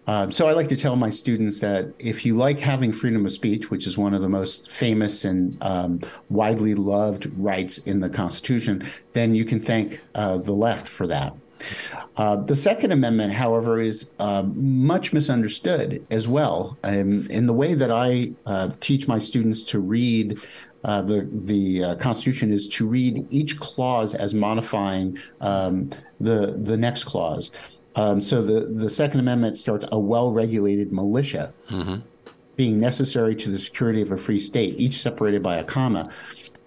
Um, 0.08 0.32
so 0.32 0.48
I 0.48 0.54
like 0.54 0.70
to 0.70 0.78
tell 0.78 0.96
my 0.96 1.10
students 1.10 1.60
that 1.60 1.94
if 2.00 2.26
you 2.26 2.36
like 2.36 2.60
having 2.60 2.94
freedom 2.94 3.26
of 3.26 3.32
speech, 3.32 3.70
which 3.70 3.86
is 3.86 3.98
one 3.98 4.14
of 4.14 4.22
the 4.22 4.30
most 4.30 4.72
famous 4.72 5.26
and 5.26 5.58
um, 5.62 6.00
widely 6.30 6.76
loved 6.76 7.28
rights 7.38 7.80
in 7.80 8.00
the 8.00 8.10
Constitution, 8.10 8.88
then 9.14 9.36
you 9.36 9.44
can 9.44 9.60
thank 9.60 10.02
uh, 10.16 10.38
the 10.38 10.54
left 10.54 10.88
for 10.88 11.06
that. 11.08 11.34
Uh, 12.18 12.36
the 12.36 12.56
Second 12.56 12.92
Amendment, 12.92 13.34
however, 13.34 13.80
is 13.80 14.12
uh, 14.20 14.44
much 14.54 15.12
misunderstood 15.12 16.06
as 16.12 16.28
well. 16.28 16.78
Um, 16.84 17.28
in 17.30 17.48
the 17.48 17.54
way 17.54 17.74
that 17.74 17.92
I 17.92 18.32
uh, 18.46 18.72
teach 18.80 19.08
my 19.08 19.20
students 19.20 19.64
to 19.66 19.80
read 19.80 20.40
uh, 20.84 21.02
the 21.02 21.28
the 21.32 21.84
uh, 21.84 21.96
Constitution 21.96 22.52
is 22.52 22.68
to 22.70 22.88
read 22.88 23.26
each 23.32 23.60
clause 23.60 24.14
as 24.14 24.34
modifying 24.34 25.18
um, 25.42 25.90
the 26.20 26.58
the 26.62 26.78
next 26.78 27.06
clause. 27.06 27.52
Um, 27.98 28.22
so 28.22 28.42
the 28.42 28.60
the 28.84 28.90
Second 28.90 29.20
Amendment 29.20 29.58
starts 29.58 29.86
a 29.92 30.00
well-regulated 30.00 30.94
militia. 30.94 31.54
Mm-hmm. 31.70 31.98
Being 32.56 32.80
necessary 32.80 33.36
to 33.36 33.52
the 33.52 33.60
security 33.60 34.02
of 34.02 34.12
a 34.12 34.18
free 34.18 34.40
state, 34.40 34.80
each 34.80 34.96
separated 34.96 35.44
by 35.44 35.58
a 35.58 35.64
comma 35.64 36.10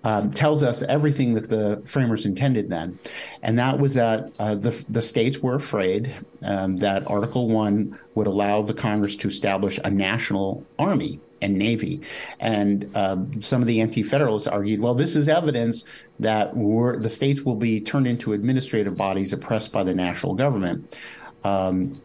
um, 0.04 0.30
tells 0.30 0.62
us 0.62 0.82
everything 0.82 1.34
that 1.34 1.48
the 1.50 1.82
framers 1.84 2.26
intended 2.26 2.70
then, 2.70 2.96
and 3.42 3.58
that 3.58 3.78
was 3.78 3.94
that 3.94 4.30
uh, 4.38 4.54
the 4.54 4.84
the 4.88 5.02
states 5.02 5.38
were 5.40 5.56
afraid 5.56 6.14
um, 6.42 6.76
that 6.76 7.06
Article 7.08 7.48
One 7.48 7.98
would 8.14 8.28
allow 8.28 8.62
the 8.62 8.74
Congress 8.74 9.16
to 9.16 9.28
establish 9.28 9.80
a 9.82 9.90
national 9.90 10.64
army 10.78 11.18
and 11.42 11.56
navy, 11.56 12.02
and 12.38 12.88
um, 12.94 13.42
some 13.42 13.60
of 13.60 13.66
the 13.66 13.80
anti-federalists 13.80 14.46
argued, 14.46 14.78
well, 14.78 14.94
this 14.94 15.16
is 15.16 15.26
evidence 15.26 15.84
that 16.20 16.54
the 16.54 17.10
states 17.10 17.42
will 17.42 17.56
be 17.56 17.80
turned 17.80 18.06
into 18.06 18.32
administrative 18.32 18.94
bodies 18.94 19.32
oppressed 19.32 19.72
by 19.72 19.82
the 19.82 19.94
national 19.94 20.34
government. 20.34 20.96
Um, 21.44 22.00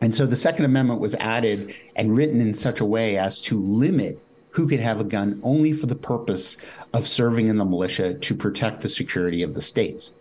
and 0.00 0.14
so 0.14 0.26
the 0.26 0.36
Second 0.36 0.64
Amendment 0.64 1.00
was 1.00 1.14
added 1.16 1.74
and 1.96 2.14
written 2.14 2.40
in 2.40 2.54
such 2.54 2.80
a 2.80 2.84
way 2.84 3.16
as 3.18 3.40
to 3.42 3.60
limit 3.60 4.20
who 4.50 4.66
could 4.66 4.80
have 4.80 5.00
a 5.00 5.04
gun 5.04 5.38
only 5.42 5.72
for 5.72 5.86
the 5.86 5.94
purpose 5.94 6.56
of 6.94 7.06
serving 7.06 7.48
in 7.48 7.56
the 7.56 7.64
militia 7.64 8.14
to 8.14 8.34
protect 8.34 8.82
the 8.82 8.88
security 8.88 9.42
of 9.42 9.54
the 9.54 9.60
states. 9.60 10.12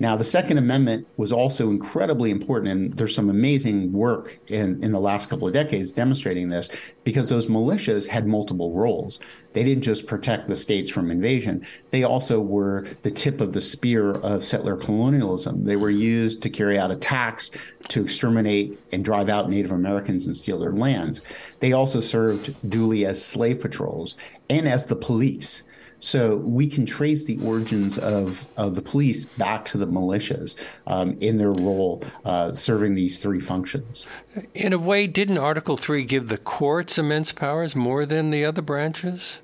Now, 0.00 0.16
the 0.16 0.24
Second 0.24 0.58
Amendment 0.58 1.06
was 1.16 1.32
also 1.32 1.70
incredibly 1.70 2.30
important, 2.30 2.72
and 2.72 2.92
there's 2.94 3.14
some 3.14 3.30
amazing 3.30 3.92
work 3.92 4.38
in, 4.48 4.82
in 4.82 4.92
the 4.92 4.98
last 4.98 5.30
couple 5.30 5.46
of 5.46 5.54
decades 5.54 5.92
demonstrating 5.92 6.48
this 6.48 6.68
because 7.04 7.28
those 7.28 7.46
militias 7.46 8.08
had 8.08 8.26
multiple 8.26 8.72
roles. 8.72 9.20
They 9.52 9.62
didn't 9.62 9.84
just 9.84 10.06
protect 10.06 10.48
the 10.48 10.56
states 10.56 10.90
from 10.90 11.10
invasion, 11.10 11.64
they 11.90 12.02
also 12.02 12.40
were 12.40 12.86
the 13.02 13.10
tip 13.10 13.40
of 13.40 13.52
the 13.52 13.60
spear 13.60 14.14
of 14.16 14.44
settler 14.44 14.76
colonialism. 14.76 15.64
They 15.64 15.76
were 15.76 15.90
used 15.90 16.42
to 16.42 16.50
carry 16.50 16.78
out 16.78 16.90
attacks, 16.90 17.50
to 17.88 18.02
exterminate 18.02 18.78
and 18.92 19.04
drive 19.04 19.28
out 19.28 19.50
Native 19.50 19.72
Americans 19.72 20.26
and 20.26 20.34
steal 20.34 20.58
their 20.58 20.72
lands. 20.72 21.20
They 21.60 21.72
also 21.72 22.00
served 22.00 22.54
duly 22.68 23.06
as 23.06 23.24
slave 23.24 23.60
patrols 23.60 24.16
and 24.48 24.68
as 24.68 24.86
the 24.86 24.96
police. 24.96 25.62
So 26.04 26.36
we 26.36 26.66
can 26.66 26.84
trace 26.84 27.24
the 27.24 27.38
origins 27.38 27.96
of, 27.96 28.46
of 28.58 28.74
the 28.74 28.82
police 28.82 29.24
back 29.24 29.64
to 29.66 29.78
the 29.78 29.86
militias 29.86 30.54
um, 30.86 31.16
in 31.20 31.38
their 31.38 31.52
role 31.52 32.04
uh, 32.26 32.52
serving 32.52 32.94
these 32.94 33.16
three 33.16 33.40
functions. 33.40 34.06
In 34.52 34.74
a 34.74 34.78
way, 34.78 35.06
didn't 35.06 35.38
Article 35.38 35.78
3 35.78 36.04
give 36.04 36.28
the 36.28 36.36
courts 36.36 36.98
immense 36.98 37.32
powers 37.32 37.74
more 37.74 38.04
than 38.04 38.28
the 38.28 38.44
other 38.44 38.60
branches? 38.60 39.40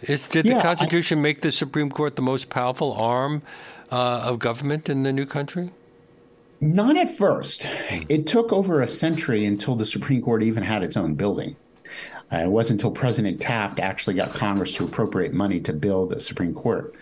Is, 0.00 0.26
did 0.26 0.46
yeah, 0.46 0.54
the 0.54 0.62
Constitution 0.62 1.18
I, 1.18 1.22
make 1.22 1.42
the 1.42 1.52
Supreme 1.52 1.90
Court 1.90 2.16
the 2.16 2.22
most 2.22 2.48
powerful 2.48 2.94
arm 2.94 3.42
uh, 3.90 4.22
of 4.24 4.38
government 4.38 4.88
in 4.88 5.02
the 5.02 5.12
new 5.12 5.26
country? 5.26 5.72
Not 6.62 6.96
at 6.96 7.14
first. 7.14 7.66
It 8.08 8.26
took 8.26 8.50
over 8.50 8.80
a 8.80 8.88
century 8.88 9.44
until 9.44 9.74
the 9.74 9.84
Supreme 9.84 10.22
Court 10.22 10.42
even 10.42 10.62
had 10.62 10.82
its 10.82 10.96
own 10.96 11.16
building. 11.16 11.54
Uh, 12.32 12.38
it 12.38 12.48
wasn't 12.48 12.80
until 12.80 12.90
President 12.90 13.40
Taft 13.40 13.78
actually 13.78 14.14
got 14.14 14.34
Congress 14.34 14.72
to 14.74 14.84
appropriate 14.84 15.34
money 15.34 15.60
to 15.60 15.72
build 15.72 16.10
the 16.10 16.20
Supreme 16.20 16.54
Court. 16.54 16.96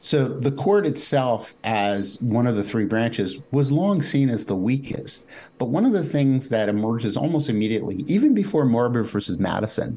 So 0.00 0.26
the 0.26 0.50
court 0.50 0.84
itself, 0.84 1.54
as 1.62 2.20
one 2.20 2.48
of 2.48 2.56
the 2.56 2.64
three 2.64 2.86
branches, 2.86 3.38
was 3.52 3.70
long 3.70 4.02
seen 4.02 4.28
as 4.30 4.44
the 4.44 4.56
weakest. 4.56 5.26
But 5.58 5.66
one 5.66 5.84
of 5.84 5.92
the 5.92 6.02
things 6.02 6.48
that 6.48 6.68
emerges 6.68 7.16
almost 7.16 7.48
immediately, 7.48 8.04
even 8.08 8.34
before 8.34 8.64
Marbury 8.64 9.04
versus 9.04 9.38
Madison, 9.38 9.96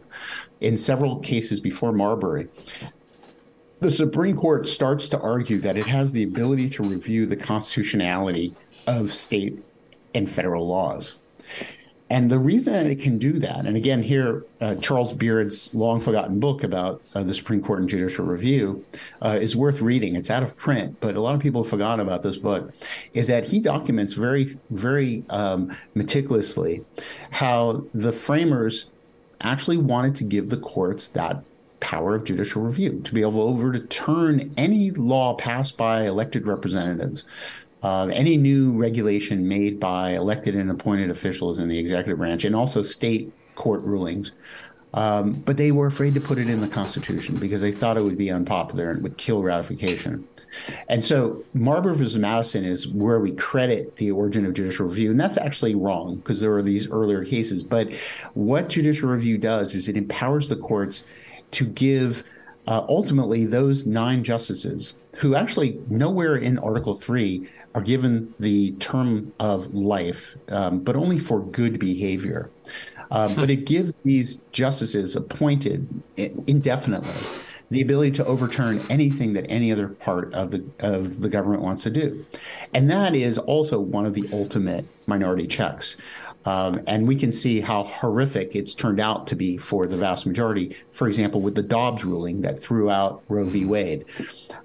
in 0.62 0.78
several 0.78 1.18
cases 1.22 1.60
before 1.60 1.92
Marbury, 1.92 2.48
the 3.80 3.90
Supreme 3.90 4.38
Court 4.38 4.68
starts 4.68 5.10
to 5.10 5.20
argue 5.20 5.60
that 5.62 5.78
it 5.78 5.88
has 5.88 6.12
the 6.12 6.24
ability 6.24 6.70
to 6.72 6.84
review 6.84 7.26
the 7.26 7.36
constitutionality 7.36 8.54
of 8.86 9.12
state 9.12 9.58
and 10.14 10.30
federal 10.30 10.68
laws. 10.68 11.18
And 12.16 12.32
the 12.32 12.39
reason 12.39 12.72
that 12.72 12.86
it 12.86 13.01
can 13.01 13.18
do 13.18 13.34
that, 13.39 13.66
and 13.66 13.76
again, 13.76 14.01
here, 14.01 14.45
uh, 14.61 14.76
Charles 14.76 15.11
Beard's 15.11 15.76
long 15.76 15.99
forgotten 15.99 16.39
book 16.39 16.63
about 16.63 17.01
uh, 17.13 17.24
the 17.24 17.34
Supreme 17.34 17.61
Court 17.61 17.82
and 17.82 17.89
judicial 17.89 18.24
review 18.24 18.86
uh, 19.22 19.38
is 19.41 19.53
worth 19.53 19.82
reading. 19.82 20.16
It's 20.16 20.30
out 20.32 20.41
of 20.41 20.55
print, 20.55 20.95
but 21.01 21.18
a 21.18 21.20
lot 21.20 21.36
of 21.36 21.41
people 21.41 21.61
have 21.63 21.70
forgotten 21.70 21.99
about 21.99 22.24
this 22.24 22.38
book. 22.38 22.72
Is 23.13 23.28
that 23.28 23.43
he 23.43 23.59
documents 23.59 24.13
very, 24.13 24.47
very 24.70 25.26
um, 25.30 25.76
meticulously 25.93 26.86
how 27.32 27.84
the 27.93 28.13
framers 28.13 28.91
actually 29.41 29.76
wanted 29.76 30.16
to 30.16 30.24
give 30.24 30.49
the 30.49 30.57
courts 30.57 31.09
that 31.09 31.43
power 31.82 32.16
of 32.16 32.24
judicial 32.24 32.61
review 32.61 33.01
to 33.03 33.13
be 33.13 33.20
able 33.20 33.34
to 33.34 33.41
overturn 33.41 34.53
any 34.55 34.89
law 34.91 35.34
passed 35.34 35.78
by 35.78 36.05
elected 36.05 36.47
representatives 36.47 37.26
uh, 37.86 38.08
any 38.08 38.36
new 38.36 38.72
regulation 38.72 39.48
made 39.48 39.80
by 39.80 40.14
elected 40.14 40.56
and 40.56 40.72
appointed 40.72 41.12
officials 41.12 41.60
in 41.60 41.68
the 41.68 41.78
executive 41.78 42.18
branch, 42.18 42.44
and 42.44 42.56
also 42.56 42.82
state 42.82 43.32
court 43.54 43.80
rulings. 43.84 44.32
Um, 44.96 45.34
but 45.34 45.58
they 45.58 45.72
were 45.72 45.86
afraid 45.86 46.16
to 46.16 46.22
put 46.22 46.40
it 46.40 46.50
in 46.50 46.62
the 46.62 46.68
Constitution 46.68 47.36
because 47.36 47.62
they 47.62 47.72
thought 47.72 47.96
it 47.96 48.02
would 48.02 48.18
be 48.18 48.32
unpopular 48.32 48.90
and 48.90 49.04
would 49.04 49.18
kill 49.18 49.44
ratification. 49.44 50.28
And 50.90 51.06
so 51.06 51.44
Marbury 51.54 51.96
versus 51.96 52.18
Madison 52.18 52.66
is 52.66 52.88
where 52.88 53.20
we 53.20 53.34
credit 53.34 53.98
the 53.98 54.10
origin 54.10 54.48
of 54.48 54.54
judicial 54.54 54.88
review. 54.88 55.12
And 55.12 55.20
that's 55.20 55.38
actually 55.38 55.76
wrong 55.76 56.16
because 56.16 56.40
there 56.40 56.56
are 56.56 56.64
these 56.64 56.90
earlier 56.90 57.24
cases. 57.24 57.62
But 57.62 57.90
what 58.34 58.70
judicial 58.70 59.10
review 59.10 59.38
does 59.38 59.76
is 59.76 59.88
it 59.90 59.96
empowers 59.96 60.48
the 60.48 60.56
courts 60.56 61.04
to 61.52 61.66
give 61.66 62.24
uh, 62.66 62.84
ultimately 62.90 63.46
those 63.46 63.86
nine 63.86 64.24
justices 64.24 64.98
who 65.18 65.36
actually 65.36 65.80
nowhere 65.89 66.36
in 66.36 66.57
Article 66.59 66.95
3 66.95 67.47
are 67.74 67.82
given 67.82 68.34
the 68.39 68.72
term 68.74 69.34
of 69.39 69.74
life, 69.74 70.36
um, 70.49 70.80
but 70.80 70.95
only 70.95 71.20
for 71.20 71.41
good 71.41 71.80
behavior. 71.80 72.49
Uh, 73.11 73.34
but 73.36 73.49
it 73.49 73.66
gives 73.66 73.93
these 74.03 74.41
justices 74.51 75.16
appointed 75.16 75.88
indefinitely 76.18 77.13
the 77.72 77.82
ability 77.82 78.11
to 78.11 78.26
overturn 78.26 78.84
anything 78.89 79.34
that 79.34 79.45
any 79.49 79.72
other 79.72 79.89
part 79.89 80.34
of 80.34 80.51
the 80.51 80.63
of 80.80 81.20
the 81.20 81.30
government 81.30 81.63
wants 81.63 81.84
to 81.84 81.89
do, 81.89 82.26
and 82.74 82.89
that 82.89 83.16
is 83.16 83.38
also 83.38 83.80
one 83.80 84.05
of 84.05 84.13
the 84.13 84.28
ultimate 84.32 84.86
minority 85.07 85.47
checks. 85.47 85.97
Um, 86.46 86.82
and 86.88 87.08
we 87.08 87.16
can 87.16 87.32
see 87.32 87.60
how 87.60 87.84
horrific 87.84 88.56
it's 88.56 88.74
turned 88.74 89.00
out 89.00 89.28
to 89.28 89.36
be 89.36 89.58
for 89.58 89.88
the 89.88 89.98
vast 89.98 90.26
majority. 90.26 90.76
For 90.91 91.08
example, 91.08 91.41
with 91.41 91.56
the 91.56 91.64
Dobbs 91.64 92.06
ruling 92.06 92.41
that 92.41 92.60
threw 92.60 92.89
out 92.89 93.24
Roe 93.30 93.46
v. 93.46 93.66
Wade, 93.66 94.06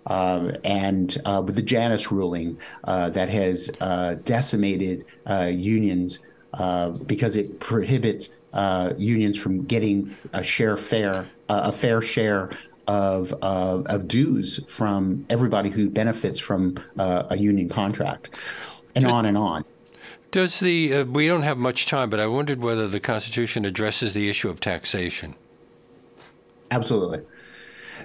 um, 0.06 0.52
and 0.64 1.16
uh, 1.24 1.42
with 1.44 1.56
the 1.56 1.62
Janus 1.62 2.12
ruling 2.12 2.58
uh, 2.84 3.10
that 3.10 3.30
has 3.30 3.70
uh, 3.80 4.14
decimated 4.24 5.04
uh, 5.26 5.50
unions 5.52 6.20
uh, 6.52 6.90
because 6.90 7.36
it 7.36 7.60
prohibits 7.60 8.40
uh, 8.52 8.92
unions 8.98 9.38
from 9.38 9.64
getting 9.64 10.14
a 10.32 10.42
share 10.42 10.76
fair 10.76 11.28
a 11.48 11.72
fair 11.72 12.00
share 12.00 12.48
of, 12.86 13.32
uh, 13.42 13.82
of 13.86 14.08
dues 14.08 14.64
from 14.66 15.24
everybody 15.30 15.70
who 15.70 15.88
benefits 15.88 16.38
from 16.38 16.76
uh, 16.98 17.24
a 17.30 17.36
union 17.36 17.68
contract, 17.68 18.30
and 18.94 19.06
on 19.06 19.26
and 19.26 19.38
on. 19.38 19.64
Does 20.30 20.60
the 20.60 20.94
uh, 20.94 21.04
we 21.04 21.26
don't 21.26 21.42
have 21.42 21.58
much 21.58 21.86
time, 21.86 22.08
but 22.08 22.20
I 22.20 22.26
wondered 22.26 22.60
whether 22.60 22.86
the 22.86 23.00
Constitution 23.00 23.64
addresses 23.64 24.12
the 24.12 24.28
issue 24.28 24.48
of 24.48 24.60
taxation. 24.60 25.34
Absolutely. 26.70 27.22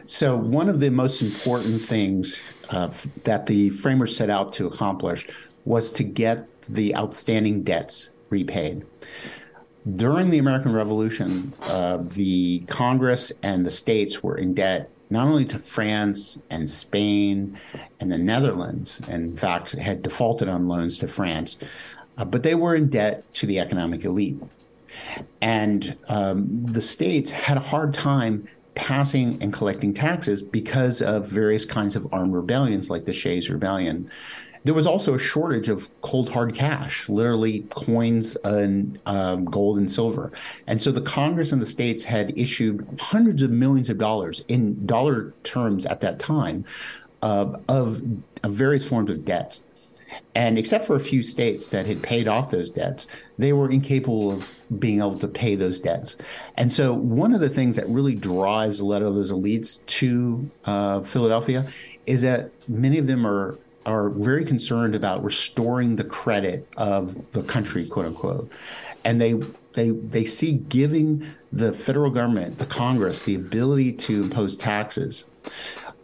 So 0.08 0.36
one 0.36 0.70
of 0.70 0.80
the 0.80 0.90
most 0.90 1.22
important 1.22 1.82
things 1.84 2.42
uh, 2.70 2.92
that 3.24 3.46
the 3.46 3.70
framers 3.72 4.16
set 4.16 4.30
out 4.30 4.54
to 4.54 4.68
accomplish 4.68 5.28
was 5.66 5.92
to 5.94 6.04
get 6.04 6.48
the 6.68 6.96
outstanding 6.96 7.64
debts 7.64 8.10
repaid. 8.30 8.86
During 9.96 10.32
the 10.32 10.40
American 10.40 10.74
Revolution, 10.74 11.54
uh, 11.62 12.00
the 12.02 12.62
Congress 12.62 13.32
and 13.44 13.66
the 13.66 13.72
states 13.72 14.24
were 14.24 14.38
in 14.38 14.56
debt 14.56 14.90
not 15.12 15.28
only 15.28 15.46
to 15.46 15.60
France 15.60 16.42
and 16.50 16.68
Spain 16.68 17.60
and 18.00 18.12
the 18.12 18.18
Netherlands, 18.18 19.00
and 19.08 19.24
in 19.24 19.38
fact 19.38 19.74
had 19.74 20.02
defaulted 20.02 20.50
on 20.50 20.68
loans 20.68 20.98
to 20.98 21.08
France, 21.08 21.60
uh, 22.18 22.26
but 22.26 22.44
they 22.44 22.56
were 22.56 22.76
in 22.76 22.90
debt 22.90 23.32
to 23.36 23.46
the 23.46 23.60
economic 23.60 24.06
elite. 24.06 24.38
And 25.42 25.98
um, 26.08 26.66
the 26.66 26.82
states 26.82 27.32
had 27.32 27.58
a 27.58 27.62
hard 27.62 27.94
time 27.94 28.48
passing 28.76 29.42
and 29.42 29.54
collecting 29.54 29.94
taxes 29.94 30.42
because 30.42 31.02
of 31.02 31.28
various 31.28 31.66
kinds 31.66 31.96
of 31.96 32.08
armed 32.14 32.34
rebellions 32.34 32.90
like 32.90 33.06
the 33.06 33.14
Shays 33.14 33.50
Rebellion. 33.50 34.10
there 34.66 34.74
was 34.74 34.88
also 34.88 35.14
a 35.14 35.20
shortage 35.20 35.70
of 35.70 35.90
cold 36.02 36.30
hard 36.30 36.56
cash, 36.56 37.08
literally 37.08 37.62
coins 37.70 38.36
and 38.38 38.98
um, 39.06 39.46
gold 39.46 39.78
and 39.78 39.90
silver. 39.92 40.32
And 40.66 40.82
so 40.82 40.92
the 40.92 41.02
Congress 41.02 41.52
and 41.52 41.62
the 41.62 41.68
states 41.68 42.04
had 42.04 42.38
issued 42.38 42.86
hundreds 43.00 43.44
of 43.44 43.52
millions 43.52 43.90
of 43.90 43.98
dollars 43.98 44.44
in 44.48 44.86
dollar 44.86 45.34
terms 45.44 45.86
at 45.86 46.02
that 46.02 46.18
time 46.20 46.66
uh, 47.22 47.58
of, 47.70 48.02
of 48.44 48.52
various 48.54 48.88
forms 48.88 49.10
of 49.10 49.24
debts. 49.24 49.62
And 50.34 50.58
except 50.58 50.86
for 50.86 50.96
a 50.96 51.00
few 51.00 51.24
states 51.24 51.70
that 51.70 51.86
had 51.86 52.02
paid 52.04 52.28
off 52.28 52.52
those 52.52 52.70
debts, 52.70 53.08
they 53.38 53.54
were 53.54 53.70
incapable 53.70 54.32
of 54.32 54.54
being 54.80 55.00
able 55.00 55.18
to 55.20 55.28
pay 55.28 55.56
those 55.56 55.80
debts. 55.80 56.18
And 56.58 56.72
so, 56.72 56.94
one 56.94 57.34
of 57.34 57.42
the 57.42 57.50
things 57.50 57.76
that 57.76 57.88
really 57.88 58.16
drives 58.16 58.80
a 58.80 58.86
lot 58.86 59.02
of 59.02 59.16
those 59.16 59.32
elites 59.32 59.86
to 59.86 60.50
uh, 60.66 61.02
Philadelphia 61.02 61.68
is 62.06 62.22
that 62.24 62.52
many 62.68 62.98
of 62.98 63.08
them 63.08 63.26
are 63.26 63.58
are 63.86 64.10
very 64.10 64.44
concerned 64.44 64.96
about 64.96 65.24
restoring 65.24 65.96
the 65.96 66.04
credit 66.04 66.68
of 66.76 67.32
the 67.34 67.44
country, 67.44 67.88
quote 67.88 68.08
unquote, 68.08 68.50
and 69.04 69.22
they 69.22 69.34
they 69.74 69.90
they 69.92 70.26
see 70.26 70.54
giving 70.54 71.26
the 71.52 71.72
federal 71.72 72.10
government, 72.10 72.58
the 72.58 72.66
Congress, 72.66 73.22
the 73.22 73.36
ability 73.36 73.94
to 73.94 74.24
impose 74.24 74.58
taxes. 74.58 75.26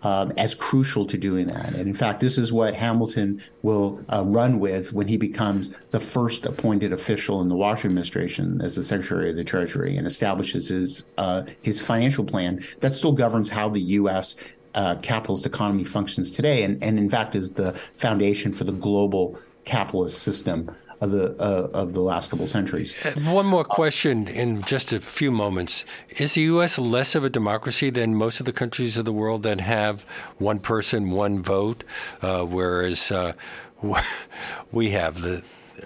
Um, 0.03 0.33
as 0.35 0.55
crucial 0.55 1.05
to 1.05 1.15
doing 1.15 1.45
that. 1.45 1.75
And 1.75 1.87
in 1.87 1.93
fact, 1.93 2.21
this 2.21 2.39
is 2.39 2.51
what 2.51 2.73
Hamilton 2.73 3.39
will 3.61 4.03
uh, 4.09 4.23
run 4.25 4.59
with 4.59 4.93
when 4.93 5.07
he 5.07 5.15
becomes 5.15 5.75
the 5.91 5.99
first 5.99 6.43
appointed 6.43 6.91
official 6.91 7.39
in 7.41 7.49
the 7.49 7.55
Washington 7.55 7.91
administration 7.91 8.59
as 8.63 8.75
the 8.75 8.83
Secretary 8.83 9.29
of 9.29 9.35
the 9.35 9.43
Treasury 9.43 9.97
and 9.97 10.07
establishes 10.07 10.69
his 10.69 11.05
uh, 11.19 11.43
his 11.61 11.79
financial 11.79 12.25
plan 12.25 12.63
that 12.79 12.93
still 12.93 13.11
governs 13.11 13.47
how 13.47 13.69
the 13.69 13.81
U.S 14.01 14.37
uh, 14.75 14.95
capitalist 15.01 15.45
economy 15.45 15.83
functions 15.83 16.31
today, 16.31 16.63
and, 16.63 16.81
and 16.83 16.97
in 16.97 17.09
fact 17.09 17.35
is 17.35 17.51
the 17.51 17.73
foundation 17.97 18.53
for 18.53 18.63
the 18.63 18.71
global 18.71 19.39
capitalist 19.65 20.21
system 20.21 20.75
of 21.01 21.11
the 21.11 21.35
uh, 21.39 21.67
of 21.73 21.93
the 21.93 21.99
last 21.99 22.29
couple 22.29 22.47
centuries. 22.47 22.95
Uh, 23.05 23.11
one 23.31 23.47
more 23.47 23.65
question 23.65 24.27
in 24.27 24.61
just 24.61 24.93
a 24.93 24.99
few 24.99 25.31
moments: 25.31 25.83
Is 26.09 26.35
the 26.35 26.41
U.S. 26.41 26.77
less 26.77 27.15
of 27.15 27.23
a 27.23 27.29
democracy 27.29 27.89
than 27.89 28.15
most 28.15 28.39
of 28.39 28.45
the 28.45 28.53
countries 28.53 28.97
of 28.97 29.05
the 29.05 29.11
world 29.11 29.43
that 29.43 29.59
have 29.59 30.03
one 30.37 30.59
person, 30.59 31.11
one 31.11 31.41
vote, 31.41 31.83
uh, 32.21 32.45
whereas 32.45 33.11
uh, 33.11 33.33
we 34.71 34.91
have 34.91 35.21
the 35.21 35.43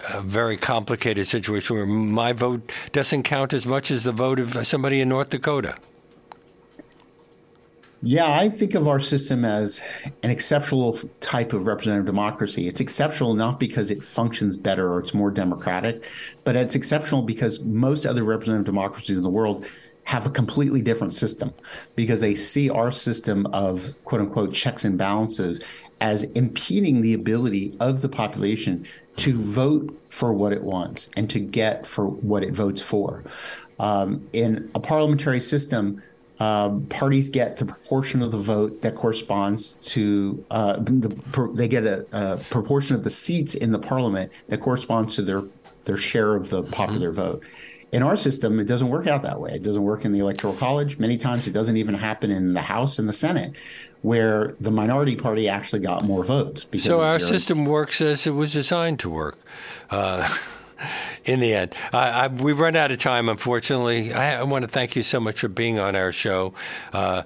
a 0.08 0.20
very 0.20 0.58
complicated 0.58 1.26
situation 1.26 1.74
where 1.74 1.86
my 1.86 2.32
vote 2.32 2.70
doesn't 2.92 3.22
count 3.22 3.54
as 3.54 3.66
much 3.66 3.90
as 3.90 4.04
the 4.04 4.12
vote 4.12 4.38
of 4.38 4.66
somebody 4.66 5.00
in 5.00 5.08
North 5.08 5.30
Dakota? 5.30 5.76
Yeah, 8.02 8.30
I 8.30 8.50
think 8.50 8.74
of 8.74 8.86
our 8.86 9.00
system 9.00 9.44
as 9.44 9.80
an 10.22 10.30
exceptional 10.30 10.98
type 11.20 11.52
of 11.52 11.66
representative 11.66 12.04
democracy. 12.04 12.68
It's 12.68 12.80
exceptional 12.80 13.34
not 13.34 13.58
because 13.58 13.90
it 13.90 14.04
functions 14.04 14.56
better 14.56 14.92
or 14.92 15.00
it's 15.00 15.14
more 15.14 15.30
democratic, 15.30 16.04
but 16.44 16.56
it's 16.56 16.74
exceptional 16.74 17.22
because 17.22 17.60
most 17.60 18.04
other 18.04 18.22
representative 18.22 18.66
democracies 18.66 19.16
in 19.16 19.22
the 19.22 19.30
world 19.30 19.66
have 20.04 20.24
a 20.24 20.30
completely 20.30 20.82
different 20.82 21.14
system 21.14 21.52
because 21.96 22.20
they 22.20 22.34
see 22.34 22.70
our 22.70 22.92
system 22.92 23.46
of 23.46 23.96
quote 24.04 24.20
unquote 24.20 24.52
checks 24.52 24.84
and 24.84 24.96
balances 24.96 25.60
as 26.00 26.24
impeding 26.34 27.00
the 27.00 27.14
ability 27.14 27.74
of 27.80 28.02
the 28.02 28.08
population 28.08 28.86
to 29.16 29.42
vote 29.42 29.98
for 30.10 30.32
what 30.32 30.52
it 30.52 30.62
wants 30.62 31.08
and 31.16 31.28
to 31.30 31.40
get 31.40 31.86
for 31.86 32.06
what 32.06 32.44
it 32.44 32.52
votes 32.52 32.82
for. 32.82 33.24
Um, 33.80 34.28
in 34.32 34.70
a 34.74 34.80
parliamentary 34.80 35.40
system, 35.40 36.02
um, 36.38 36.86
parties 36.86 37.28
get 37.30 37.56
the 37.56 37.64
proportion 37.64 38.22
of 38.22 38.30
the 38.30 38.38
vote 38.38 38.82
that 38.82 38.94
corresponds 38.94 39.72
to 39.92 40.44
uh, 40.50 40.74
the, 40.76 41.50
they 41.54 41.68
get 41.68 41.84
a, 41.84 42.06
a, 42.12 42.36
proportion 42.36 42.94
of 42.94 43.04
the 43.04 43.10
seats 43.10 43.54
in 43.54 43.72
the 43.72 43.78
parliament 43.78 44.30
that 44.48 44.60
corresponds 44.60 45.16
to 45.16 45.22
their 45.22 45.44
their 45.84 45.96
share 45.96 46.34
of 46.34 46.50
the 46.50 46.62
popular 46.64 47.08
mm-hmm. 47.08 47.20
vote. 47.20 47.44
In 47.92 48.02
our 48.02 48.16
system, 48.16 48.58
it 48.58 48.64
doesn't 48.64 48.88
work 48.88 49.06
out 49.06 49.22
that 49.22 49.40
way. 49.40 49.52
It 49.52 49.62
doesn't 49.62 49.82
work 49.82 50.04
in 50.04 50.12
the 50.12 50.18
electoral 50.18 50.52
college. 50.52 50.98
Many 50.98 51.16
times, 51.16 51.46
it 51.46 51.52
doesn't 51.52 51.76
even 51.76 51.94
happen 51.94 52.30
in 52.32 52.52
the 52.52 52.60
House 52.60 52.98
and 52.98 53.08
the 53.08 53.12
Senate, 53.12 53.52
where 54.02 54.56
the 54.60 54.72
minority 54.72 55.14
party 55.14 55.48
actually 55.48 55.80
got 55.80 56.04
more 56.04 56.24
votes. 56.24 56.66
so 56.80 57.02
our 57.02 57.20
system 57.20 57.64
works 57.64 58.00
as 58.00 58.26
it 58.26 58.32
was 58.32 58.52
designed 58.52 58.98
to 59.00 59.08
work. 59.08 59.38
Uh, 59.88 60.28
in 61.24 61.40
the 61.40 61.54
end. 61.54 61.74
I, 61.92 62.08
I, 62.08 62.26
we've 62.28 62.58
run 62.58 62.76
out 62.76 62.90
of 62.90 62.98
time, 62.98 63.28
unfortunately. 63.28 64.12
I, 64.12 64.40
I, 64.40 64.42
want 64.42 64.62
to 64.62 64.68
thank 64.68 64.96
you 64.96 65.02
so 65.02 65.20
much 65.20 65.40
for 65.40 65.48
being 65.48 65.78
on 65.78 65.96
our 65.96 66.12
show. 66.12 66.54
Uh, 66.92 67.22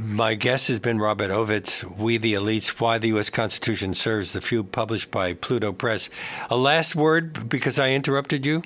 my 0.00 0.34
guest 0.34 0.68
has 0.68 0.78
been 0.78 0.98
Robert 0.98 1.30
Ovetz, 1.30 1.84
We 1.96 2.16
the 2.16 2.34
Elites, 2.34 2.80
Why 2.80 2.98
the 2.98 3.08
U.S. 3.08 3.30
Constitution 3.30 3.94
Serves 3.94 4.32
the 4.32 4.40
Few, 4.40 4.64
published 4.64 5.10
by 5.10 5.34
Pluto 5.34 5.72
Press. 5.72 6.08
A 6.50 6.56
last 6.56 6.94
word, 6.94 7.48
because 7.48 7.78
I 7.78 7.90
interrupted 7.90 8.46
you? 8.46 8.62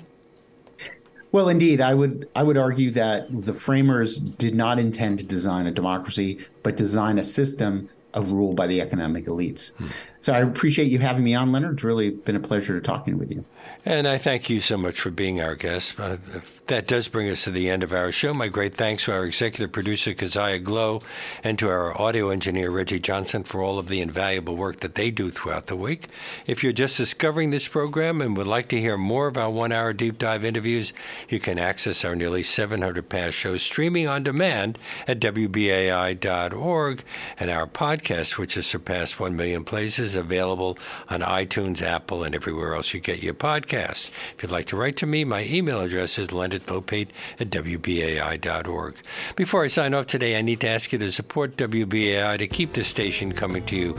Well, 1.31 1.49
indeed, 1.49 1.81
I 1.81 1.93
would 1.93 2.29
I 2.35 2.43
would 2.43 2.57
argue 2.57 2.89
that 2.91 3.27
the 3.29 3.53
framers 3.53 4.17
did 4.17 4.55
not 4.55 4.79
intend 4.79 5.19
to 5.19 5.25
design 5.25 5.67
a 5.67 5.71
democracy, 5.71 6.39
but 6.63 6.77
design 6.77 7.19
a 7.19 7.23
system 7.23 7.89
of 8.13 8.31
rule 8.31 8.53
by 8.53 8.65
the 8.65 8.81
economic 8.81 9.25
elites. 9.25 9.71
Hmm. 9.73 9.87
So 10.21 10.33
I 10.33 10.39
appreciate 10.39 10.89
you 10.89 10.99
having 10.99 11.23
me 11.23 11.35
on, 11.35 11.51
Leonard. 11.51 11.75
It's 11.75 11.83
really 11.83 12.11
been 12.11 12.35
a 12.35 12.39
pleasure 12.39 12.79
talking 12.79 13.17
with 13.17 13.31
you. 13.31 13.43
And 13.87 14.05
I 14.05 14.17
thank 14.17 14.49
you 14.49 14.59
so 14.59 14.75
much 14.75 14.99
for 14.99 15.11
being 15.11 15.39
our 15.39 15.55
guest. 15.55 15.97
Uh, 15.97 16.17
That 16.67 16.85
does 16.85 17.07
bring 17.07 17.29
us 17.29 17.45
to 17.45 17.51
the 17.51 17.69
end 17.69 17.81
of 17.81 17.93
our 17.93 18.11
show. 18.11 18.33
My 18.33 18.49
great 18.49 18.75
thanks 18.75 19.05
to 19.05 19.13
our 19.13 19.25
executive 19.25 19.71
producer, 19.71 20.13
Keziah 20.13 20.59
Glow, 20.59 21.01
and 21.43 21.57
to 21.59 21.69
our 21.69 21.99
audio 21.99 22.29
engineer, 22.29 22.69
Reggie 22.71 22.99
Johnson, 22.99 23.43
for 23.43 23.61
all 23.61 23.79
of 23.79 23.87
the 23.87 24.01
invaluable 24.01 24.55
work 24.55 24.81
that 24.81 24.95
they 24.95 25.09
do 25.09 25.29
throughout 25.29 25.67
the 25.67 25.75
week. 25.75 26.07
If 26.45 26.63
you're 26.63 26.73
just 26.73 26.97
discovering 26.97 27.51
this 27.51 27.67
program 27.67 28.21
and 28.21 28.35
would 28.35 28.47
like 28.47 28.67
to 28.69 28.79
hear 28.79 28.97
more 28.97 29.27
of 29.27 29.37
our 29.37 29.49
one 29.49 29.71
hour 29.71 29.93
deep 29.93 30.17
dive 30.17 30.43
interviews, 30.43 30.91
you 31.29 31.39
can 31.39 31.57
access 31.57 32.03
our 32.03 32.15
nearly 32.15 32.43
700 32.43 33.07
past 33.07 33.35
shows 33.35 33.61
streaming 33.61 34.07
on 34.07 34.23
demand 34.23 34.77
at 35.07 35.19
WBAI.org, 35.19 37.03
and 37.39 37.49
our 37.49 37.67
podcast, 37.67 38.37
which 38.37 38.55
has 38.55 38.67
surpassed 38.67 39.19
1 39.19 39.35
million 39.35 39.63
plays, 39.63 39.99
is 39.99 40.15
available 40.15 40.77
on 41.09 41.21
iTunes, 41.21 41.81
Apple, 41.81 42.23
and 42.23 42.35
everywhere 42.35 42.75
else 42.75 42.93
you 42.93 42.99
get 42.99 43.23
your 43.23 43.33
podcast 43.33 43.57
podcast. 43.77 44.09
If 44.35 44.43
you'd 44.43 44.51
like 44.51 44.65
to 44.67 44.75
write 44.75 44.95
to 44.97 45.05
me, 45.05 45.23
my 45.23 45.43
email 45.45 45.81
address 45.81 46.19
is 46.19 46.29
leonardlopate 46.29 46.56
at 47.39 47.49
wbai.org. 47.49 48.95
Before 49.35 49.63
I 49.63 49.67
sign 49.67 49.93
off 49.93 50.07
today, 50.07 50.37
I 50.37 50.41
need 50.41 50.59
to 50.61 50.67
ask 50.67 50.91
you 50.91 50.99
to 50.99 51.11
support 51.11 51.57
WBAI 51.57 52.37
to 52.39 52.47
keep 52.47 52.73
the 52.73 52.83
station 52.83 53.33
coming 53.33 53.65
to 53.65 53.75
you 53.75 53.97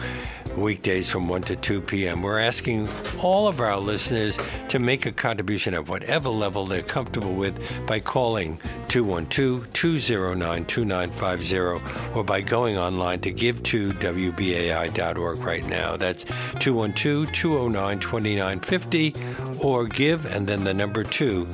weekdays 0.57 1.11
from 1.11 1.29
1 1.29 1.43
to 1.43 1.57
2 1.57 1.81
p.m. 1.83 2.23
We're 2.23 2.39
asking 2.39 2.89
all 3.21 3.49
of 3.49 3.61
our 3.61 3.77
listeners 3.79 4.39
to 4.69 4.79
make 4.79 5.07
a 5.07 5.13
contribution 5.13 5.75
at 5.75 5.89
whatever 5.89 6.29
level 6.29 6.67
they're 6.67 6.83
comfortable 6.83 7.35
with 7.35 7.57
by 7.87 8.01
calling 8.01 8.61
212 8.89 9.73
209 9.73 10.65
2950 10.65 12.19
or 12.19 12.25
by 12.25 12.41
going 12.41 12.77
online 12.77 13.21
to 13.21 13.31
give 13.31 13.63
to 13.65 13.93
WBAI.org 13.95 15.39
right 15.39 15.67
now. 15.67 15.97
That's 15.97 16.25
212 16.59 17.33
209 17.33 18.01
2950 18.01 19.15
or 19.63 19.87
give 19.87 20.27
and 20.27 20.47
then 20.47 20.65
the 20.65 20.75
number 20.75 21.05
two, 21.05 21.47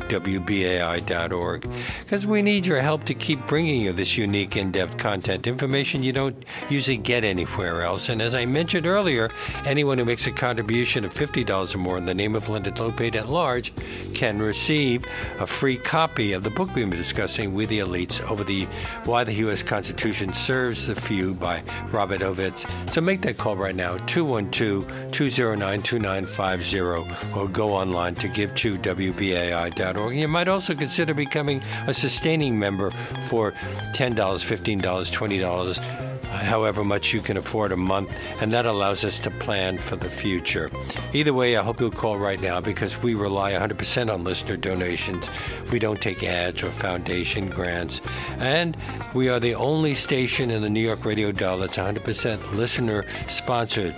Because 2.00 2.26
we 2.26 2.42
need 2.42 2.66
your 2.66 2.80
help 2.80 3.04
to 3.04 3.14
keep 3.14 3.46
bringing 3.46 3.80
you 3.80 3.92
this 3.92 4.16
unique, 4.16 4.56
in 4.56 4.70
depth 4.70 4.98
content 4.98 5.46
information 5.46 6.02
you 6.02 6.12
don't 6.12 6.44
usually 6.68 6.96
get 6.96 7.24
anywhere 7.24 7.82
else. 7.82 8.08
And 8.08 8.20
as 8.22 8.34
I 8.34 8.46
mentioned 8.46 8.86
earlier, 8.86 9.30
anyone 9.64 9.98
who 9.98 10.04
makes 10.04 10.26
a 10.26 10.32
contribution 10.32 11.04
of 11.04 11.12
$50 11.12 11.74
or 11.74 11.78
more 11.78 11.98
in 11.98 12.04
the 12.04 12.14
name 12.14 12.34
of 12.34 12.48
Leonard 12.48 12.74
Lopate 12.76 13.16
at 13.16 13.28
large 13.28 13.72
can 14.14 14.40
receive 14.40 15.04
a 15.38 15.46
free 15.46 15.76
copy 15.76 16.32
of 16.32 16.44
the 16.44 16.50
book 16.50 16.74
we've 16.74 16.88
been 16.88 16.98
discussing 16.98 17.54
with 17.54 17.68
the 17.68 17.80
elites 17.80 18.22
over 18.30 18.44
the 18.44 18.64
Why 19.04 19.24
the 19.24 19.32
U.S. 19.34 19.62
Constitution 19.62 20.32
Serves 20.32 20.86
the 20.86 20.94
Few 20.94 21.34
by 21.34 21.62
Robert 21.90 22.20
Ovetz. 22.20 22.68
So 22.92 23.00
make 23.00 23.22
that 23.22 23.38
call 23.38 23.56
right 23.56 23.74
now, 23.74 23.96
212 24.06 25.10
209 25.12 25.82
2950, 25.82 26.80
or 26.80 27.48
go 27.48 27.72
online 27.74 28.04
online 28.04 28.14
to 28.14 28.28
give 28.28 28.54
to 28.54 28.78
WBAI.org. 28.78 30.16
You 30.16 30.28
might 30.28 30.48
also 30.48 30.74
consider 30.84 31.14
becoming 31.14 31.62
a 31.86 31.94
sustaining 31.94 32.58
member 32.58 32.90
for 33.30 33.52
$10, 33.94 34.14
$15, 34.14 34.82
$20 34.82 35.78
however 36.24 36.84
much 36.84 37.14
you 37.14 37.22
can 37.22 37.38
afford 37.38 37.72
a 37.72 37.76
month, 37.76 38.10
and 38.42 38.52
that 38.52 38.66
allows 38.66 39.02
us 39.02 39.18
to 39.20 39.30
plan 39.30 39.78
for 39.78 39.96
the 39.96 40.10
future. 40.10 40.70
Either 41.14 41.32
way, 41.32 41.56
I 41.56 41.62
hope 41.62 41.80
you'll 41.80 41.90
call 41.90 42.18
right 42.18 42.38
now 42.38 42.60
because 42.60 43.02
we 43.02 43.14
rely 43.14 43.52
100% 43.52 44.12
on 44.12 44.24
listener 44.24 44.58
donations. 44.58 45.30
We 45.72 45.78
don't 45.78 46.02
take 46.02 46.22
ads 46.22 46.62
or 46.62 46.68
foundation 46.68 47.48
grants. 47.48 48.02
And 48.38 48.76
we 49.14 49.30
are 49.30 49.40
the 49.40 49.54
only 49.54 49.94
station 49.94 50.50
in 50.50 50.60
the 50.60 50.68
New 50.68 50.84
York 50.84 51.06
radio 51.06 51.32
dial 51.32 51.58
that's 51.58 51.78
100% 51.78 52.52
listener 52.52 53.06
sponsored 53.28 53.94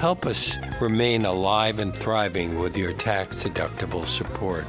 help 0.00 0.24
us 0.24 0.56
remain 0.80 1.26
alive 1.26 1.78
and 1.78 1.94
thriving 1.94 2.58
with 2.58 2.74
your 2.74 2.94
tax 2.94 3.44
deductible 3.44 4.06
support. 4.06 4.64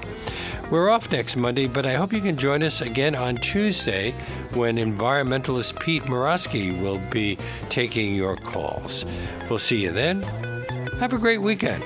We're 0.72 0.90
off 0.90 1.12
next 1.12 1.36
Monday, 1.36 1.68
but 1.68 1.86
I 1.86 1.96
hope 1.96 2.14
you 2.14 2.22
can 2.22 2.38
join 2.38 2.64
us 2.64 2.80
again 2.80 3.14
on 3.14 3.36
Tuesday 3.36 4.12
when 4.54 4.78
environmentalist 4.78 5.78
Pete 5.82 6.04
Morosky 6.04 6.80
will 6.82 6.98
be 7.12 7.38
taking 7.70 8.16
your 8.16 8.38
calls. 8.38 9.04
We'll 9.50 9.60
see 9.60 9.84
you 9.84 9.92
then. 9.92 10.22
Have 10.98 11.12
a 11.12 11.18
great 11.18 11.40
weekend. 11.40 11.84